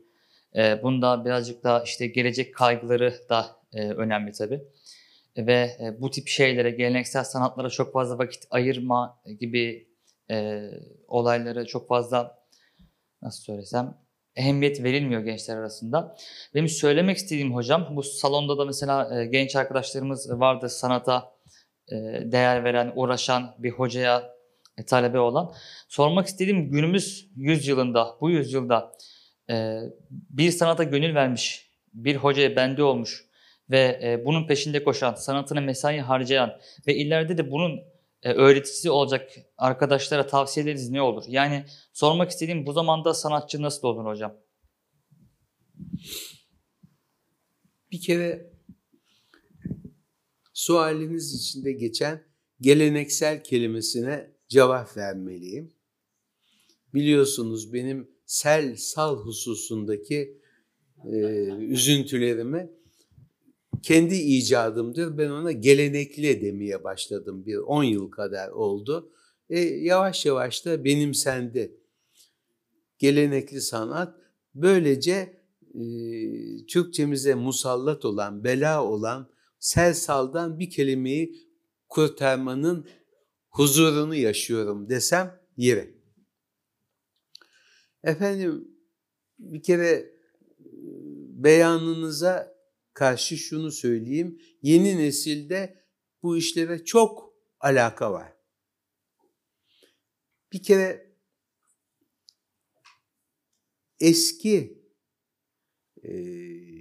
E, 0.55 0.83
bunda 0.83 1.25
birazcık 1.25 1.63
daha 1.63 1.83
işte 1.83 2.07
gelecek 2.07 2.55
kaygıları 2.55 3.13
da 3.29 3.45
e, 3.73 3.89
önemli 3.89 4.31
tabii. 4.31 4.61
Ve 5.37 5.77
e, 5.81 6.01
bu 6.01 6.11
tip 6.11 6.27
şeylere, 6.27 6.69
geleneksel 6.69 7.23
sanatlara 7.23 7.69
çok 7.69 7.93
fazla 7.93 8.17
vakit 8.17 8.43
ayırma 8.49 9.21
gibi 9.39 9.87
e, 10.31 10.69
olaylara 11.07 11.65
çok 11.65 11.87
fazla 11.87 12.37
nasıl 13.21 13.43
söylesem 13.43 13.97
ehemmiyet 14.35 14.83
verilmiyor 14.83 15.21
gençler 15.21 15.57
arasında. 15.57 16.15
Benim 16.55 16.67
söylemek 16.67 17.17
istediğim 17.17 17.55
hocam 17.55 17.87
bu 17.95 18.03
salonda 18.03 18.57
da 18.57 18.65
mesela 18.65 19.19
e, 19.19 19.25
genç 19.25 19.55
arkadaşlarımız 19.55 20.39
vardı 20.39 20.69
sanata 20.69 21.33
e, 21.91 21.95
değer 22.31 22.63
veren, 22.63 22.91
uğraşan 22.95 23.55
bir 23.57 23.71
hocaya 23.71 24.37
e, 24.77 24.85
talebe 24.85 25.19
olan. 25.19 25.53
Sormak 25.87 26.27
istediğim 26.27 26.71
günümüz 26.71 27.29
yüzyılında, 27.35 28.17
bu 28.21 28.29
yüzyılda 28.29 28.93
e, 29.49 29.79
bir 30.09 30.51
sanata 30.51 30.83
gönül 30.83 31.15
vermiş, 31.15 31.71
bir 31.93 32.15
hocaya 32.15 32.55
bende 32.55 32.83
olmuş 32.83 33.25
ve 33.69 33.99
e, 34.03 34.25
bunun 34.25 34.47
peşinde 34.47 34.83
koşan, 34.83 35.13
sanatına 35.13 35.61
mesai 35.61 35.99
harcayan 35.99 36.59
ve 36.87 36.95
ileride 36.95 37.37
de 37.37 37.51
bunun 37.51 37.79
öğretisi 38.23 38.91
olacak 38.91 39.31
arkadaşlara 39.57 40.27
tavsiyeleriniz 40.27 40.89
ne 40.89 41.01
olur? 41.01 41.23
Yani 41.27 41.65
sormak 41.93 42.31
istediğim 42.31 42.65
bu 42.65 42.73
zamanda 42.73 43.13
sanatçı 43.13 43.61
nasıl 43.61 43.87
olur 43.87 44.05
hocam? 44.05 44.37
Bir 47.91 48.01
kere 48.01 48.53
sualiniz 50.53 51.33
içinde 51.33 51.71
geçen 51.71 52.23
geleneksel 52.61 53.43
kelimesine 53.43 54.31
cevap 54.47 54.97
vermeliyim. 54.97 55.73
Biliyorsunuz 56.93 57.73
benim 57.73 58.11
sel 58.25 58.75
sal 58.75 59.17
hususundaki 59.17 60.41
e, 61.05 61.17
üzüntülerimi 61.59 62.71
kendi 63.83 64.15
icadımdır. 64.15 65.17
Ben 65.17 65.29
ona 65.29 65.51
gelenekli 65.51 66.41
demeye 66.41 66.83
başladım. 66.83 67.45
Bir 67.45 67.57
10 67.57 67.83
yıl 67.83 68.11
kadar 68.11 68.49
oldu. 68.49 69.11
E, 69.49 69.59
yavaş 69.59 70.25
yavaş 70.25 70.65
da 70.65 70.83
benimsendi. 70.83 71.77
Gelenekli 72.97 73.61
sanat 73.61 74.15
böylece 74.55 75.41
e, 75.73 75.81
Türkçemize 76.67 77.35
musallat 77.35 78.05
olan, 78.05 78.43
bela 78.43 78.83
olan 78.83 79.29
sel 79.59 79.93
saldan 79.93 80.59
bir 80.59 80.69
kelimeyi 80.69 81.47
kurtarmanın 81.89 82.87
huzurunu 83.49 84.15
yaşıyorum 84.15 84.89
desem 84.89 85.39
yeri. 85.57 85.97
Efendim 88.03 88.67
bir 89.39 89.63
kere 89.63 90.17
beyanınıza 91.37 92.56
karşı 92.97 93.37
şunu 93.37 93.71
söyleyeyim. 93.71 94.41
Yeni 94.61 94.97
nesilde 94.97 95.85
bu 96.23 96.37
işlere 96.37 96.85
çok 96.85 97.33
alaka 97.59 98.13
var. 98.13 98.33
Bir 100.53 100.63
kere 100.63 101.15
eski 103.99 104.83
e, 106.03 106.13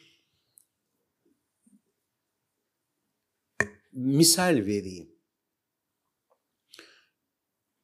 misal 3.91 4.55
vereyim. 4.55 5.09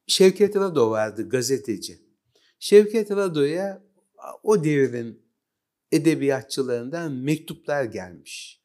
Şevket 0.06 0.56
Rado 0.56 0.90
vardı 0.90 1.28
gazeteci. 1.28 2.02
Şevket 2.58 3.10
Rado'ya 3.10 3.82
o 4.42 4.64
devrin 4.64 5.25
edebiyatçılarından 5.92 7.12
mektuplar 7.12 7.84
gelmiş. 7.84 8.62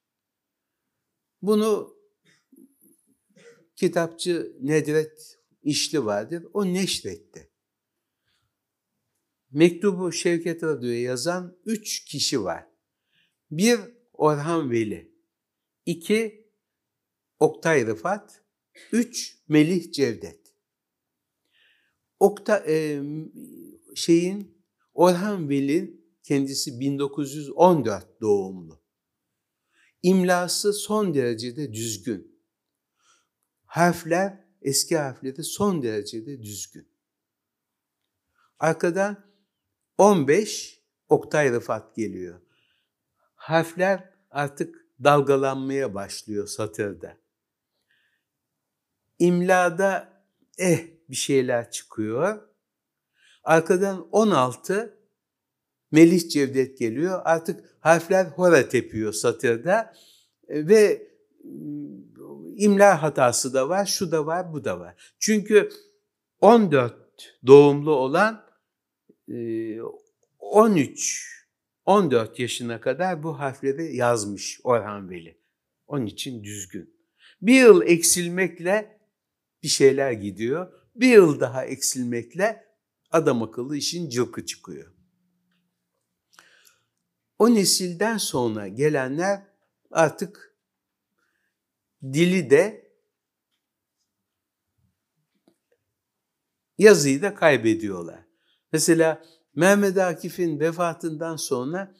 Bunu 1.41 1.97
kitapçı 3.75 4.57
Nedret 4.61 5.37
İşli 5.63 6.05
vardır. 6.05 6.45
O 6.53 6.65
neşretti. 6.65 7.51
Mektubu 9.51 10.11
Şevket 10.11 10.63
Radyo'ya 10.63 11.01
yazan 11.01 11.57
üç 11.65 12.05
kişi 12.05 12.43
var. 12.43 12.67
Bir 13.51 13.79
Orhan 14.13 14.71
Veli, 14.71 15.15
iki 15.85 16.51
Oktay 17.39 17.87
Rıfat, 17.87 18.43
üç 18.91 19.37
Melih 19.47 19.91
Cevdet. 19.91 20.55
Okta, 22.19 22.63
e, 22.67 23.01
şeyin 23.95 24.65
Orhan 24.93 25.49
Veli 25.49 26.00
kendisi 26.23 26.79
1914 26.79 28.21
doğumlu. 28.21 28.81
İmlası 30.03 30.73
son 30.73 31.13
derecede 31.13 31.73
düzgün. 31.73 32.41
Harfler 33.65 34.45
eski 34.61 34.97
harfleri 34.97 35.43
son 35.43 35.83
derecede 35.83 36.41
düzgün. 36.41 36.87
Arkadan 38.59 39.25
15 39.97 40.81
Oktay 41.09 41.51
Rıfat 41.51 41.95
geliyor. 41.95 42.41
Harfler 43.35 44.13
artık 44.29 44.85
dalgalanmaya 45.03 45.93
başlıyor 45.93 46.47
satırda. 46.47 47.17
İmlada 49.19 50.23
eh 50.57 50.87
bir 51.09 51.15
şeyler 51.15 51.71
çıkıyor. 51.71 52.49
Arkadan 53.43 54.09
16 54.11 55.00
Melih 55.91 56.29
Cevdet 56.29 56.79
geliyor. 56.79 57.21
Artık 57.25 57.77
harfler 57.79 58.25
hora 58.25 58.69
tepiyor 58.69 59.13
satırda 59.13 59.93
ve 60.49 61.11
imla 62.55 63.03
hatası 63.03 63.53
da 63.53 63.69
var, 63.69 63.85
şu 63.85 64.11
da 64.11 64.25
var, 64.25 64.53
bu 64.53 64.65
da 64.65 64.79
var. 64.79 65.13
Çünkü 65.19 65.69
14 66.41 66.95
doğumlu 67.47 67.91
olan 67.91 68.45
13 70.39 71.41
14 71.85 72.39
yaşına 72.39 72.81
kadar 72.81 73.23
bu 73.23 73.39
harfleri 73.39 73.95
yazmış 73.95 74.59
Orhan 74.63 75.09
Veli. 75.09 75.37
Onun 75.87 76.05
için 76.05 76.43
düzgün. 76.43 76.93
Bir 77.41 77.55
yıl 77.55 77.81
eksilmekle 77.81 78.99
bir 79.63 79.67
şeyler 79.67 80.11
gidiyor. 80.11 80.73
Bir 80.95 81.07
yıl 81.07 81.39
daha 81.39 81.65
eksilmekle 81.65 82.65
adam 83.11 83.43
akıllı 83.43 83.77
işin 83.77 84.09
cılkı 84.09 84.45
çıkıyor. 84.45 84.93
O 87.41 87.53
nesilden 87.53 88.17
sonra 88.17 88.67
gelenler 88.67 89.41
artık 89.91 90.55
dili 92.03 92.49
de 92.49 92.91
yazıyı 96.77 97.21
da 97.21 97.35
kaybediyorlar. 97.35 98.19
Mesela 98.71 99.23
Mehmet 99.55 99.97
Akif'in 99.97 100.59
vefatından 100.59 101.35
sonra 101.35 101.95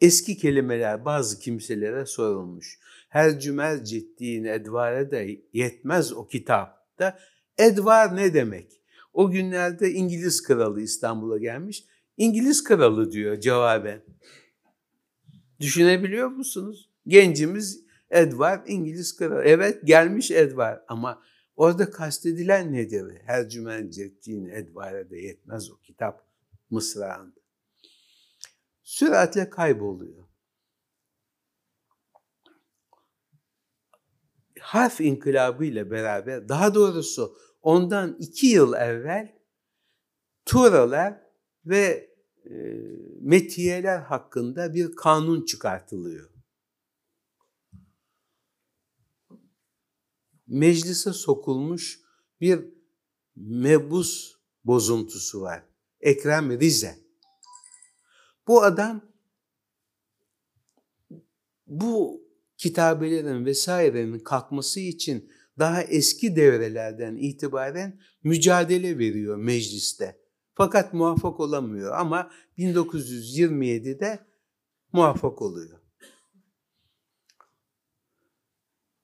eski 0.00 0.36
kelimeler 0.36 1.04
bazı 1.04 1.38
kimselere 1.38 2.06
sorulmuş. 2.06 2.78
Her 3.08 3.40
cümer 3.40 3.84
ciddiğin 3.84 4.44
edvare 4.44 5.10
de 5.10 5.40
yetmez 5.52 6.12
o 6.12 6.26
kitapta. 6.26 7.18
Edvar 7.58 8.16
ne 8.16 8.34
demek? 8.34 8.82
O 9.12 9.30
günlerde 9.30 9.92
İngiliz 9.92 10.42
kralı 10.42 10.80
İstanbul'a 10.80 11.38
gelmiş. 11.38 11.84
İngiliz 12.16 12.64
kralı 12.64 13.12
diyor 13.12 13.40
cevaben. 13.40 14.02
Düşünebiliyor 15.60 16.28
musunuz? 16.28 16.90
Gencimiz 17.06 17.84
Edward 18.10 18.66
İngiliz 18.68 19.16
kralı. 19.16 19.42
Evet 19.44 19.86
gelmiş 19.86 20.30
Edward 20.30 20.84
ama 20.88 21.22
orada 21.56 21.90
kastedilen 21.90 22.72
nedir? 22.72 23.18
Her 23.24 23.48
cümen 23.48 23.90
cettiğin 23.90 24.48
Edward'a 24.48 25.10
da 25.10 25.16
yetmez 25.16 25.70
o 25.70 25.76
kitap 25.76 26.26
mısrağında. 26.70 27.40
Süratle 28.82 29.50
kayboluyor. 29.50 30.24
Harf 34.60 35.00
inkılabı 35.00 35.64
ile 35.64 35.90
beraber 35.90 36.48
daha 36.48 36.74
doğrusu 36.74 37.36
ondan 37.62 38.16
iki 38.18 38.46
yıl 38.46 38.74
evvel 38.74 39.40
Turalar 40.44 41.20
ve 41.64 42.09
metiyeler 43.20 43.98
hakkında 43.98 44.74
bir 44.74 44.96
kanun 44.96 45.44
çıkartılıyor. 45.44 46.30
Meclise 50.46 51.12
sokulmuş 51.12 52.00
bir 52.40 52.64
mebus 53.36 54.34
bozuntusu 54.64 55.40
var. 55.40 55.64
Ekrem 56.00 56.60
Rize. 56.60 56.98
Bu 58.46 58.62
adam 58.62 59.04
bu 61.66 62.24
kitabelerin 62.56 63.44
vesairenin 63.44 64.18
kalkması 64.18 64.80
için 64.80 65.32
daha 65.58 65.82
eski 65.82 66.36
devrelerden 66.36 67.16
itibaren 67.16 68.00
mücadele 68.22 68.98
veriyor 68.98 69.36
mecliste. 69.36 70.19
Fakat 70.60 70.94
muvaffak 70.94 71.40
olamıyor 71.40 71.92
ama 71.96 72.30
1927'de 72.58 74.26
muvaffak 74.92 75.42
oluyor. 75.42 75.78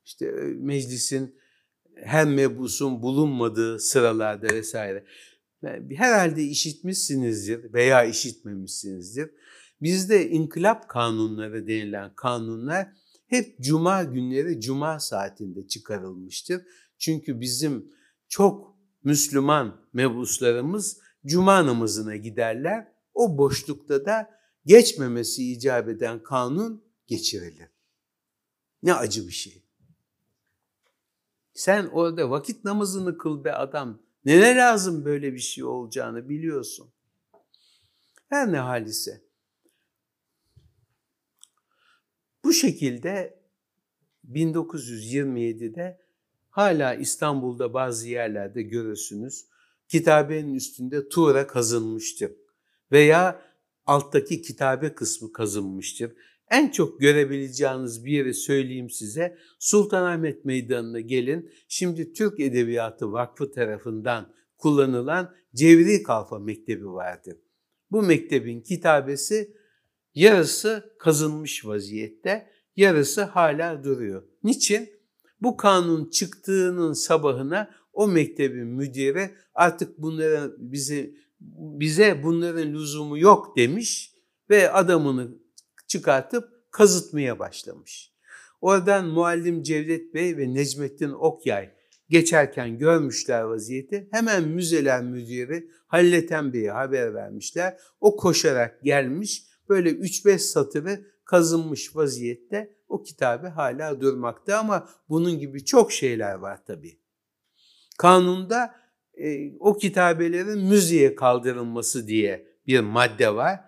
İşte 0.05 0.27
e, 0.27 0.45
meclisin 0.45 1.39
hem 1.95 2.35
mebusun 2.35 3.03
bulunmadığı 3.03 3.79
sıralarda 3.81 4.47
vesaire. 4.47 5.05
Herhalde 5.91 6.43
işitmişsinizdir 6.43 7.73
veya 7.73 8.05
işitmemişsinizdir. 8.05 9.31
Bizde 9.83 10.31
inkılap 10.31 10.89
kanunları 10.89 11.67
denilen 11.67 12.15
kanunlar 12.15 12.89
hep 13.27 13.61
cuma 13.61 14.05
günleri 14.05 14.61
cuma 14.61 15.01
saatinde 15.01 15.69
çıkarılmıştır. 15.69 16.63
Çünkü 16.99 17.41
bizim 17.41 17.93
çok 18.29 18.77
Müslüman 19.05 19.81
mebuslarımız 19.93 21.06
cuma 21.27 21.67
namazına 21.67 22.17
giderler. 22.17 22.93
O 23.15 23.39
boşlukta 23.39 24.05
da 24.05 24.41
geçmemesi 24.65 25.53
icap 25.53 25.89
eden 25.89 26.23
kanun 26.23 26.85
geçirilir. 27.07 27.69
Ne 28.83 28.95
acı 28.95 29.27
bir 29.27 29.33
şey. 29.33 29.63
Sen 31.55 31.87
orada 31.87 32.31
vakit 32.31 32.65
namazını 32.65 33.19
kıl 33.19 33.45
be 33.45 33.53
adam. 33.53 34.03
Ne 34.25 34.57
lazım 34.57 35.05
böyle 35.05 35.33
bir 35.33 35.39
şey 35.39 35.65
olacağını 35.65 36.29
biliyorsun. 36.29 36.93
Her 38.29 38.53
ne 38.53 38.59
halise. 38.59 39.23
Bu 42.45 42.53
şekilde 42.53 43.41
1927'de 44.33 46.01
hala 46.51 46.95
İstanbul'da 46.95 47.75
bazı 47.75 48.09
yerlerde 48.09 48.63
görürsünüz 48.63 49.47
kitabenin 49.89 50.55
üstünde 50.55 51.09
tuğra 51.09 51.47
kazınmıştır 51.47 52.33
veya 52.93 53.43
alttaki 53.87 54.43
kitabe 54.43 54.95
kısmı 54.95 55.33
kazınmıştır. 55.33 56.13
En 56.51 56.71
çok 56.71 57.01
görebileceğiniz 57.01 58.05
bir 58.05 58.13
yeri 58.13 58.35
söyleyeyim 58.35 58.91
size. 58.91 59.39
Sultanahmet 59.59 60.45
Meydanı'na 60.45 61.01
gelin. 61.01 61.51
Şimdi 61.69 62.13
Türk 62.13 62.41
Edebiyatı 62.41 63.13
Vakfı 63.13 63.53
tarafından 63.53 64.33
kullanılan 64.59 65.35
Cevri 65.55 66.03
Kalfa 66.03 66.39
Mektebi 66.39 66.87
vardır. 66.87 67.37
Bu 67.91 68.03
mektebin 68.03 68.61
kitabesi 68.61 69.57
yarısı 70.15 70.95
kazınmış 70.99 71.67
vaziyette, 71.67 72.51
yarısı 72.77 73.23
hala 73.23 73.85
duruyor. 73.85 74.23
Niçin? 74.43 74.89
Bu 75.41 75.57
kanun 75.57 76.11
çıktığının 76.11 76.93
sabahına 76.93 77.71
o 77.97 78.09
mektebin 78.09 78.67
müdiri 78.67 79.31
artık 79.55 79.99
bunlara 79.99 80.51
bize 80.59 81.11
bize 81.81 82.23
bunların 82.23 82.73
lüzumu 82.73 83.19
yok 83.19 83.57
demiş 83.57 84.13
ve 84.51 84.73
adamını 84.73 85.29
çıkartıp 85.87 86.49
kazıtmaya 86.71 87.39
başlamış. 87.39 88.13
Oradan 88.61 89.07
muallim 89.07 89.63
Cevdet 89.63 90.15
Bey 90.15 90.37
ve 90.37 90.55
Necmettin 90.55 91.11
Okyay 91.11 91.71
geçerken 92.09 92.79
görmüşler 92.79 93.43
vaziyeti. 93.43 94.09
Hemen 94.13 94.49
müzeler 94.49 95.03
müdürü 95.03 95.71
Halil 95.87 96.53
Bey'e 96.53 96.71
haber 96.71 97.15
vermişler. 97.15 97.77
O 98.01 98.17
koşarak 98.17 98.83
gelmiş 98.83 99.45
böyle 99.69 99.91
3-5 99.91 100.39
satırı 100.39 101.07
kazınmış 101.25 101.97
vaziyette 101.97 102.77
o 102.89 103.03
kitabı 103.03 103.47
hala 103.47 104.01
durmakta 104.01 104.59
ama 104.59 104.89
bunun 105.09 105.39
gibi 105.39 105.65
çok 105.65 105.93
şeyler 105.93 106.35
var 106.35 106.65
tabii. 106.67 106.99
Kanunda 107.99 108.75
e, 109.15 109.57
o 109.59 109.77
kitabelerin 109.77 110.59
müziğe 110.59 111.15
kaldırılması 111.15 112.07
diye 112.07 112.49
bir 112.67 112.81
madde 112.81 113.35
var. 113.35 113.61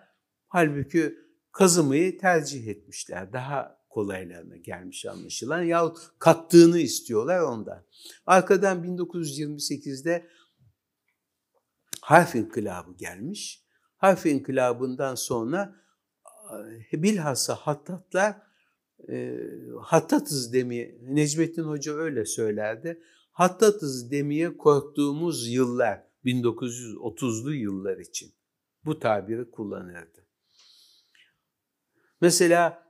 Halbuki 0.47 1.15
kazımayı 1.51 2.17
tercih 2.17 2.67
etmişler. 2.67 3.33
Daha 3.33 3.79
kolaylarına 3.89 4.57
gelmiş 4.57 5.05
anlaşılan 5.05 5.61
yahut 5.61 5.97
kattığını 6.19 6.79
istiyorlar 6.79 7.39
ondan. 7.39 7.85
Arkadan 8.25 8.83
1928'de 8.83 10.27
harf 12.01 12.35
inkılabı 12.35 12.93
gelmiş. 12.97 13.63
Harf 13.97 14.25
inkılabından 14.25 15.15
sonra 15.15 15.75
e, 16.93 17.03
bilhassa 17.03 17.55
hattatlar 17.55 18.35
e, 19.09 19.39
hattatız 19.81 20.53
demeye, 20.53 20.97
Necmettin 21.01 21.63
Hoca 21.63 21.93
öyle 21.93 22.25
söylerdi. 22.25 23.01
Hattatız 23.39 24.11
demeye 24.11 24.57
korktuğumuz 24.57 25.47
yıllar 25.47 26.03
1930'lu 26.25 27.53
yıllar 27.53 27.97
için 27.97 28.33
bu 28.85 28.99
tabiri 28.99 29.51
kullanırdı. 29.51 30.27
Mesela 32.21 32.87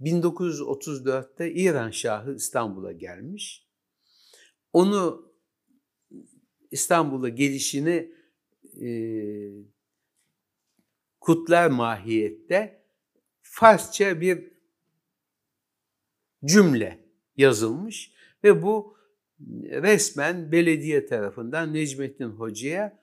1934'te 0.00 1.52
İran 1.52 1.90
Şahı 1.90 2.34
İstanbul'a 2.34 2.92
gelmiş. 2.92 3.68
Onu 4.72 5.32
İstanbul'a 6.70 7.28
gelişini 7.28 8.14
e, 8.82 8.88
kutlar 11.20 11.70
mahiyette 11.70 12.86
Farsça 13.42 14.20
bir 14.20 14.52
cümle 16.44 17.08
yazılmış 17.36 18.12
ve 18.44 18.62
bu 18.62 19.01
resmen 19.62 20.52
belediye 20.52 21.06
tarafından 21.06 21.74
Necmettin 21.74 22.28
Hoca'ya 22.28 23.02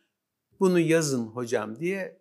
bunu 0.59 0.79
yazın 0.79 1.25
hocam 1.25 1.79
diye 1.79 2.19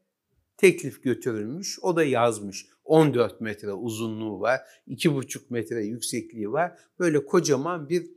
teklif 0.56 1.02
götürülmüş. 1.02 1.78
O 1.82 1.96
da 1.96 2.04
yazmış. 2.04 2.66
14 2.84 3.40
metre 3.40 3.72
uzunluğu 3.72 4.40
var, 4.40 4.60
2,5 4.88 5.40
metre 5.50 5.84
yüksekliği 5.84 6.52
var. 6.52 6.78
Böyle 6.98 7.26
kocaman 7.26 7.88
bir 7.88 8.10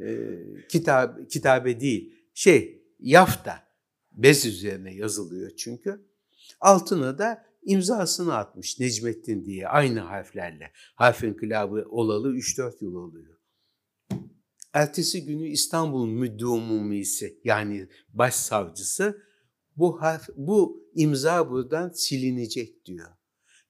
e, 0.00 0.38
kitap 0.68 1.30
kitabe 1.30 1.80
değil. 1.80 2.14
Şey, 2.34 2.82
yafta 3.00 3.62
bez 4.12 4.46
üzerine 4.46 4.94
yazılıyor 4.94 5.50
çünkü. 5.56 6.00
Altına 6.60 7.18
da 7.18 7.46
imzasını 7.62 8.34
atmış 8.34 8.80
Necmettin 8.80 9.44
diye 9.44 9.68
aynı 9.68 10.00
harflerle. 10.00 10.70
Harf 10.94 11.24
inkılabı 11.24 11.86
olalı 11.90 12.36
3-4 12.36 12.84
yıl 12.84 12.94
oluyor. 12.94 13.31
Ertesi 14.72 15.24
günü 15.24 15.48
İstanbul 15.48 16.06
Müddumumisi 16.06 17.40
yani 17.44 17.88
başsavcısı 18.08 19.22
bu 19.76 20.02
harf, 20.02 20.28
bu 20.36 20.88
imza 20.94 21.50
buradan 21.50 21.90
silinecek 21.94 22.84
diyor. 22.86 23.08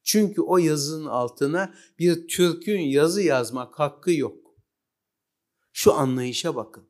Çünkü 0.03 0.41
o 0.41 0.59
yazının 0.59 1.07
altına 1.07 1.75
bir 1.99 2.29
Türk'ün 2.29 2.81
yazı 2.81 3.23
yazmak 3.23 3.79
hakkı 3.79 4.13
yok. 4.13 4.43
Şu 5.73 5.93
anlayışa 5.93 6.55
bakın. 6.55 6.89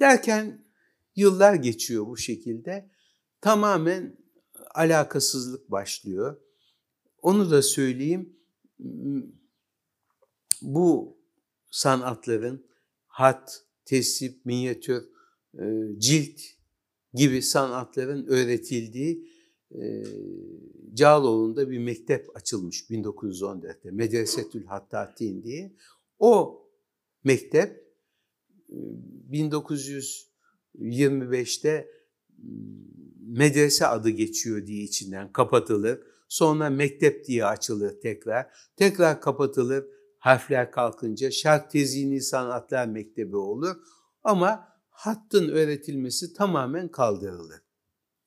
Derken 0.00 0.66
yıllar 1.16 1.54
geçiyor 1.54 2.06
bu 2.06 2.16
şekilde. 2.16 2.90
Tamamen 3.40 4.18
alakasızlık 4.74 5.70
başlıyor. 5.70 6.40
Onu 7.22 7.50
da 7.50 7.62
söyleyeyim. 7.62 8.36
Bu 10.62 11.17
sanatların 11.70 12.66
hat, 13.06 13.64
tesip, 13.84 14.44
minyatür, 14.44 15.04
e, 15.58 15.64
cilt 15.98 16.40
gibi 17.14 17.42
sanatların 17.42 18.26
öğretildiği 18.26 19.28
e, 19.74 20.04
Cağaloğlu'nda 20.94 21.70
bir 21.70 21.78
mektep 21.78 22.36
açılmış 22.36 22.90
1914'te. 22.90 23.90
Medresetül 23.90 24.64
Hattatin 24.64 25.42
diye. 25.42 25.76
O 26.18 26.62
mektep 27.24 27.88
1925'te 29.30 31.70
e, 31.70 31.88
medrese 33.26 33.86
adı 33.86 34.08
geçiyor 34.08 34.66
diye 34.66 34.82
içinden 34.82 35.32
kapatılır. 35.32 36.00
Sonra 36.28 36.70
mektep 36.70 37.24
diye 37.24 37.44
açılır 37.44 38.00
tekrar. 38.00 38.46
Tekrar 38.76 39.20
kapatılır 39.20 39.84
harfler 40.18 40.70
kalkınca. 40.70 41.30
Şark 41.30 41.70
Tezini 41.70 42.20
Sanatlar 42.20 42.86
Mektebi 42.86 43.36
olur. 43.36 43.76
Ama 44.22 44.68
hattın 44.90 45.48
öğretilmesi 45.48 46.32
tamamen 46.32 46.88
kaldırılır. 46.88 47.60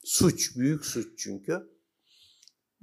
Suç, 0.04 0.58
büyük 0.58 0.86
suç 0.86 1.20
çünkü. 1.20 1.72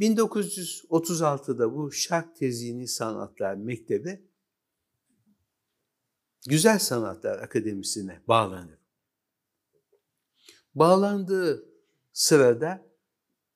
1936'da 0.01 1.75
bu 1.75 1.93
Şark 1.93 2.37
Tezini 2.37 2.89
Sanatlar 2.89 3.55
Mektebi 3.55 4.29
Güzel 6.47 6.79
Sanatlar 6.79 7.39
Akademisi'ne 7.39 8.23
bağlanır. 8.29 8.79
Bağlandığı 10.75 11.65
sırada 12.13 12.87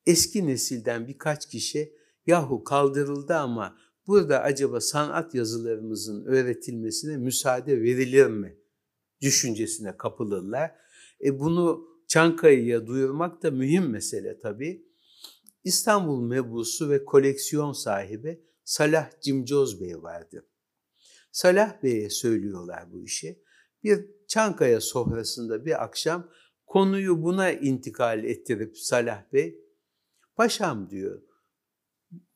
eski 0.07 0.47
nesilden 0.47 1.09
birkaç 1.09 1.49
kişi 1.49 1.97
yahu 2.27 2.65
kaldırıldı 2.65 3.35
ama 3.35 3.79
burada 4.07 4.41
acaba 4.41 4.81
sanat 4.81 5.35
yazılarımızın 5.35 6.25
öğretilmesine 6.25 7.17
müsaade 7.17 7.83
verilir 7.83 8.27
mi 8.27 8.59
düşüncesine 9.21 9.97
kapılırlar. 9.97 10.71
E 11.25 11.41
bunu 11.41 11.89
Çankaya'ya 12.09 12.87
duyurmak 12.87 13.43
da 13.43 13.51
mühim 13.51 13.91
mesele 13.91 14.39
tabii. 14.39 14.87
İstanbul 15.65 16.23
mebusu 16.23 16.91
ve 16.91 17.05
koleksiyon 17.05 17.73
sahibi 17.73 18.45
Salah 18.65 19.21
Cimcoz 19.21 19.81
Bey 19.81 20.03
vardı. 20.03 20.47
Salah 21.33 21.83
Bey'e 21.83 22.11
söylüyorlar 22.11 22.93
bu 22.93 23.05
işi. 23.05 23.43
Bir 23.85 24.07
Çankaya 24.29 24.81
sofrasında 24.81 25.65
bir 25.65 25.85
akşam 25.85 26.31
konuyu 26.67 27.23
buna 27.23 27.53
intikal 27.53 28.25
ettirip 28.25 28.79
Salah 28.79 29.33
Bey, 29.33 29.61
paşam 30.37 30.91
diyor, 30.91 31.23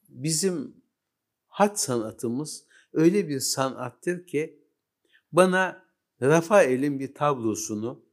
bizim 0.09 0.83
hat 1.57 1.81
sanatımız 1.81 2.65
öyle 2.93 3.29
bir 3.29 3.41
sanattır 3.41 4.27
ki 4.27 4.63
bana 5.33 5.85
Rafael'in 6.23 7.01
bir 7.01 7.15
tablosunu 7.15 8.05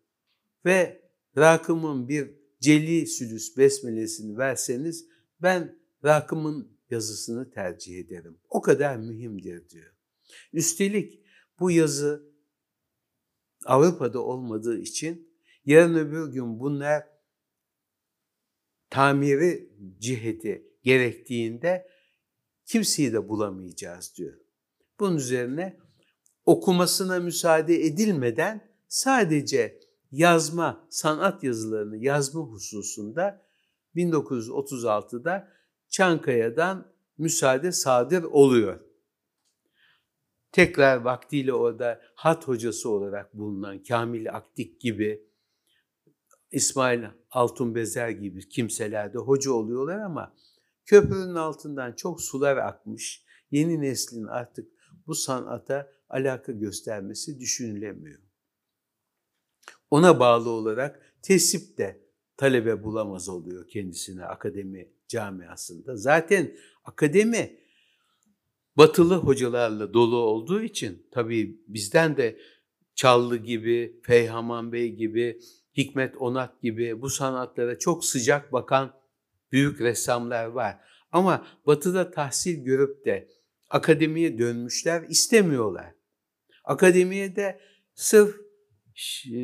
ve 0.66 1.02
Rakım'ın 1.38 2.08
bir 2.08 2.32
Celi 2.60 3.08
Sülüs 3.08 3.58
besmelesini 3.58 4.38
verseniz 4.38 5.08
ben 5.42 5.80
Rakım'ın 6.04 6.78
yazısını 6.90 7.52
tercih 7.52 8.00
ederim. 8.00 8.38
O 8.50 8.62
kadar 8.62 8.98
mühimdir 8.98 9.70
diyor. 9.70 9.94
Üstelik 10.54 11.20
bu 11.60 11.72
yazı 11.72 12.34
Avrupa'da 13.66 14.20
olmadığı 14.20 14.80
için 14.80 15.38
yarın 15.66 15.96
öbür 15.96 16.32
gün 16.32 16.60
bunlar 16.60 17.04
tamiri 18.90 19.70
ciheti 20.00 20.68
gerektiğinde 20.84 21.93
kimseyi 22.74 23.14
de 23.14 23.30
bulamayacağız 23.30 24.14
diyor. 24.18 24.34
Bunun 25.00 25.16
üzerine 25.16 25.80
okumasına 26.46 27.20
müsaade 27.20 27.86
edilmeden 27.86 28.72
sadece 28.88 29.80
yazma, 30.12 30.88
sanat 30.90 31.44
yazılarını 31.44 31.98
yazma 31.98 32.42
hususunda 32.42 33.46
1936'da 33.96 35.52
Çankaya'dan 35.90 36.94
müsaade 37.18 37.72
sadır 37.72 38.24
oluyor. 38.24 38.80
Tekrar 40.52 40.98
vaktiyle 40.98 41.54
orada 41.54 42.02
hat 42.16 42.48
hocası 42.48 42.90
olarak 42.90 43.38
bulunan 43.38 43.84
Kamil 43.84 44.34
Aktik 44.36 44.82
gibi, 44.82 45.28
İsmail 46.52 47.04
Altunbezer 47.32 48.10
gibi 48.10 48.50
kimseler 48.50 49.14
de 49.14 49.18
hoca 49.18 49.52
oluyorlar 49.52 50.00
ama 50.00 50.34
köprünün 50.86 51.36
altından 51.36 51.94
çok 51.94 52.22
sular 52.22 52.58
akmış. 52.58 53.26
Yeni 53.52 53.82
neslin 53.82 54.24
artık 54.24 54.72
bu 55.08 55.16
sanata 55.16 55.92
alaka 56.10 56.52
göstermesi 56.52 57.40
düşünülemiyor. 57.40 58.20
Ona 59.92 60.20
bağlı 60.20 60.50
olarak 60.50 61.16
tesip 61.22 61.78
de 61.78 62.04
talebe 62.38 62.84
bulamaz 62.84 63.30
oluyor 63.30 63.68
kendisine 63.68 64.26
akademi 64.26 64.94
camiasında. 65.08 65.98
Zaten 65.98 66.56
akademi 66.84 67.60
batılı 68.78 69.16
hocalarla 69.16 69.94
dolu 69.94 70.18
olduğu 70.18 70.62
için 70.62 71.08
tabii 71.12 71.62
bizden 71.68 72.18
de 72.18 72.40
Çallı 72.96 73.38
gibi, 73.38 74.00
Feyhaman 74.04 74.72
Bey 74.72 74.96
gibi, 74.96 75.40
Hikmet 75.78 76.18
Onat 76.18 76.62
gibi 76.62 77.02
bu 77.02 77.10
sanatlara 77.10 77.80
çok 77.80 78.06
sıcak 78.06 78.54
bakan 78.54 78.94
büyük 79.54 79.82
ressamlar 79.82 80.46
var. 80.46 80.80
Ama 81.12 81.48
batıda 81.66 82.12
tahsil 82.12 82.64
görüp 82.64 83.06
de 83.06 83.28
akademiye 83.70 84.38
dönmüşler 84.38 85.04
istemiyorlar. 85.04 85.96
Akademiye 86.64 87.36
de 87.36 87.60
sırf 87.94 88.36
e, 89.26 89.40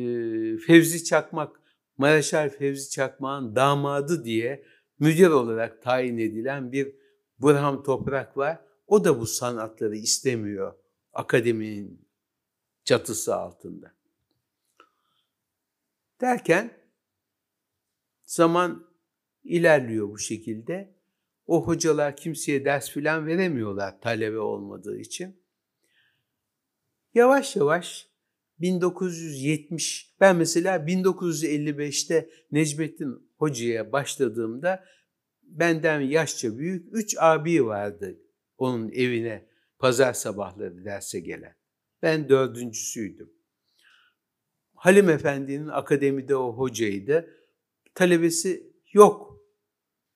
Fevzi 0.66 1.04
Çakmak, 1.04 1.60
Maraşal 1.96 2.50
Fevzi 2.50 2.90
Çakmak'ın 2.90 3.56
damadı 3.56 4.24
diye 4.24 4.64
müdür 4.98 5.30
olarak 5.30 5.82
tayin 5.82 6.18
edilen 6.18 6.72
bir 6.72 6.94
Burhan 7.38 7.82
Toprak 7.82 8.36
var. 8.36 8.58
O 8.86 9.04
da 9.04 9.20
bu 9.20 9.26
sanatları 9.26 9.96
istemiyor 9.96 10.74
akademinin 11.12 12.08
çatısı 12.84 13.36
altında. 13.36 13.94
Derken 16.20 16.70
zaman 18.22 18.89
ilerliyor 19.44 20.08
bu 20.08 20.18
şekilde. 20.18 20.94
O 21.46 21.66
hocalar 21.66 22.16
kimseye 22.16 22.64
ders 22.64 22.90
filan 22.90 23.26
veremiyorlar 23.26 24.00
talebe 24.00 24.38
olmadığı 24.38 24.98
için. 24.98 25.40
Yavaş 27.14 27.56
yavaş 27.56 28.08
1970, 28.60 30.14
ben 30.20 30.36
mesela 30.36 30.76
1955'te 30.76 32.30
Necmettin 32.52 33.30
Hoca'ya 33.36 33.92
başladığımda 33.92 34.84
benden 35.42 36.00
yaşça 36.00 36.58
büyük 36.58 36.86
üç 36.92 37.16
abi 37.18 37.66
vardı 37.66 38.18
onun 38.58 38.90
evine 38.92 39.46
pazar 39.78 40.12
sabahları 40.12 40.84
derse 40.84 41.20
gelen. 41.20 41.54
Ben 42.02 42.28
dördüncüsüydüm. 42.28 43.32
Halim 44.74 45.10
Efendi'nin 45.10 45.68
akademide 45.68 46.36
o 46.36 46.52
hocaydı. 46.52 47.30
Talebesi 47.94 48.69
yok. 48.92 49.30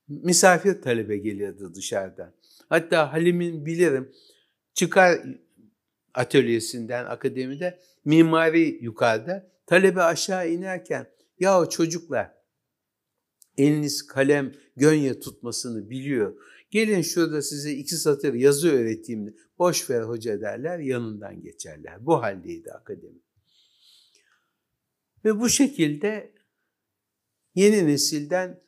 Misafir 0.08 0.82
talebe 0.82 1.16
gelirdi 1.16 1.74
dışarıdan. 1.74 2.34
Hatta 2.68 3.12
Halim'in 3.12 3.66
bilirim 3.66 4.12
çıkar 4.74 5.20
atölyesinden 6.14 7.04
akademide 7.04 7.80
mimari 8.04 8.78
yukarıda 8.80 9.50
talebe 9.66 10.02
aşağı 10.02 10.50
inerken 10.50 11.06
ya 11.40 11.66
çocuklar 11.66 12.34
eliniz 13.58 14.06
kalem 14.06 14.52
gönye 14.76 15.20
tutmasını 15.20 15.90
biliyor. 15.90 16.36
Gelin 16.70 17.02
şurada 17.02 17.42
size 17.42 17.72
iki 17.72 17.96
satır 17.96 18.34
yazı 18.34 18.72
öğreteyim. 18.72 19.36
Boş 19.58 19.90
ver 19.90 20.02
hoca 20.02 20.40
derler 20.40 20.78
yanından 20.78 21.42
geçerler. 21.42 22.06
Bu 22.06 22.22
haldeydi 22.22 22.72
akademi. 22.72 23.18
Ve 25.24 25.40
bu 25.40 25.48
şekilde 25.48 26.33
yeni 27.54 27.86
nesilden 27.86 28.64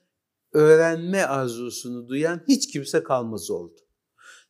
öğrenme 0.53 1.23
arzusunu 1.23 2.09
duyan 2.09 2.45
hiç 2.49 2.73
kimse 2.73 3.03
kalmaz 3.03 3.51
oldu. 3.51 3.81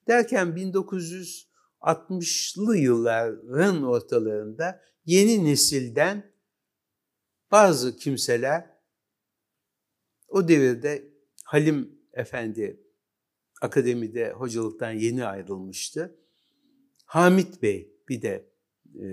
Derken 0.09 0.49
1960'lı 0.49 2.77
yılların 2.77 3.83
ortalarında 3.83 4.81
yeni 5.05 5.45
nesilden 5.45 6.33
bazı 7.51 7.97
kimseler 7.97 8.77
o 10.29 10.49
devirde 10.49 11.13
Halim 11.45 11.99
Efendi 12.13 12.87
akademide 13.63 14.33
hocalıktan 14.33 14.91
yeni 14.91 15.25
ayrılmıştı. 15.25 16.19
Hamit 17.05 17.63
Bey 17.63 17.93
bir 18.09 18.23
de 18.23 18.51
e, 18.95 19.07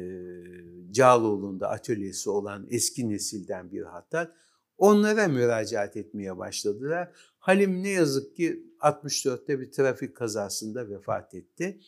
Cağaloğlu'nda 0.91 1.69
atölyesi 1.69 2.30
olan 2.30 2.67
eski 2.69 3.09
nesilden 3.09 3.71
bir 3.71 3.82
hatta 3.82 4.36
onlara 4.78 5.28
müracaat 5.28 5.97
etmeye 5.97 6.38
başladılar. 6.38 7.11
Halim 7.38 7.84
ne 7.84 7.89
yazık 7.89 8.36
ki 8.36 8.63
64'te 8.80 9.59
bir 9.59 9.71
trafik 9.71 10.15
kazasında 10.15 10.89
vefat 10.89 11.36
etti. 11.36 11.80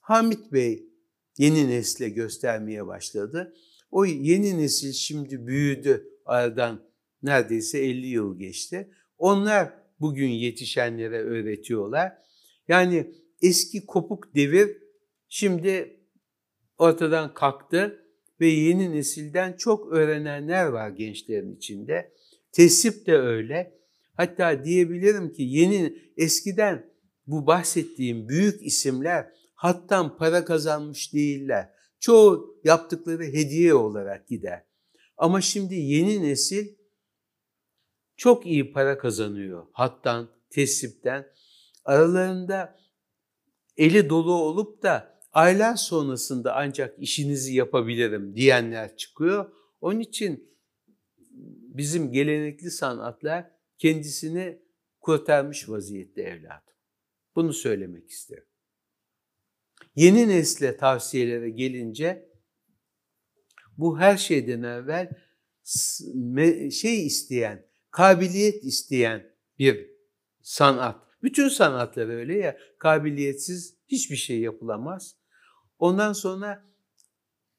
Hamit 0.00 0.52
Bey 0.52 0.86
yeni 1.38 1.68
nesle 1.68 2.08
göstermeye 2.08 2.86
başladı. 2.86 3.54
O 3.90 4.04
yeni 4.04 4.58
nesil 4.58 4.92
şimdi 4.92 5.46
büyüdü 5.46 6.08
aradan 6.24 6.82
neredeyse 7.22 7.78
50 7.78 8.06
yıl 8.06 8.38
geçti. 8.38 8.90
Onlar 9.18 9.72
bugün 10.00 10.28
yetişenlere 10.28 11.18
öğretiyorlar. 11.18 12.12
Yani 12.68 13.14
eski 13.42 13.86
kopuk 13.86 14.34
devir 14.34 14.76
şimdi 15.28 16.00
ortadan 16.78 17.34
kalktı 17.34 18.04
ve 18.40 18.46
yeni 18.46 18.92
nesilden 18.92 19.52
çok 19.52 19.92
öğrenenler 19.92 20.66
var 20.66 20.90
gençlerin 20.90 21.56
içinde. 21.56 22.12
Tesip 22.52 23.06
de 23.06 23.16
öyle. 23.16 23.80
Hatta 24.14 24.64
diyebilirim 24.64 25.32
ki 25.32 25.42
yeni 25.42 25.98
eskiden 26.16 26.90
bu 27.26 27.46
bahsettiğim 27.46 28.28
büyük 28.28 28.66
isimler 28.66 29.26
hattan 29.54 30.16
para 30.16 30.44
kazanmış 30.44 31.14
değiller. 31.14 31.70
Çoğu 32.00 32.60
yaptıkları 32.64 33.22
hediye 33.22 33.74
olarak 33.74 34.28
gider. 34.28 34.64
Ama 35.16 35.40
şimdi 35.40 35.74
yeni 35.74 36.22
nesil 36.22 36.68
çok 38.16 38.46
iyi 38.46 38.72
para 38.72 38.98
kazanıyor 38.98 39.66
hattan, 39.72 40.30
tesipten. 40.50 41.26
Aralarında 41.84 42.78
eli 43.76 44.08
dolu 44.10 44.34
olup 44.34 44.82
da 44.82 45.20
aylar 45.32 45.76
sonrasında 45.76 46.56
ancak 46.56 46.98
işinizi 46.98 47.54
yapabilirim 47.54 48.36
diyenler 48.36 48.96
çıkıyor. 48.96 49.52
Onun 49.80 50.00
için 50.00 50.49
bizim 51.76 52.12
gelenekli 52.12 52.70
sanatlar 52.70 53.50
kendisini 53.78 54.62
kurtarmış 55.00 55.68
vaziyette 55.68 56.22
evladım. 56.22 56.74
Bunu 57.34 57.52
söylemek 57.52 58.10
isterim. 58.10 58.46
Yeni 59.94 60.28
nesle 60.28 60.76
tavsiyelere 60.76 61.50
gelince 61.50 62.30
bu 63.78 63.98
her 63.98 64.16
şeyden 64.16 64.62
evvel 64.62 65.10
şey 66.70 67.06
isteyen, 67.06 67.66
kabiliyet 67.90 68.64
isteyen 68.64 69.36
bir 69.58 69.90
sanat. 70.42 71.06
Bütün 71.22 71.48
sanatlar 71.48 72.08
öyle 72.08 72.38
ya, 72.38 72.58
kabiliyetsiz 72.78 73.76
hiçbir 73.88 74.16
şey 74.16 74.40
yapılamaz. 74.40 75.16
Ondan 75.78 76.12
sonra 76.12 76.70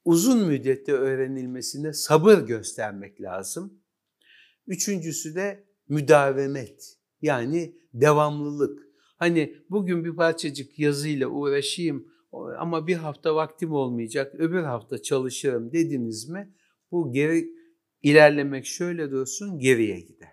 uzun 0.04 0.46
müddette 0.46 0.92
öğrenilmesine 0.92 1.92
sabır 1.92 2.38
göstermek 2.38 3.20
lazım. 3.20 3.81
Üçüncüsü 4.66 5.34
de 5.34 5.64
müdavemet 5.88 6.98
yani 7.22 7.76
devamlılık. 7.94 8.82
Hani 9.16 9.56
bugün 9.70 10.04
bir 10.04 10.16
parçacık 10.16 10.78
yazıyla 10.78 11.28
uğraşayım 11.28 12.12
ama 12.58 12.86
bir 12.86 12.96
hafta 12.96 13.34
vaktim 13.34 13.72
olmayacak, 13.72 14.34
öbür 14.34 14.62
hafta 14.62 15.02
çalışırım 15.02 15.72
dediniz 15.72 16.28
mi 16.28 16.54
bu 16.90 17.12
geri 17.12 17.48
ilerlemek 18.02 18.66
şöyle 18.66 19.10
dursun 19.10 19.58
geriye 19.58 20.00
gider. 20.00 20.32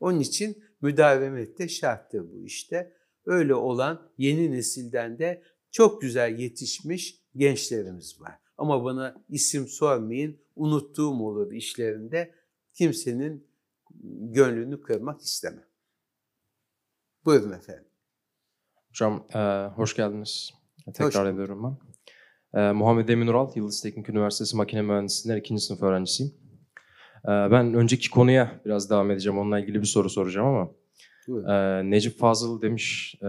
Onun 0.00 0.20
için 0.20 0.64
müdavemet 0.80 1.58
de 1.58 1.68
şarttır 1.68 2.32
bu 2.32 2.44
işte. 2.44 2.92
Öyle 3.26 3.54
olan 3.54 4.12
yeni 4.18 4.50
nesilden 4.52 5.18
de 5.18 5.42
çok 5.70 6.02
güzel 6.02 6.38
yetişmiş 6.38 7.22
gençlerimiz 7.36 8.20
var. 8.20 8.34
Ama 8.58 8.84
bana 8.84 9.24
isim 9.28 9.66
sormayın, 9.66 10.40
unuttuğum 10.56 11.22
olur 11.22 11.52
işlerinde. 11.52 12.34
Kimsenin 12.76 13.46
gönlünü 14.20 14.82
kırmak 14.82 15.20
istemem. 15.20 15.64
Buyurun 17.24 17.52
efendim. 17.52 17.84
Hocam 18.88 19.26
e, 19.34 19.38
hoş 19.76 19.96
geldiniz. 19.96 20.50
Tekrar 20.94 21.26
hoş 21.26 21.34
ediyorum 21.34 21.78
ben. 22.54 22.60
E, 22.60 22.72
Muhammed 22.72 23.08
Emin 23.08 23.26
Ural, 23.26 23.52
Yıldız 23.54 23.82
Teknik 23.82 24.08
Üniversitesi 24.08 24.56
Makine 24.56 24.82
Mühendisliğinden 24.82 25.40
ikinci 25.40 25.62
sınıf 25.62 25.82
öğrencisiyim. 25.82 26.34
E, 27.24 27.28
ben 27.28 27.74
önceki 27.74 28.10
konuya 28.10 28.60
biraz 28.64 28.90
devam 28.90 29.10
edeceğim. 29.10 29.38
Onunla 29.38 29.60
ilgili 29.60 29.80
bir 29.80 29.86
soru 29.86 30.10
soracağım 30.10 30.46
ama. 30.46 30.70
E, 31.52 31.90
Necip 31.90 32.18
Fazıl 32.18 32.62
demiş, 32.62 33.14
e, 33.22 33.26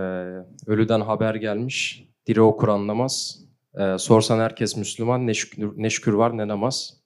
ölüden 0.67 1.01
haber 1.01 1.35
gelmiş, 1.35 2.09
diri 2.25 2.41
okur 2.41 2.67
anlamaz. 2.67 3.39
E, 3.79 3.97
sorsan 3.97 4.39
herkes 4.39 4.77
Müslüman, 4.77 5.27
ne 5.27 5.33
şükür, 5.33 5.71
ne 5.75 5.89
şükür 5.89 6.13
var 6.13 6.37
ne 6.37 6.47
namaz. 6.47 6.96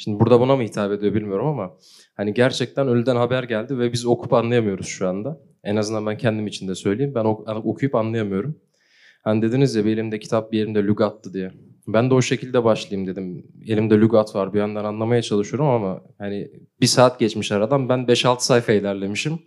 Şimdi 0.00 0.20
burada 0.20 0.40
buna 0.40 0.56
mı 0.56 0.62
hitap 0.62 0.92
ediyor 0.92 1.14
bilmiyorum 1.14 1.46
ama 1.46 1.76
hani 2.16 2.34
gerçekten 2.34 2.88
ölüden 2.88 3.16
haber 3.16 3.42
geldi 3.42 3.78
ve 3.78 3.92
biz 3.92 4.06
okup 4.06 4.32
anlayamıyoruz 4.32 4.86
şu 4.86 5.08
anda. 5.08 5.40
En 5.64 5.76
azından 5.76 6.06
ben 6.06 6.18
kendim 6.18 6.46
için 6.46 6.68
de 6.68 6.74
söyleyeyim. 6.74 7.12
Ben 7.14 7.24
okuyup 7.24 7.94
anlayamıyorum. 7.94 8.58
Hani 9.24 9.42
dediniz 9.42 9.74
ya 9.74 9.84
bir 9.84 9.92
elimde 9.92 10.18
kitap 10.18 10.52
bir 10.52 10.62
elimde 10.62 10.82
lügattı 10.84 11.34
diye. 11.34 11.52
Ben 11.86 12.10
de 12.10 12.14
o 12.14 12.22
şekilde 12.22 12.64
başlayayım 12.64 13.10
dedim. 13.10 13.46
Elimde 13.66 14.00
lügat 14.00 14.34
var 14.34 14.54
bir 14.54 14.58
yandan 14.58 14.84
anlamaya 14.84 15.22
çalışıyorum 15.22 15.68
ama 15.68 16.02
hani 16.18 16.50
bir 16.80 16.86
saat 16.86 17.18
geçmiş 17.18 17.52
aradan 17.52 17.88
ben 17.88 17.98
5-6 17.98 18.40
sayfa 18.40 18.72
ilerlemişim. 18.72 19.38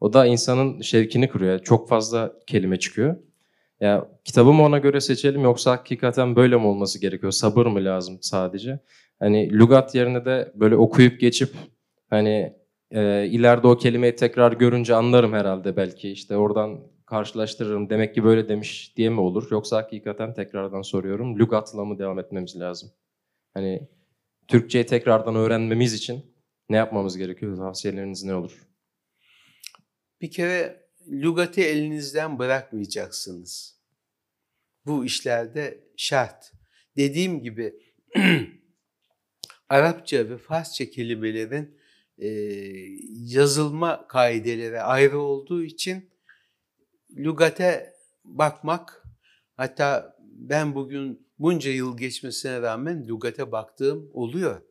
O 0.00 0.12
da 0.12 0.26
insanın 0.26 0.80
şevkini 0.80 1.28
kırıyor. 1.28 1.58
Çok 1.58 1.88
fazla 1.88 2.32
kelime 2.46 2.78
çıkıyor. 2.78 3.16
Ya 3.80 4.08
kitabı 4.24 4.52
mı 4.52 4.62
ona 4.62 4.78
göre 4.78 5.00
seçelim 5.00 5.42
yoksa 5.42 5.70
hakikaten 5.70 6.36
böyle 6.36 6.56
mi 6.56 6.66
olması 6.66 7.00
gerekiyor? 7.00 7.32
Sabır 7.32 7.66
mı 7.66 7.84
lazım 7.84 8.18
sadece? 8.20 8.80
Hani 9.22 9.52
lügat 9.52 9.94
yerine 9.94 10.24
de 10.24 10.52
böyle 10.54 10.76
okuyup 10.76 11.20
geçip 11.20 11.54
hani 12.10 12.56
e, 12.90 13.26
ileride 13.26 13.66
o 13.66 13.76
kelimeyi 13.76 14.16
tekrar 14.16 14.52
görünce 14.52 14.94
anlarım 14.94 15.32
herhalde 15.32 15.76
belki. 15.76 16.10
işte 16.10 16.36
oradan 16.36 16.80
karşılaştırırım. 17.06 17.90
Demek 17.90 18.14
ki 18.14 18.24
böyle 18.24 18.48
demiş 18.48 18.96
diye 18.96 19.10
mi 19.10 19.20
olur? 19.20 19.48
Yoksa 19.50 19.76
hakikaten 19.76 20.34
tekrardan 20.34 20.82
soruyorum. 20.82 21.38
Lügatla 21.38 21.84
mı 21.84 21.98
devam 21.98 22.18
etmemiz 22.18 22.60
lazım? 22.60 22.90
Hani 23.54 23.88
Türkçeyi 24.48 24.86
tekrardan 24.86 25.36
öğrenmemiz 25.36 25.94
için 25.94 26.34
ne 26.68 26.76
yapmamız 26.76 27.16
gerekiyor? 27.16 27.56
Tavsiyeleriniz 27.56 28.24
ne 28.24 28.34
olur? 28.34 28.68
Bir 30.20 30.30
kere 30.30 30.86
lügatı 31.10 31.60
elinizden 31.60 32.38
bırakmayacaksınız. 32.38 33.80
Bu 34.86 35.04
işlerde 35.04 35.84
şart. 35.96 36.52
Dediğim 36.96 37.42
gibi 37.42 37.74
Arapça 39.72 40.28
ve 40.30 40.38
Farsça 40.38 40.90
kelimelerin 40.90 41.78
e, 42.18 42.28
yazılma 43.10 44.08
kaideleri 44.08 44.80
ayrı 44.80 45.18
olduğu 45.18 45.64
için 45.64 46.10
lügate 47.16 47.94
bakmak 48.24 49.02
hatta 49.56 50.16
ben 50.20 50.74
bugün 50.74 51.28
bunca 51.38 51.70
yıl 51.70 51.96
geçmesine 51.98 52.62
rağmen 52.62 53.08
lügate 53.08 53.52
baktığım 53.52 54.10
oluyor. 54.12 54.62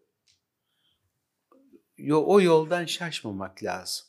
O 2.12 2.42
yoldan 2.42 2.86
şaşmamak 2.86 3.64
lazım. 3.64 4.08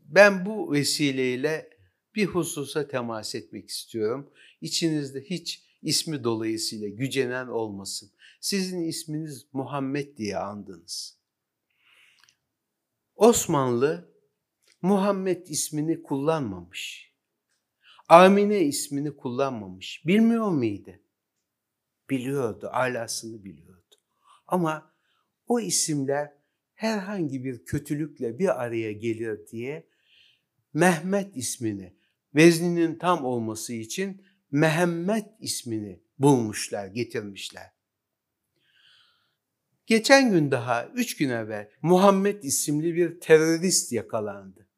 Ben 0.00 0.46
bu 0.46 0.72
vesileyle 0.72 1.70
bir 2.14 2.26
hususa 2.26 2.88
temas 2.88 3.34
etmek 3.34 3.68
istiyorum. 3.68 4.32
İçinizde 4.60 5.20
hiç 5.20 5.62
ismi 5.82 6.24
dolayısıyla 6.24 6.88
gücenen 6.88 7.46
olmasın. 7.46 8.10
Sizin 8.42 8.82
isminiz 8.82 9.46
Muhammed 9.52 10.16
diye 10.16 10.36
andınız. 10.36 11.18
Osmanlı 13.14 14.14
Muhammed 14.82 15.46
ismini 15.46 16.02
kullanmamış. 16.02 17.12
Amine 18.08 18.60
ismini 18.60 19.16
kullanmamış. 19.16 20.02
Bilmiyor 20.06 20.48
muydu? 20.48 20.90
Biliyordu, 22.10 22.68
alasını 22.72 23.44
biliyordu. 23.44 23.96
Ama 24.46 24.92
o 25.46 25.60
isimler 25.60 26.32
herhangi 26.74 27.44
bir 27.44 27.64
kötülükle 27.64 28.38
bir 28.38 28.62
araya 28.62 28.92
gelir 28.92 29.46
diye 29.46 29.88
Mehmet 30.74 31.36
ismini, 31.36 31.96
vezninin 32.34 32.98
tam 32.98 33.24
olması 33.24 33.72
için 33.72 34.24
Mehmet 34.50 35.26
ismini 35.40 36.02
bulmuşlar, 36.18 36.86
getirmişler. 36.86 37.81
Geçen 39.86 40.30
gün 40.30 40.50
daha, 40.50 40.86
üç 40.86 41.16
gün 41.16 41.30
evvel 41.30 41.70
Muhammed 41.82 42.42
isimli 42.42 42.94
bir 42.94 43.20
terörist 43.20 43.92
yakalandı. 43.92 44.68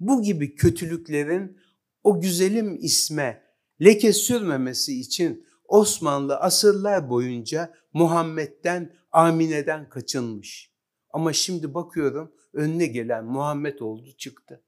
Bu 0.00 0.22
gibi 0.22 0.54
kötülüklerin 0.54 1.58
o 2.02 2.20
güzelim 2.20 2.78
isme 2.80 3.42
leke 3.84 4.12
sürmemesi 4.12 5.00
için 5.00 5.46
Osmanlı 5.64 6.36
asırlar 6.36 7.10
boyunca 7.10 7.74
Muhammed'den, 7.92 8.96
Amine'den 9.12 9.88
kaçınmış. 9.88 10.74
Ama 11.10 11.32
şimdi 11.32 11.74
bakıyorum 11.74 12.34
önüne 12.52 12.86
gelen 12.86 13.24
Muhammed 13.24 13.78
oldu 13.78 14.12
çıktı. 14.18 14.62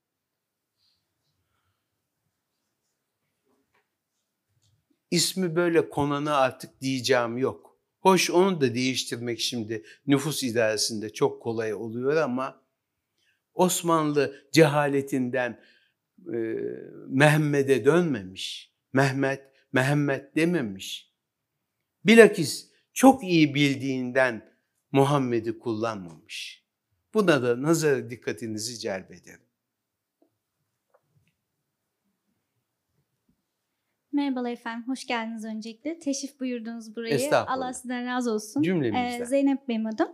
İsmi 5.10 5.56
böyle 5.56 5.90
konana 5.90 6.36
artık 6.36 6.80
diyeceğim 6.80 7.38
yok. 7.38 7.65
Hoş 8.06 8.30
onu 8.30 8.60
da 8.60 8.74
değiştirmek 8.74 9.40
şimdi 9.40 9.82
nüfus 10.06 10.42
idaresinde 10.42 11.12
çok 11.12 11.42
kolay 11.42 11.74
oluyor 11.74 12.16
ama 12.16 12.62
Osmanlı 13.54 14.48
cehaletinden 14.52 15.60
e, 16.32 16.38
Mehmet'e 17.08 17.84
dönmemiş. 17.84 18.72
Mehmet, 18.92 19.42
Mehmet 19.72 20.36
dememiş. 20.36 21.12
Bilakis 22.04 22.70
çok 22.92 23.24
iyi 23.24 23.54
bildiğinden 23.54 24.52
Muhammed'i 24.92 25.58
kullanmamış. 25.58 26.64
Buna 27.14 27.42
da 27.42 27.62
nazar 27.62 28.10
dikkatinizi 28.10 28.78
celbederim. 28.78 29.45
Merhabalar 34.16 34.52
efendim, 34.52 34.84
hoş 34.88 35.06
geldiniz 35.06 35.44
öncelikle. 35.44 35.98
Teşrif 35.98 36.40
buyurdunuz 36.40 36.96
burayı. 36.96 37.30
Allah 37.32 37.72
sizden 37.72 38.06
razı 38.06 38.30
olsun. 38.32 38.62
Cümlemizden. 38.62 39.20
Ee, 39.20 39.24
Zeynep 39.24 39.68
benim 39.68 39.86
adım. 39.86 40.08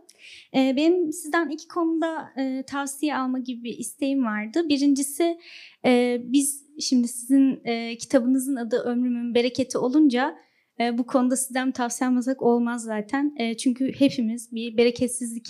Ee, 0.54 0.74
benim 0.76 1.12
sizden 1.12 1.48
iki 1.48 1.68
konuda 1.68 2.32
e, 2.36 2.62
tavsiye 2.66 3.16
alma 3.16 3.38
gibi 3.38 3.64
bir 3.64 3.78
isteğim 3.78 4.24
vardı. 4.24 4.68
Birincisi, 4.68 5.38
e, 5.84 6.20
biz 6.24 6.66
şimdi 6.80 7.08
sizin 7.08 7.60
e, 7.64 7.96
kitabınızın 7.96 8.56
adı 8.56 8.78
Ömrümün 8.78 9.34
Bereketi 9.34 9.78
olunca 9.78 10.38
e, 10.80 10.98
bu 10.98 11.06
konuda 11.06 11.36
sizden 11.36 11.72
tavsiye 11.72 12.08
almasak 12.08 12.42
olmaz 12.42 12.84
zaten. 12.84 13.34
E, 13.38 13.56
çünkü 13.56 13.92
hepimiz 13.98 14.52
bir 14.52 14.76
bereketsizlik, 14.76 15.46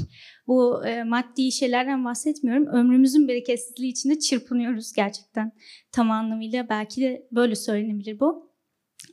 bu 0.46 0.86
e, 0.86 1.04
maddi 1.04 1.52
şeylerden 1.52 2.04
bahsetmiyorum. 2.04 2.66
Ömrümüzün 2.66 3.28
bereketsizliği 3.28 3.92
içinde 3.92 4.18
çırpınıyoruz 4.18 4.92
gerçekten 4.92 5.52
tam 5.92 6.10
anlamıyla. 6.10 6.68
Belki 6.68 7.00
de 7.00 7.28
böyle 7.32 7.54
söylenebilir 7.54 8.20
bu. 8.20 8.52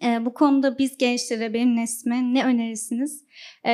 E, 0.03 0.25
bu 0.25 0.33
konuda 0.33 0.77
biz 0.77 0.97
gençlere, 0.97 1.53
benim 1.53 1.75
neslime 1.75 2.33
ne 2.33 2.45
önerirsiniz? 2.45 3.25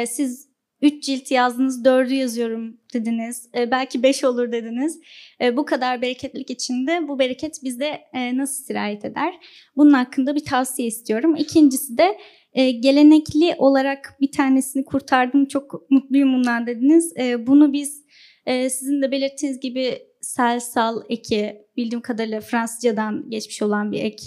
Siz 0.06 0.55
3 0.82 1.04
cilt 1.04 1.32
yazdınız, 1.32 1.86
4'ü 1.86 2.14
yazıyorum 2.14 2.78
dediniz. 2.94 3.50
E, 3.58 3.72
belki 3.72 4.04
5 4.04 4.24
olur 4.24 4.52
dediniz. 4.52 5.00
E, 5.42 5.58
bu 5.58 5.66
kadar 5.66 6.02
bereketlik 6.02 6.50
içinde 6.50 7.08
bu 7.08 7.20
bereket 7.20 7.64
bizde 7.64 8.02
e, 8.14 8.38
nasıl 8.38 8.64
sirayet 8.64 9.06
eder? 9.06 9.34
Bunun 9.78 9.94
hakkında 9.94 10.36
bir 10.36 10.46
tavsiye 10.46 10.88
istiyorum. 10.88 11.36
İkincisi 11.36 11.98
de 11.98 12.18
e, 12.54 12.72
gelenekli 12.72 13.56
olarak 13.58 14.16
bir 14.22 14.32
tanesini 14.32 14.86
kurtardım. 14.86 15.46
Çok 15.46 15.92
mutluyum 15.92 16.34
bundan 16.34 16.68
dediniz. 16.68 17.14
E, 17.18 17.48
bunu 17.48 17.74
biz 17.74 18.06
e, 18.46 18.70
sizin 18.70 19.02
de 19.02 19.12
belirttiğiniz 19.12 19.60
gibi 19.60 20.00
selsal 20.22 21.02
eki 21.10 21.58
bildiğim 21.78 22.02
kadarıyla 22.02 22.42
Fransızcadan 22.42 23.30
geçmiş 23.30 23.62
olan 23.62 23.92
bir 23.92 24.00
ek 24.00 24.24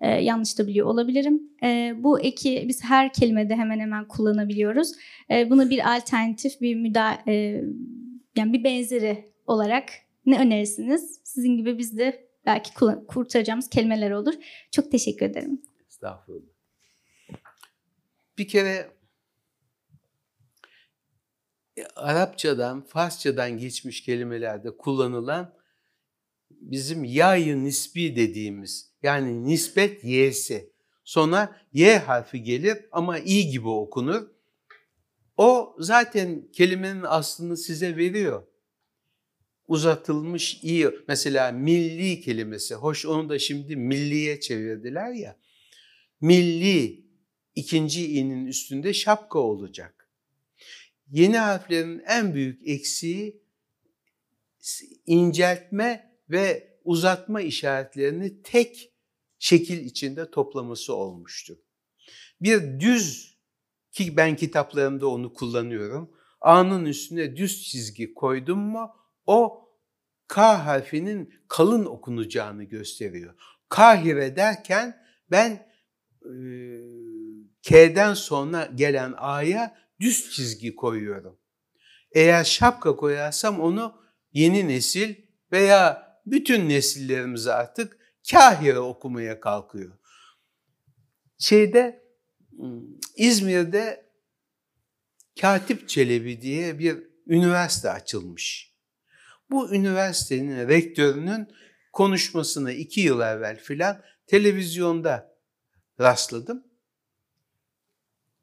e, 0.00 0.08
yanlış 0.08 0.58
da 0.58 0.66
biliyor 0.66 0.86
olabilirim. 0.86 1.42
E, 1.62 1.94
bu 1.98 2.20
eki 2.20 2.64
biz 2.68 2.84
her 2.84 3.12
kelimede 3.12 3.56
hemen 3.56 3.80
hemen 3.80 4.08
kullanabiliyoruz. 4.08 4.92
E, 5.30 5.50
buna 5.50 5.70
bir 5.70 5.96
alternatif, 5.96 6.60
bir 6.60 6.74
müda 6.74 7.18
e, 7.28 7.32
yani 8.36 8.52
bir 8.52 8.64
benzeri 8.64 9.32
olarak 9.46 9.90
ne 10.26 10.40
önerirsiniz? 10.40 11.20
Sizin 11.24 11.56
gibi 11.56 11.78
biz 11.78 11.98
de 11.98 12.28
belki 12.46 12.74
kurtaracağımız 13.08 13.68
kelimeler 13.68 14.10
olur. 14.10 14.34
Çok 14.70 14.90
teşekkür 14.90 15.26
ederim. 15.26 15.62
Estağfurullah. 15.88 16.52
Bir 18.38 18.48
kere 18.48 18.90
e, 21.76 21.84
Arapçadan, 21.96 22.80
Farsçadan 22.80 23.58
geçmiş 23.58 24.02
kelimelerde 24.02 24.76
kullanılan 24.76 25.54
bizim 26.50 27.04
yayı 27.04 27.64
nisbi 27.64 28.16
dediğimiz 28.16 28.87
yani 29.02 29.44
nispet 29.44 30.04
y'si. 30.04 30.72
Sonra 31.04 31.56
y 31.72 31.98
harfi 31.98 32.42
gelir 32.42 32.78
ama 32.92 33.18
i 33.18 33.48
gibi 33.48 33.68
okunur. 33.68 34.28
O 35.36 35.76
zaten 35.78 36.48
kelimenin 36.52 37.02
aslını 37.02 37.56
size 37.56 37.96
veriyor. 37.96 38.46
Uzatılmış 39.66 40.60
i 40.62 40.90
mesela 41.08 41.52
milli 41.52 42.20
kelimesi. 42.20 42.74
Hoş 42.74 43.06
onu 43.06 43.28
da 43.28 43.38
şimdi 43.38 43.76
milliye 43.76 44.40
çevirdiler 44.40 45.12
ya. 45.12 45.36
Milli 46.20 47.04
ikinci 47.54 48.12
i'nin 48.12 48.46
üstünde 48.46 48.94
şapka 48.94 49.38
olacak. 49.38 50.08
Yeni 51.10 51.38
harflerin 51.38 52.02
en 52.06 52.34
büyük 52.34 52.68
eksiği 52.68 53.42
inceltme 55.06 56.18
ve 56.30 56.67
uzatma 56.88 57.40
işaretlerini 57.40 58.42
tek 58.42 58.92
şekil 59.38 59.84
içinde 59.84 60.30
toplaması 60.30 60.94
olmuştur. 60.94 61.56
Bir 62.40 62.80
düz 62.80 63.38
ki 63.92 64.16
ben 64.16 64.36
kitaplarımda 64.36 65.08
onu 65.08 65.32
kullanıyorum. 65.32 66.10
A'nın 66.40 66.84
üstüne 66.84 67.36
düz 67.36 67.62
çizgi 67.62 68.14
koydum 68.14 68.58
mu 68.58 68.90
o 69.26 69.68
K 70.28 70.64
harfinin 70.64 71.34
kalın 71.48 71.84
okunacağını 71.84 72.64
gösteriyor. 72.64 73.34
Kahire 73.68 74.36
derken 74.36 75.04
ben 75.30 75.50
e, 76.24 76.32
K'den 77.62 78.14
sonra 78.14 78.70
gelen 78.74 79.14
A'ya 79.16 79.76
düz 80.00 80.30
çizgi 80.30 80.74
koyuyorum. 80.76 81.38
Eğer 82.12 82.44
şapka 82.44 82.96
koyarsam 82.96 83.60
onu 83.60 84.00
yeni 84.32 84.68
nesil 84.68 85.14
veya 85.52 86.07
bütün 86.30 86.68
nesillerimiz 86.68 87.46
artık 87.46 87.98
Kahire 88.30 88.78
okumaya 88.78 89.40
kalkıyor. 89.40 89.98
Şeyde 91.38 92.04
İzmir'de 93.16 94.10
Katip 95.40 95.88
Çelebi 95.88 96.40
diye 96.40 96.78
bir 96.78 96.98
üniversite 97.26 97.90
açılmış. 97.90 98.74
Bu 99.50 99.74
üniversitenin 99.74 100.68
rektörünün 100.68 101.48
konuşmasına 101.92 102.72
iki 102.72 103.00
yıl 103.00 103.20
evvel 103.20 103.60
filan 103.60 104.02
televizyonda 104.26 105.38
rastladım. 106.00 106.64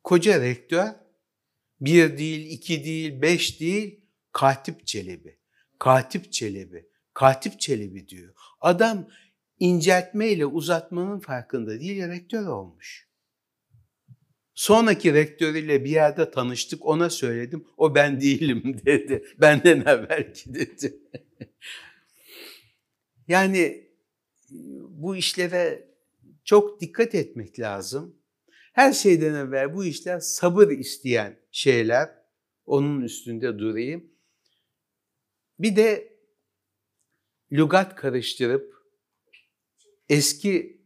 Koca 0.04 0.42
rektör 0.42 0.88
bir 1.82 2.18
değil, 2.18 2.52
iki 2.52 2.84
değil, 2.84 3.22
beş 3.22 3.60
değil, 3.60 4.02
Katip 4.32 4.88
Çelebi. 4.88 5.40
Katip 5.80 6.34
Çelebi. 6.34 6.90
Katip 7.16 7.60
Çelebi 7.60 8.08
diyor. 8.08 8.34
Adam 8.62 9.10
inceltmeyle 9.60 10.46
uzatmanın 10.46 11.20
farkında 11.20 11.80
değil, 11.80 12.08
rektör 12.08 12.48
olmuş. 12.48 13.10
Sonraki 14.54 15.14
rektörüyle 15.14 15.84
bir 15.84 15.90
yerde 15.90 16.32
tanıştık, 16.32 16.86
ona 16.86 17.10
söyledim. 17.10 17.68
O 17.78 17.96
ben 17.96 18.22
değilim 18.22 18.82
dedi. 18.86 19.26
Benden 19.42 19.82
evvelki 19.82 20.54
dedi. 20.54 21.00
yani 23.28 23.90
bu 24.90 25.16
işlere 25.16 25.90
çok 26.44 26.82
dikkat 26.82 27.16
etmek 27.16 27.60
lazım. 27.60 28.16
Her 28.74 28.94
şeyden 28.94 29.34
evvel 29.34 29.76
bu 29.76 29.86
işler 29.86 30.20
sabır 30.20 30.70
isteyen 30.70 31.40
şeyler. 31.52 32.10
Onun 32.66 33.02
üstünde 33.02 33.60
durayım. 33.60 34.12
Bir 35.60 35.76
de 35.76 36.15
lügat 37.52 37.96
karıştırıp 37.96 38.76
eski 40.10 40.82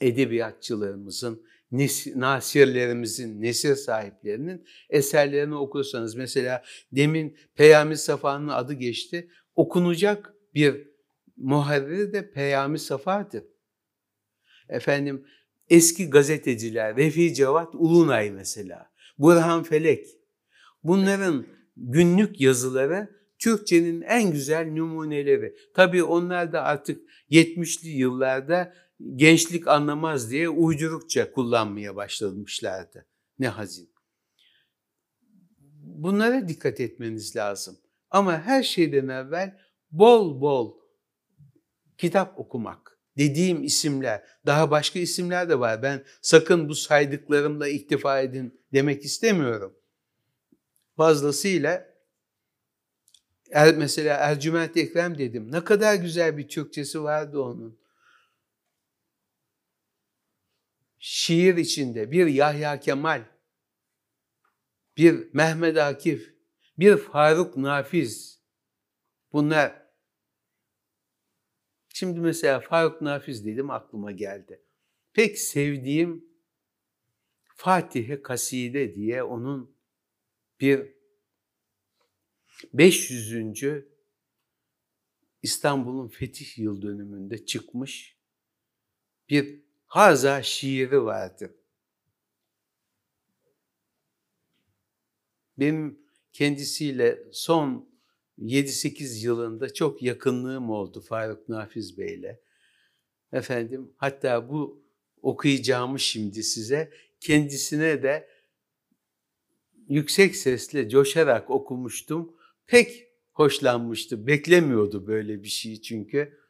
edebiyatçılarımızın, 0.00 1.46
nasirlerimizin, 2.14 3.42
nesir 3.42 3.74
sahiplerinin 3.74 4.66
eserlerini 4.90 5.54
okursanız 5.54 6.14
mesela 6.14 6.62
demin 6.92 7.38
Peyami 7.54 7.96
Safa'nın 7.96 8.48
adı 8.48 8.72
geçti. 8.72 9.30
Okunacak 9.54 10.34
bir 10.54 10.88
muharriri 11.36 12.12
de 12.12 12.30
Peyami 12.30 12.78
Safa'dır. 12.78 13.44
Efendim 14.68 15.26
eski 15.70 16.10
gazeteciler, 16.10 16.96
Refi 16.96 17.34
Cevat 17.34 17.74
Ulunay 17.74 18.30
mesela, 18.30 18.90
Burhan 19.18 19.62
Felek. 19.62 20.06
Bunların 20.82 21.46
günlük 21.76 22.40
yazıları 22.40 23.16
Türkçenin 23.38 24.02
en 24.02 24.32
güzel 24.32 24.72
numuneleri. 24.72 25.56
Tabii 25.74 26.02
onlar 26.02 26.52
da 26.52 26.62
artık 26.62 27.10
70'li 27.30 27.88
yıllarda 27.88 28.74
gençlik 29.14 29.68
anlamaz 29.68 30.30
diye 30.30 30.48
uydurukça 30.48 31.32
kullanmaya 31.32 31.96
başlamışlardı. 31.96 33.06
Ne 33.38 33.48
hazin. 33.48 33.90
Bunlara 35.82 36.48
dikkat 36.48 36.80
etmeniz 36.80 37.36
lazım. 37.36 37.78
Ama 38.10 38.42
her 38.42 38.62
şeyden 38.62 39.08
evvel 39.08 39.58
bol 39.90 40.40
bol 40.40 40.74
kitap 41.98 42.38
okumak. 42.38 42.98
Dediğim 43.18 43.64
isimler, 43.64 44.22
daha 44.46 44.70
başka 44.70 44.98
isimler 44.98 45.48
de 45.48 45.60
var. 45.60 45.82
Ben 45.82 46.04
sakın 46.22 46.68
bu 46.68 46.74
saydıklarımla 46.74 47.68
iktifa 47.68 48.20
edin 48.20 48.60
demek 48.72 49.04
istemiyorum. 49.04 49.76
Fazlasıyla 50.96 51.95
er, 53.50 53.74
mesela 53.74 54.16
Ercüment 54.16 54.76
Ekrem 54.76 55.18
dedim. 55.18 55.52
Ne 55.52 55.64
kadar 55.64 55.94
güzel 55.94 56.38
bir 56.38 56.48
Türkçesi 56.48 57.02
vardı 57.02 57.40
onun. 57.40 57.78
Şiir 60.98 61.56
içinde 61.56 62.10
bir 62.10 62.26
Yahya 62.26 62.80
Kemal, 62.80 63.24
bir 64.96 65.34
Mehmet 65.34 65.78
Akif, 65.78 66.34
bir 66.78 66.96
Faruk 66.96 67.56
Nafiz. 67.56 68.40
Bunlar 69.32 69.86
Şimdi 71.96 72.20
mesela 72.20 72.60
Faruk 72.60 73.00
Nafiz 73.00 73.46
dedim 73.46 73.70
aklıma 73.70 74.12
geldi. 74.12 74.62
Pek 75.12 75.38
sevdiğim 75.38 76.24
Fatih-i 77.44 78.22
Kaside 78.22 78.94
diye 78.94 79.22
onun 79.22 79.76
bir 80.60 80.95
500. 82.72 83.84
İstanbul'un 85.42 86.08
fetih 86.08 86.58
yıl 86.58 86.82
dönümünde 86.82 87.46
çıkmış 87.46 88.16
bir 89.28 89.60
haza 89.86 90.42
şiiri 90.42 91.04
vardı. 91.04 91.54
Benim 95.58 95.98
kendisiyle 96.32 97.24
son 97.32 97.88
7-8 98.38 99.24
yılında 99.24 99.74
çok 99.74 100.02
yakınlığım 100.02 100.70
oldu 100.70 101.00
Faruk 101.00 101.48
Nafiz 101.48 101.98
Bey'le. 101.98 102.40
Efendim 103.32 103.92
hatta 103.96 104.48
bu 104.48 104.82
okuyacağımı 105.22 106.00
şimdi 106.00 106.42
size 106.42 106.92
kendisine 107.20 108.02
de 108.02 108.28
yüksek 109.88 110.36
sesle 110.36 110.88
coşarak 110.88 111.50
okumuştum. 111.50 112.35
Pek 112.66 113.08
hoşlanmıştı. 113.32 114.26
Beklemiyordu 114.26 115.06
böyle 115.06 115.42
bir 115.42 115.48
şey 115.48 115.82
çünkü. 115.82 116.40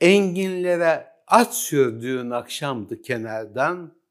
Enginlere 0.00 1.12
at 1.26 1.56
sürdüğün 1.56 2.30
akşamdı 2.30 3.02
kenardan. 3.02 4.02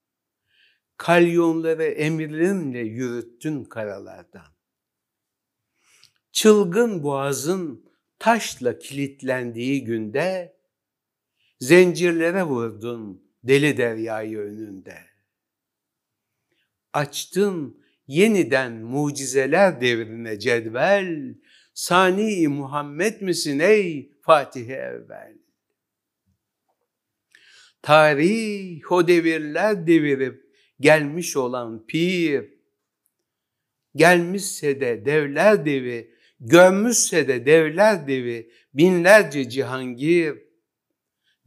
Kalyonları 0.98 1.84
emirlerinle 1.84 2.80
yürüttün 2.80 3.64
karalardan. 3.64 4.48
Çılgın 6.32 7.04
boğazın 7.04 7.92
taşla 8.20 8.80
kilitlendiği 8.80 9.84
günde 9.84 10.58
zincirlere 11.60 12.44
vurdun 12.44 13.32
deli 13.44 13.78
deryayı 13.78 14.38
önünde. 14.38 14.98
Açtın 16.94 17.81
yeniden 18.12 18.74
mucizeler 18.74 19.82
devrine 19.82 20.40
cedvel, 20.40 21.36
sani 21.74 22.48
Muhammed 22.48 23.22
misin 23.22 23.60
ey 23.60 24.12
Fatih 24.22 24.70
evvel? 24.70 25.38
Tarih 27.82 28.92
o 28.92 29.08
devirler 29.08 29.88
devirip 29.88 30.46
gelmiş 30.80 31.38
olan 31.38 31.86
pir, 31.88 32.54
gelmişse 33.96 34.82
de 34.82 35.06
devler 35.06 35.66
devi, 35.66 36.16
gömmüşse 36.40 37.28
de 37.28 37.46
devler 37.46 38.08
devi, 38.08 38.52
binlerce 38.74 39.50
cihangir, 39.50 40.38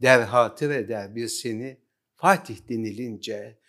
der 0.01 0.21
hatır 0.21 0.71
eder 0.71 1.15
bir 1.15 1.27
seni 1.27 1.77
Fatih 2.15 2.69
denilince, 2.69 3.59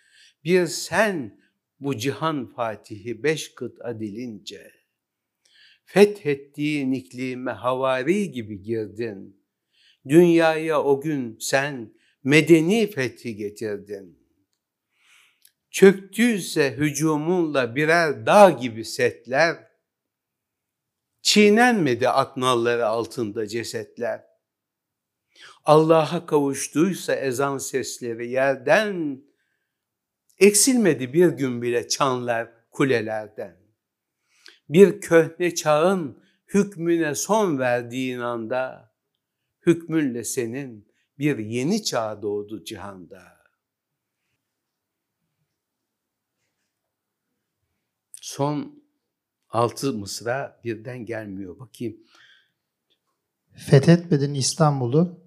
bir 0.43 0.65
sen 0.65 1.36
bu 1.79 1.97
cihan 1.97 2.53
fatihi 2.55 3.23
beş 3.23 3.55
kıt 3.55 3.81
adilince, 3.81 4.71
fethettiğin 5.85 6.91
iklime 6.91 7.51
havari 7.51 8.31
gibi 8.31 8.61
girdin, 8.61 9.43
dünyaya 10.07 10.83
o 10.83 11.01
gün 11.01 11.37
sen 11.39 11.93
medeni 12.23 12.91
fethi 12.91 13.35
getirdin. 13.35 14.27
Çöktüyse 15.71 16.77
hücumunla 16.77 17.75
birer 17.75 18.25
dağ 18.25 18.49
gibi 18.49 18.85
setler, 18.85 19.67
çiğnenmedi 21.21 22.09
aknalları 22.09 22.87
altında 22.87 23.47
cesetler. 23.47 24.23
Allah'a 25.65 26.25
kavuştuysa 26.25 27.15
ezan 27.15 27.57
sesleri 27.57 28.29
yerden, 28.29 29.21
eksilmedi 30.39 31.13
bir 31.13 31.27
gün 31.27 31.61
bile 31.61 31.87
çanlar 31.87 32.51
kulelerden. 32.71 33.57
Bir 34.69 35.01
köhne 35.01 35.55
çağın 35.55 36.23
hükmüne 36.53 37.15
son 37.15 37.59
verdiğin 37.59 38.19
anda, 38.19 38.93
hükmünle 39.65 40.23
senin 40.23 40.87
bir 41.19 41.37
yeni 41.37 41.83
çağ 41.83 42.21
doğdu 42.21 42.63
cihanda. 42.63 43.37
Son 48.21 48.83
altı 49.49 49.93
mısra 49.93 50.61
birden 50.63 51.05
gelmiyor. 51.05 51.59
Bakayım. 51.59 51.97
Fethetmedin 53.53 54.33
İstanbul'u. 54.33 55.19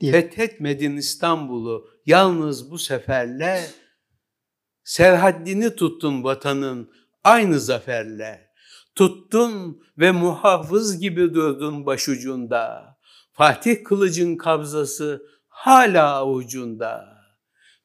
Diye. 0.00 0.12
Fethetmedin 0.12 0.96
İstanbul'u. 0.96 1.90
Yalnız 2.06 2.70
bu 2.70 2.78
seferle 2.78 3.66
serhaddini 4.88 5.76
tuttun 5.76 6.24
vatanın 6.24 6.90
aynı 7.24 7.60
zaferle. 7.60 8.50
Tuttun 8.94 9.82
ve 9.98 10.10
muhafız 10.10 11.00
gibi 11.00 11.34
durdun 11.34 11.86
başucunda. 11.86 12.96
Fatih 13.32 13.84
kılıcın 13.84 14.36
kabzası 14.36 15.22
hala 15.48 16.14
avucunda. 16.14 17.08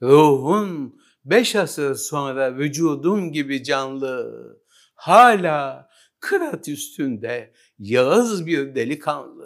Ruhun 0.02 1.00
beş 1.26 1.56
asır 1.56 1.96
sonra 1.96 2.58
vücudum 2.58 3.32
gibi 3.32 3.64
canlı. 3.64 4.44
Hala 4.96 5.90
kırat 6.20 6.68
üstünde 6.68 7.54
yağız 7.80 8.46
bir 8.46 8.76
delikanlı. 8.76 9.43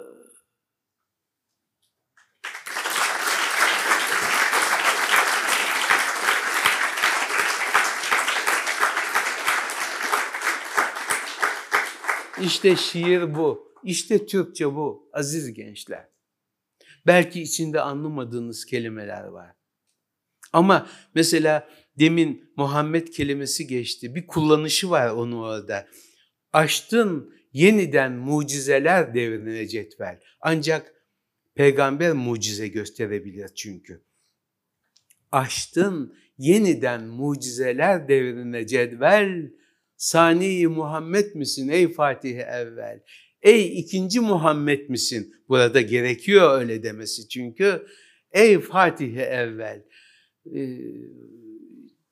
İşte 12.42 12.76
şiir 12.76 13.34
bu. 13.34 13.72
İşte 13.84 14.26
Türkçe 14.26 14.66
bu 14.66 15.10
aziz 15.12 15.54
gençler. 15.54 16.08
Belki 17.06 17.42
içinde 17.42 17.80
anlamadığınız 17.80 18.64
kelimeler 18.64 19.24
var. 19.24 19.54
Ama 20.52 20.88
mesela 21.14 21.68
demin 21.98 22.52
Muhammed 22.56 23.08
kelimesi 23.08 23.66
geçti. 23.66 24.14
Bir 24.14 24.26
kullanışı 24.26 24.90
var 24.90 25.10
onu 25.10 25.40
orada. 25.40 25.88
Açtın 26.52 27.34
yeniden 27.52 28.12
mucizeler 28.12 29.14
devrine 29.14 29.68
cetvel. 29.68 30.20
Ancak 30.40 30.94
peygamber 31.54 32.12
mucize 32.12 32.68
gösterebilir 32.68 33.50
çünkü. 33.54 34.02
Açtın 35.32 36.14
yeniden 36.38 37.04
mucizeler 37.04 38.08
devrine 38.08 38.66
cedvel. 38.66 39.50
Sani 39.98 40.66
Muhammed 40.66 41.34
misin 41.34 41.68
ey 41.68 41.92
Fatih 41.92 42.38
evvel? 42.38 43.00
Ey 43.42 43.80
ikinci 43.80 44.20
Muhammed 44.20 44.88
misin? 44.88 45.34
Burada 45.48 45.80
gerekiyor 45.80 46.60
öyle 46.60 46.82
demesi 46.82 47.28
çünkü. 47.28 47.86
Ey 48.32 48.60
Fatih 48.60 49.16
evvel. 49.16 49.84
Ee, 50.54 50.78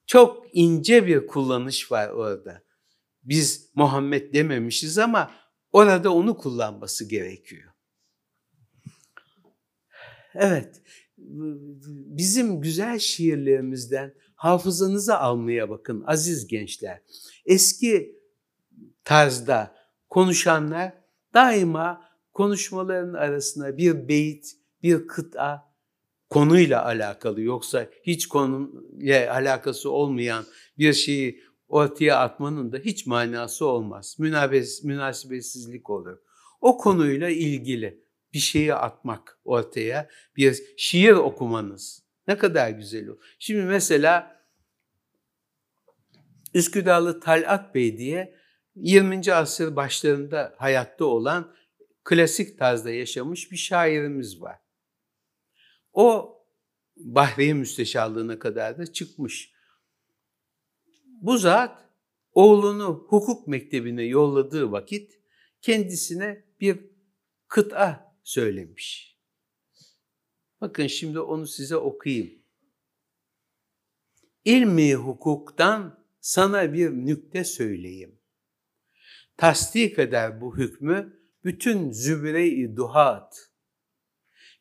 çok 0.07 0.47
ince 0.53 1.07
bir 1.07 1.27
kullanış 1.27 1.93
var 1.93 2.09
orada. 2.09 2.63
Biz 3.23 3.71
Muhammed 3.75 4.35
dememişiz 4.35 4.99
ama 4.99 5.31
orada 5.73 6.15
onu 6.15 6.37
kullanması 6.37 7.09
gerekiyor. 7.09 7.73
Evet, 10.35 10.83
bizim 12.17 12.61
güzel 12.61 12.99
şiirlerimizden 12.99 14.15
hafızanıza 14.37 15.19
almaya 15.19 15.71
bakın 15.71 16.05
aziz 16.07 16.47
gençler. 16.47 17.03
Eski 17.47 18.21
tarzda 19.05 19.75
konuşanlar 20.11 20.93
daima 21.35 22.05
konuşmaların 22.33 23.15
arasına 23.15 23.77
bir 23.77 24.09
beyit, 24.09 24.53
bir 24.83 25.07
kıta 25.07 25.73
konuyla 26.31 26.85
alakalı 26.85 27.41
yoksa 27.41 27.89
hiç 28.03 28.29
konuyla 28.29 29.35
alakası 29.35 29.91
olmayan 29.91 30.45
bir 30.79 30.93
şeyi 30.93 31.43
ortaya 31.69 32.19
atmanın 32.19 32.73
da 32.73 32.79
hiç 32.79 33.07
manası 33.07 33.67
olmaz. 33.67 34.17
Münabes, 34.19 34.85
münasebetsizlik 34.85 35.91
olur. 35.91 36.19
O 36.61 36.79
konuyla 36.79 37.29
ilgili 37.29 38.03
bir 38.33 38.39
şeyi 38.39 38.75
atmak 38.75 39.41
ortaya, 39.45 40.09
bir 40.37 40.63
şiir 40.77 41.13
okumanız 41.13 42.06
ne 42.29 42.39
kadar 42.39 42.71
güzel 42.71 43.09
o. 43.09 43.19
Şimdi 43.39 43.63
mesela 43.63 44.37
Üsküdarlı 46.55 47.21
Talat 47.21 47.75
Bey 47.75 47.99
diye 47.99 48.35
20. 48.75 49.33
asır 49.33 49.77
başlarında 49.77 50.55
hayatta 50.59 51.05
olan 51.05 51.55
klasik 52.05 52.59
tarzda 52.59 52.91
yaşamış 52.91 53.53
bir 53.53 53.57
şairimiz 53.57 54.41
var. 54.41 54.59
O 55.93 56.37
Bahriye 56.97 57.53
Müsteşarlığına 57.53 58.39
kadar 58.39 58.79
da 58.79 58.93
çıkmış. 58.93 59.53
Bu 61.05 61.39
zat 61.39 61.85
oğlunu 62.33 63.07
hukuk 63.09 63.49
mektebine 63.49 64.03
yolladığı 64.03 64.73
vakit 64.73 65.21
kendisine 65.63 66.45
bir 66.61 66.79
kıta 67.49 68.15
söylemiş. 68.23 69.16
Bakın 70.61 70.87
şimdi 70.87 71.21
onu 71.21 71.47
size 71.47 71.77
okuyayım. 71.77 72.43
İlmi 74.45 74.95
hukuktan 74.95 76.07
sana 76.21 76.73
bir 76.73 76.91
nükte 76.91 77.45
söyleyeyim. 77.45 78.19
Tasdik 79.37 79.99
eder 79.99 80.41
bu 80.41 80.57
hükmü 80.57 81.21
bütün 81.45 81.91
zübre-i 81.91 82.77
duhat. 82.77 83.51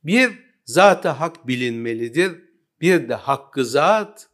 Bir 0.04 0.32
zat 0.66 1.06
hak 1.06 1.48
bilinmelidir, 1.48 2.32
bir 2.82 3.10
de 3.10 3.14
hakkı 3.14 3.66
zat, 3.66 4.30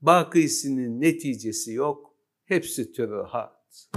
bakisinin 0.00 1.00
neticesi 1.00 1.72
yok, 1.72 2.16
hepsi 2.44 2.92
türühat. 2.92 3.90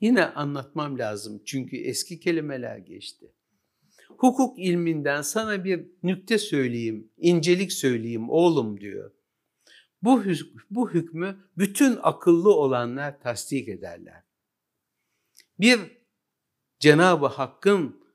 Yine 0.00 0.24
anlatmam 0.26 0.98
lazım 0.98 1.42
çünkü 1.44 1.76
eski 1.76 2.20
kelimeler 2.20 2.78
geçti. 2.78 3.35
Hukuk 4.18 4.58
ilminden 4.58 5.22
sana 5.22 5.64
bir 5.64 5.86
nükte 6.02 6.38
söyleyeyim, 6.38 7.10
incelik 7.16 7.72
söyleyeyim 7.72 8.30
oğlum 8.30 8.80
diyor. 8.80 9.10
Bu, 10.02 10.22
bu 10.70 10.90
hükmü 10.90 11.36
bütün 11.58 11.98
akıllı 12.02 12.54
olanlar 12.54 13.20
tasdik 13.20 13.68
ederler. 13.68 14.22
Bir, 15.60 15.80
Cenab-ı 16.78 17.26
Hakk'ın 17.26 18.06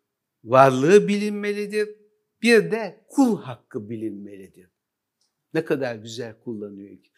varlığı 0.44 1.08
bilinmelidir. 1.08 1.90
Bir 2.42 2.72
de 2.72 3.06
kul 3.10 3.42
hakkı 3.42 3.90
bilinmelidir. 3.90 4.70
Ne 5.54 5.66
kadar 5.66 5.96
güzel 5.96 6.40
kullanıyor 6.40 7.04
ki. 7.04 7.12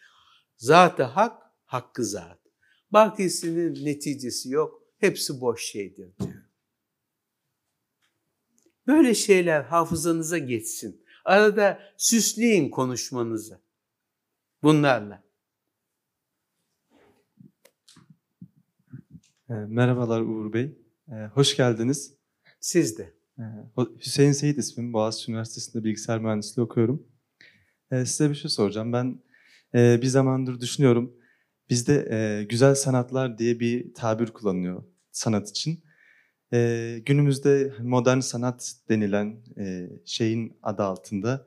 Zat-ı 0.56 1.02
hak, 1.02 1.42
hakkı 1.64 2.04
zat. 2.04 2.38
Bakisinin 2.90 3.84
neticesi 3.84 4.50
yok. 4.50 4.82
Hepsi 4.98 5.40
boş 5.40 5.64
şeydir 5.64 6.16
diyor. 6.18 6.44
Böyle 8.86 9.14
şeyler 9.14 9.62
hafızanıza 9.62 10.38
geçsin. 10.38 11.04
Arada 11.24 11.80
süsleyin 11.96 12.70
konuşmanızı 12.70 13.60
bunlarla. 14.62 15.24
Merhabalar 19.48 20.20
Uğur 20.20 20.52
Bey. 20.52 20.78
Hoş 21.34 21.56
geldiniz. 21.56 22.14
Siz 22.60 22.98
de. 22.98 23.14
Hüseyin 24.00 24.32
Seyit 24.32 24.58
ismim. 24.58 24.92
Boğaziçi 24.92 25.30
Üniversitesi'nde 25.30 25.84
bilgisayar 25.84 26.18
mühendisliği 26.18 26.64
okuyorum. 26.64 27.06
Size 27.90 28.30
bir 28.30 28.34
şey 28.34 28.50
soracağım. 28.50 28.92
Ben 28.92 29.22
bir 29.74 30.06
zamandır 30.06 30.60
düşünüyorum. 30.60 31.16
Bizde 31.70 32.46
güzel 32.48 32.74
sanatlar 32.74 33.38
diye 33.38 33.60
bir 33.60 33.94
tabir 33.94 34.26
kullanılıyor 34.26 34.84
sanat 35.12 35.50
için. 35.50 35.83
Günümüzde 37.06 37.72
modern 37.82 38.20
sanat 38.20 38.74
denilen 38.88 39.36
şeyin 40.04 40.58
adı 40.62 40.82
altında 40.82 41.46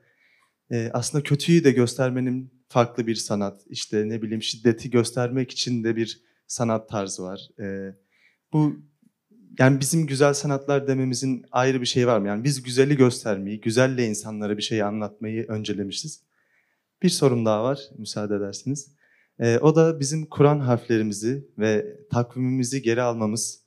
aslında 0.91 1.24
kötüyü 1.24 1.64
de 1.64 1.72
göstermenin 1.72 2.52
farklı 2.69 3.07
bir 3.07 3.15
sanat. 3.15 3.61
İşte 3.69 4.10
ne 4.10 4.22
bileyim 4.22 4.41
şiddeti 4.41 4.90
göstermek 4.90 5.52
için 5.52 5.84
de 5.84 5.95
bir 5.95 6.22
sanat 6.48 6.90
tarzı 6.90 7.24
var. 7.24 7.49
Bu 8.53 8.76
yani 9.60 9.80
bizim 9.80 10.07
güzel 10.07 10.34
sanatlar 10.34 10.88
dememizin 10.88 11.45
ayrı 11.52 11.82
bir 11.82 11.86
şey 11.86 12.07
var 12.07 12.19
mı? 12.19 12.28
Yani 12.28 12.44
biz 12.44 12.64
güzeli 12.64 12.98
göstermeyi, 12.98 13.61
güzelle 13.61 14.06
insanlara 14.06 14.57
bir 14.57 14.61
şey 14.61 14.84
anlatmayı 14.84 15.45
öncelemişiz. 15.48 16.24
Bir 17.03 17.10
sorun 17.10 17.45
daha 17.45 17.64
var 17.64 17.80
müsaade 17.98 18.36
ederseniz. 18.36 18.91
Ee, 19.40 19.57
o 19.57 19.76
da 19.76 19.99
bizim 19.99 20.26
Kur'an 20.26 20.60
harflerimizi 20.60 21.48
ve 21.57 21.98
takvimimizi 22.11 22.82
geri 22.82 23.02
almamız 23.02 23.61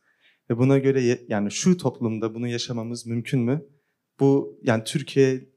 ve 0.50 0.58
buna 0.58 0.78
göre 0.78 1.24
yani 1.28 1.50
şu 1.50 1.76
toplumda 1.76 2.34
bunu 2.34 2.48
yaşamamız 2.48 3.06
mümkün 3.06 3.40
mü? 3.40 3.66
Bu 4.20 4.60
yani 4.62 4.84
Türkiye 4.84 5.48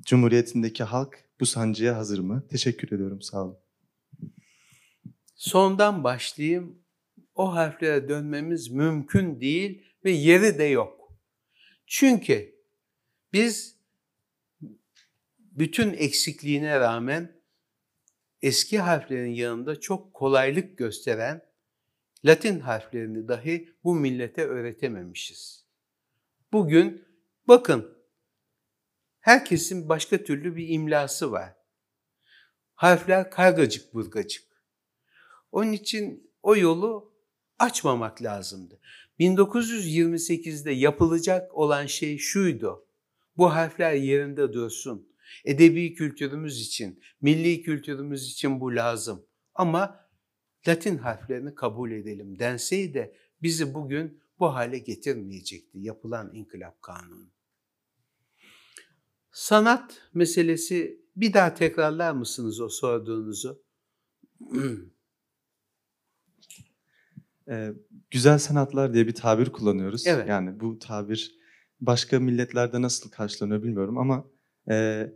Cumhuriyeti'ndeki 0.00 0.84
halk 0.84 1.24
bu 1.40 1.46
sancıya 1.46 1.96
hazır 1.96 2.18
mı? 2.18 2.46
Teşekkür 2.50 2.92
ediyorum. 2.92 3.22
Sağ 3.22 3.44
olun. 3.44 3.58
Sondan 5.34 6.04
başlayayım 6.04 6.78
o 7.34 7.54
harflere 7.54 8.08
dönmemiz 8.08 8.70
mümkün 8.70 9.40
değil 9.40 9.82
ve 10.04 10.10
yeri 10.10 10.58
de 10.58 10.64
yok. 10.64 11.12
Çünkü 11.86 12.54
biz 13.32 13.78
bütün 15.38 15.92
eksikliğine 15.92 16.80
rağmen 16.80 17.40
eski 18.42 18.78
harflerin 18.78 19.34
yanında 19.34 19.80
çok 19.80 20.14
kolaylık 20.14 20.78
gösteren 20.78 21.47
Latin 22.24 22.60
harflerini 22.60 23.28
dahi 23.28 23.74
bu 23.84 23.94
millete 23.94 24.44
öğretememişiz. 24.44 25.66
Bugün 26.52 27.04
bakın 27.48 27.98
herkesin 29.20 29.88
başka 29.88 30.24
türlü 30.24 30.56
bir 30.56 30.68
imlası 30.68 31.32
var. 31.32 31.54
Harfler 32.74 33.30
kargacık 33.30 33.94
burgacık. 33.94 34.44
Onun 35.52 35.72
için 35.72 36.32
o 36.42 36.56
yolu 36.56 37.14
açmamak 37.58 38.22
lazımdı. 38.22 38.80
1928'de 39.20 40.70
yapılacak 40.70 41.54
olan 41.54 41.86
şey 41.86 42.18
şuydu. 42.18 42.86
Bu 43.36 43.54
harfler 43.54 43.92
yerinde 43.92 44.52
dursun. 44.52 45.08
Edebi 45.44 45.94
kültürümüz 45.94 46.60
için, 46.60 47.02
milli 47.20 47.62
kültürümüz 47.62 48.32
için 48.32 48.60
bu 48.60 48.76
lazım. 48.76 49.26
Ama 49.54 50.07
Latin 50.68 50.98
harflerini 50.98 51.54
kabul 51.54 51.90
edelim 51.90 52.38
denseydi 52.38 53.14
bizi 53.42 53.74
bugün 53.74 54.20
bu 54.38 54.54
hale 54.54 54.78
getirmeyecekti 54.78 55.78
yapılan 55.78 56.34
inkılap 56.34 56.82
kanunu. 56.82 57.28
Sanat 59.32 60.02
meselesi 60.14 61.02
bir 61.16 61.32
daha 61.32 61.54
tekrarlar 61.54 62.12
mısınız 62.12 62.60
o 62.60 62.68
sorduğunuzu? 62.68 63.62
Ee, 67.50 67.72
güzel 68.10 68.38
sanatlar 68.38 68.94
diye 68.94 69.06
bir 69.06 69.14
tabir 69.14 69.50
kullanıyoruz. 69.50 70.06
Evet. 70.06 70.28
Yani 70.28 70.60
bu 70.60 70.78
tabir 70.78 71.38
başka 71.80 72.20
milletlerde 72.20 72.82
nasıl 72.82 73.10
karşılanıyor 73.10 73.62
bilmiyorum 73.62 73.98
ama 73.98 74.24
e, 74.70 75.06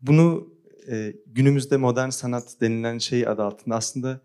bunu 0.00 0.54
e, 0.90 1.14
günümüzde 1.26 1.76
modern 1.76 2.08
sanat 2.08 2.60
denilen 2.60 2.98
şey 2.98 3.28
adı 3.28 3.42
altında 3.42 3.76
aslında 3.76 4.20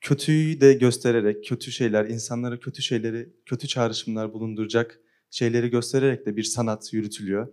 kötüyü 0.00 0.60
de 0.60 0.72
göstererek, 0.72 1.44
kötü 1.44 1.72
şeyler, 1.72 2.04
insanlara 2.04 2.60
kötü 2.60 2.82
şeyleri, 2.82 3.28
kötü 3.46 3.68
çağrışımlar 3.68 4.32
bulunduracak 4.32 5.00
şeyleri 5.30 5.70
göstererek 5.70 6.26
de 6.26 6.36
bir 6.36 6.42
sanat 6.42 6.92
yürütülüyor. 6.92 7.48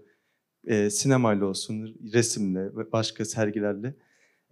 E, 0.68 0.90
sinemayla 0.90 1.46
olsun, 1.46 1.98
resimle 2.14 2.76
ve 2.76 2.92
başka 2.92 3.26
sergilerle. 3.26 3.96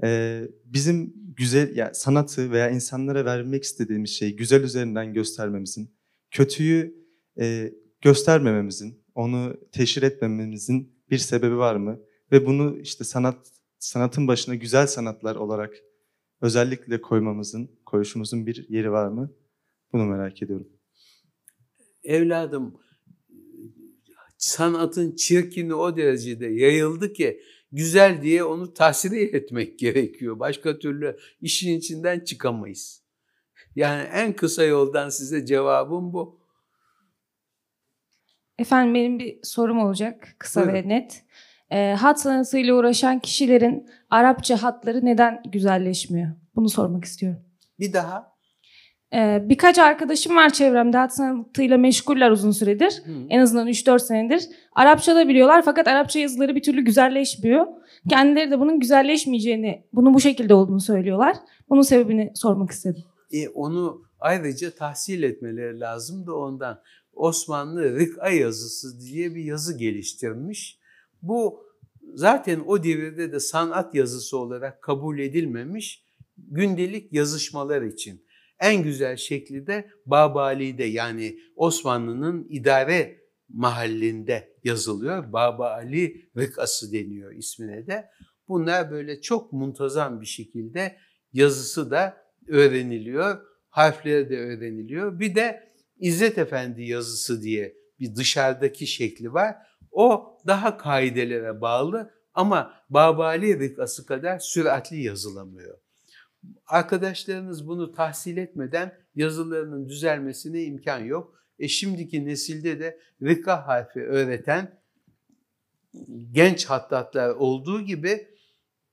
E, 0.03 0.41
bizim 0.65 1.13
güzel, 1.37 1.75
yani 1.75 1.95
sanatı 1.95 2.51
veya 2.51 2.69
insanlara 2.69 3.25
vermek 3.25 3.63
istediğimiz 3.63 4.09
şeyi 4.09 4.35
güzel 4.35 4.63
üzerinden 4.63 5.13
göstermemizin, 5.13 5.95
kötüyü 6.31 6.95
e, 7.39 7.73
göstermememizin, 8.01 9.03
onu 9.15 9.57
teşhir 9.71 10.03
etmememizin 10.03 10.95
bir 11.09 11.17
sebebi 11.17 11.57
var 11.57 11.75
mı? 11.75 11.99
Ve 12.31 12.45
bunu 12.45 12.79
işte 12.79 13.03
sanat 13.03 13.51
sanatın 13.79 14.27
başına 14.27 14.55
güzel 14.55 14.87
sanatlar 14.87 15.35
olarak 15.35 15.73
özellikle 16.41 17.01
koymamızın, 17.01 17.71
koyuşumuzun 17.91 18.45
bir 18.45 18.65
yeri 18.69 18.91
var 18.91 19.07
mı? 19.07 19.33
Bunu 19.93 20.05
merak 20.05 20.43
ediyorum. 20.43 20.67
Evladım 22.03 22.81
sanatın 24.37 25.15
çirkini 25.15 25.73
o 25.73 25.97
derecede 25.97 26.47
yayıldı 26.47 27.13
ki 27.13 27.41
güzel 27.71 28.21
diye 28.21 28.43
onu 28.43 28.73
tasvir 28.73 29.33
etmek 29.33 29.79
gerekiyor. 29.79 30.39
Başka 30.39 30.79
türlü 30.79 31.17
işin 31.41 31.77
içinden 31.77 32.19
çıkamayız. 32.19 33.03
Yani 33.75 34.01
en 34.01 34.33
kısa 34.35 34.63
yoldan 34.63 35.09
size 35.09 35.45
cevabım 35.45 36.13
bu. 36.13 36.41
Efendim 38.59 38.95
benim 38.95 39.19
bir 39.19 39.39
sorum 39.43 39.79
olacak 39.79 40.35
kısa 40.39 40.61
Buyurun. 40.61 40.73
ve 40.73 40.89
net. 40.89 41.23
Ee, 41.71 41.95
hat 41.99 42.21
sanatıyla 42.21 42.75
uğraşan 42.75 43.19
kişilerin 43.19 43.89
Arapça 44.09 44.63
hatları 44.63 45.05
neden 45.05 45.43
güzelleşmiyor? 45.51 46.31
Bunu 46.55 46.69
sormak 46.69 47.05
istiyorum. 47.05 47.50
Bir 47.81 47.93
daha. 47.93 48.31
Ee, 49.13 49.39
birkaç 49.49 49.79
arkadaşım 49.79 50.35
var 50.35 50.53
çevremde 50.53 50.97
hat 50.97 51.15
sanatıyla 51.15 51.77
meşguller 51.77 52.31
uzun 52.31 52.51
süredir. 52.51 53.01
Hı. 53.05 53.11
En 53.29 53.39
azından 53.39 53.67
3-4 53.67 53.99
senedir. 53.99 54.49
Arapça 54.75 55.15
da 55.15 55.27
biliyorlar 55.27 55.61
fakat 55.65 55.87
Arapça 55.87 56.19
yazıları 56.19 56.55
bir 56.55 56.63
türlü 56.63 56.81
güzelleşmiyor. 56.81 57.67
Kendileri 58.09 58.51
de 58.51 58.59
bunun 58.59 58.79
güzelleşmeyeceğini, 58.79 59.85
bunun 59.93 60.13
bu 60.13 60.19
şekilde 60.19 60.53
olduğunu 60.53 60.79
söylüyorlar. 60.79 61.35
Bunun 61.69 61.81
sebebini 61.81 62.31
sormak 62.35 62.71
istedim. 62.71 63.03
E, 63.31 63.49
onu 63.49 64.01
ayrıca 64.19 64.71
tahsil 64.71 65.23
etmeleri 65.23 65.79
lazım 65.79 66.27
da 66.27 66.35
ondan. 66.35 66.81
Osmanlı 67.13 67.99
Rık'a 67.99 68.29
yazısı 68.29 68.99
diye 69.01 69.35
bir 69.35 69.43
yazı 69.43 69.77
geliştirmiş. 69.77 70.79
Bu 71.21 71.63
zaten 72.13 72.59
o 72.67 72.83
devirde 72.83 73.31
de 73.31 73.39
sanat 73.39 73.95
yazısı 73.95 74.37
olarak 74.37 74.81
kabul 74.81 75.19
edilmemiş 75.19 76.03
gündelik 76.37 77.13
yazışmalar 77.13 77.81
için. 77.81 78.25
En 78.59 78.83
güzel 78.83 79.17
şekli 79.17 79.67
de 79.67 79.89
Babali'de 80.05 80.83
yani 80.83 81.39
Osmanlı'nın 81.55 82.47
idare 82.49 83.21
mahallinde 83.49 84.57
yazılıyor. 84.63 85.33
Baba 85.33 85.71
Ali 85.71 86.29
Rık'ası 86.37 86.91
deniyor 86.91 87.33
ismine 87.33 87.87
de. 87.87 88.09
Bunlar 88.47 88.91
böyle 88.91 89.21
çok 89.21 89.53
muntazam 89.53 90.21
bir 90.21 90.25
şekilde 90.25 90.97
yazısı 91.33 91.91
da 91.91 92.17
öğreniliyor. 92.47 93.41
Harfleri 93.69 94.29
de 94.29 94.37
öğreniliyor. 94.39 95.19
Bir 95.19 95.35
de 95.35 95.73
İzzet 95.97 96.37
Efendi 96.37 96.83
yazısı 96.83 97.41
diye 97.41 97.75
bir 97.99 98.15
dışarıdaki 98.15 98.87
şekli 98.87 99.33
var. 99.33 99.55
O 99.91 100.37
daha 100.47 100.77
kaidelere 100.77 101.61
bağlı 101.61 102.11
ama 102.33 102.73
Babali 102.89 103.59
rıkası 103.59 104.05
kadar 104.05 104.39
süratli 104.39 105.03
yazılamıyor. 105.03 105.77
Arkadaşlarınız 106.67 107.67
bunu 107.67 107.91
tahsil 107.91 108.37
etmeden 108.37 108.97
yazılarının 109.15 109.89
düzelmesine 109.89 110.63
imkan 110.63 110.99
yok. 110.99 111.35
E 111.59 111.67
şimdiki 111.67 112.25
nesilde 112.25 112.79
de 112.79 112.99
rıka 113.21 113.67
harfi 113.67 113.99
öğreten 113.99 114.81
genç 116.31 116.65
hattatlar 116.65 117.29
olduğu 117.29 117.81
gibi 117.81 118.27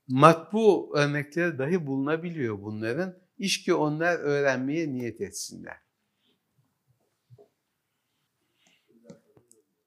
matbu 0.09 0.93
örnekleri 0.97 1.59
dahi 1.59 1.87
bulunabiliyor 1.87 2.63
bunların. 2.63 3.19
İş 3.39 3.63
ki 3.63 3.75
onlar 3.75 4.19
öğrenmeye 4.19 4.93
niyet 4.93 5.21
etsinler. 5.21 5.77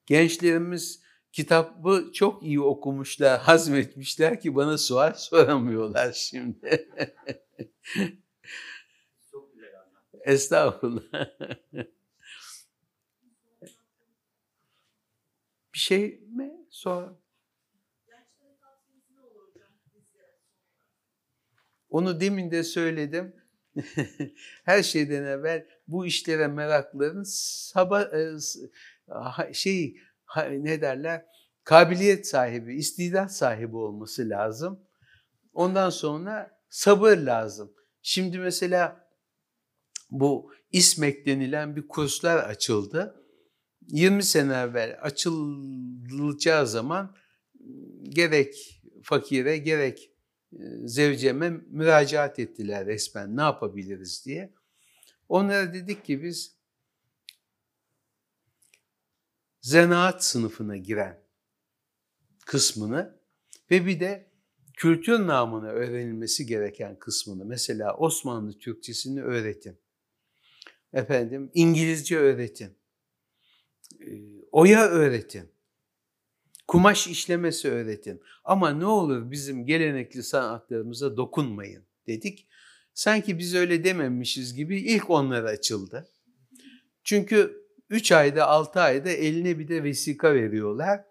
Gençlerimiz 0.05 1.00
kitabı 1.31 2.11
çok 2.13 2.43
iyi 2.43 2.61
okumuşlar, 2.61 3.39
hazmetmişler 3.41 4.41
ki 4.41 4.55
bana 4.55 4.77
sual 4.77 5.13
soramıyorlar 5.13 6.11
şimdi. 6.13 6.89
Estağfurullah. 10.25 11.29
Bir 15.73 15.79
şey 15.79 16.19
mi? 16.27 16.51
Sor. 16.69 17.09
Onu 21.89 22.21
demin 22.21 22.51
de 22.51 22.63
söyledim. 22.63 23.35
Her 24.63 24.83
şeyden 24.83 25.23
evvel 25.23 25.67
bu 25.87 26.05
işlere 26.05 26.47
merakların 26.47 27.23
sabah 27.23 28.13
e, 28.13 29.53
şey 29.53 29.97
ne 30.37 30.81
derler 30.81 31.25
kabiliyet 31.63 32.27
sahibi, 32.27 32.75
istidat 32.75 33.35
sahibi 33.35 33.75
olması 33.75 34.29
lazım. 34.29 34.79
Ondan 35.53 35.89
sonra 35.89 36.51
sabır 36.69 37.17
lazım. 37.17 37.73
Şimdi 38.01 38.39
mesela 38.39 39.07
bu 40.11 40.53
İSMEK 40.71 41.25
denilen 41.25 41.75
bir 41.75 41.87
kurslar 41.87 42.37
açıldı. 42.37 43.25
20 43.87 44.23
sene 44.23 44.53
evvel 44.53 44.99
açılacağı 45.01 46.67
zaman 46.67 47.15
gerek 48.03 48.81
fakire 49.03 49.57
gerek 49.57 50.11
e, 50.53 50.57
zevceme 50.85 51.49
müracaat 51.49 52.39
ettiler 52.39 52.85
resmen 52.85 53.37
ne 53.37 53.41
yapabiliriz 53.41 54.23
diye. 54.25 54.53
Onlara 55.29 55.73
dedik 55.73 56.05
ki 56.05 56.23
biz 56.23 56.60
zanaat 59.61 60.23
sınıfına 60.23 60.77
giren 60.77 61.21
kısmını 62.45 63.21
ve 63.71 63.85
bir 63.85 63.99
de 63.99 64.31
kültür 64.73 65.27
namına 65.27 65.67
öğrenilmesi 65.67 66.45
gereken 66.45 66.99
kısmını 66.99 67.45
mesela 67.45 67.97
Osmanlı 67.97 68.59
Türkçesini 68.59 69.23
öğretin. 69.23 69.77
Efendim 70.93 71.51
İngilizce 71.53 72.17
öğretin. 72.17 72.77
e, 73.99 74.07
Oya 74.51 74.87
öğretin. 74.87 75.51
Kumaş 76.67 77.07
işlemesi 77.07 77.69
öğretin. 77.69 78.21
Ama 78.43 78.69
ne 78.69 78.85
olur 78.85 79.31
bizim 79.31 79.65
gelenekli 79.65 80.23
sanatlarımıza 80.23 81.17
dokunmayın 81.17 81.83
dedik. 82.07 82.47
Sanki 82.93 83.37
biz 83.37 83.55
öyle 83.55 83.83
dememişiz 83.83 84.53
gibi 84.55 84.79
ilk 84.79 85.09
onlara 85.09 85.49
açıldı. 85.49 86.07
Çünkü 87.03 87.60
3 87.91 88.11
ayda 88.11 88.47
6 88.47 88.79
ayda 88.79 89.09
eline 89.09 89.59
bir 89.59 89.67
de 89.67 89.83
vesika 89.83 90.33
veriyorlar. 90.35 91.03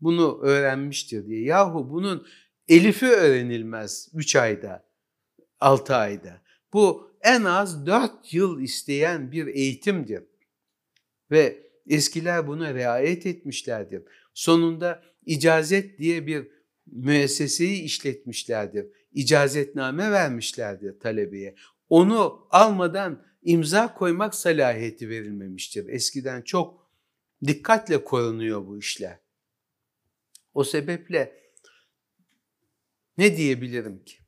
Bunu 0.00 0.40
öğrenmiştir 0.42 1.26
diye. 1.26 1.42
Yahu 1.42 1.90
bunun 1.90 2.26
elifi 2.68 3.06
öğrenilmez 3.06 4.08
3 4.14 4.36
ayda, 4.36 4.88
6 5.60 5.94
ayda. 5.96 6.42
Bu 6.72 7.10
en 7.22 7.44
az 7.44 7.86
4 7.86 8.34
yıl 8.34 8.60
isteyen 8.60 9.32
bir 9.32 9.46
eğitimdir. 9.46 10.22
Ve 11.30 11.70
eskiler 11.88 12.46
buna 12.46 12.74
riayet 12.74 13.26
etmişlerdir. 13.26 14.02
Sonunda 14.34 15.02
icazet 15.26 15.98
diye 15.98 16.26
bir 16.26 16.48
müesseseyi 16.86 17.82
işletmişlerdir. 17.82 18.86
İcazetname 19.12 20.10
vermişlerdir 20.10 21.00
talebeye. 21.00 21.54
Onu 21.88 22.46
almadan 22.50 23.27
imza 23.42 23.94
koymak 23.94 24.34
salahiyeti 24.34 25.08
verilmemiştir. 25.08 25.88
Eskiden 25.88 26.42
çok 26.42 26.90
dikkatle 27.46 28.04
korunuyor 28.04 28.66
bu 28.66 28.78
işler. 28.78 29.18
O 30.54 30.64
sebeple 30.64 31.42
ne 33.18 33.36
diyebilirim 33.36 34.04
ki? 34.04 34.18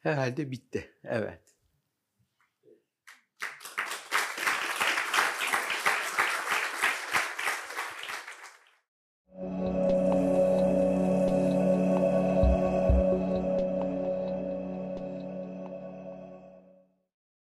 Herhalde 0.00 0.50
bitti. 0.50 0.90
Evet. 1.04 1.45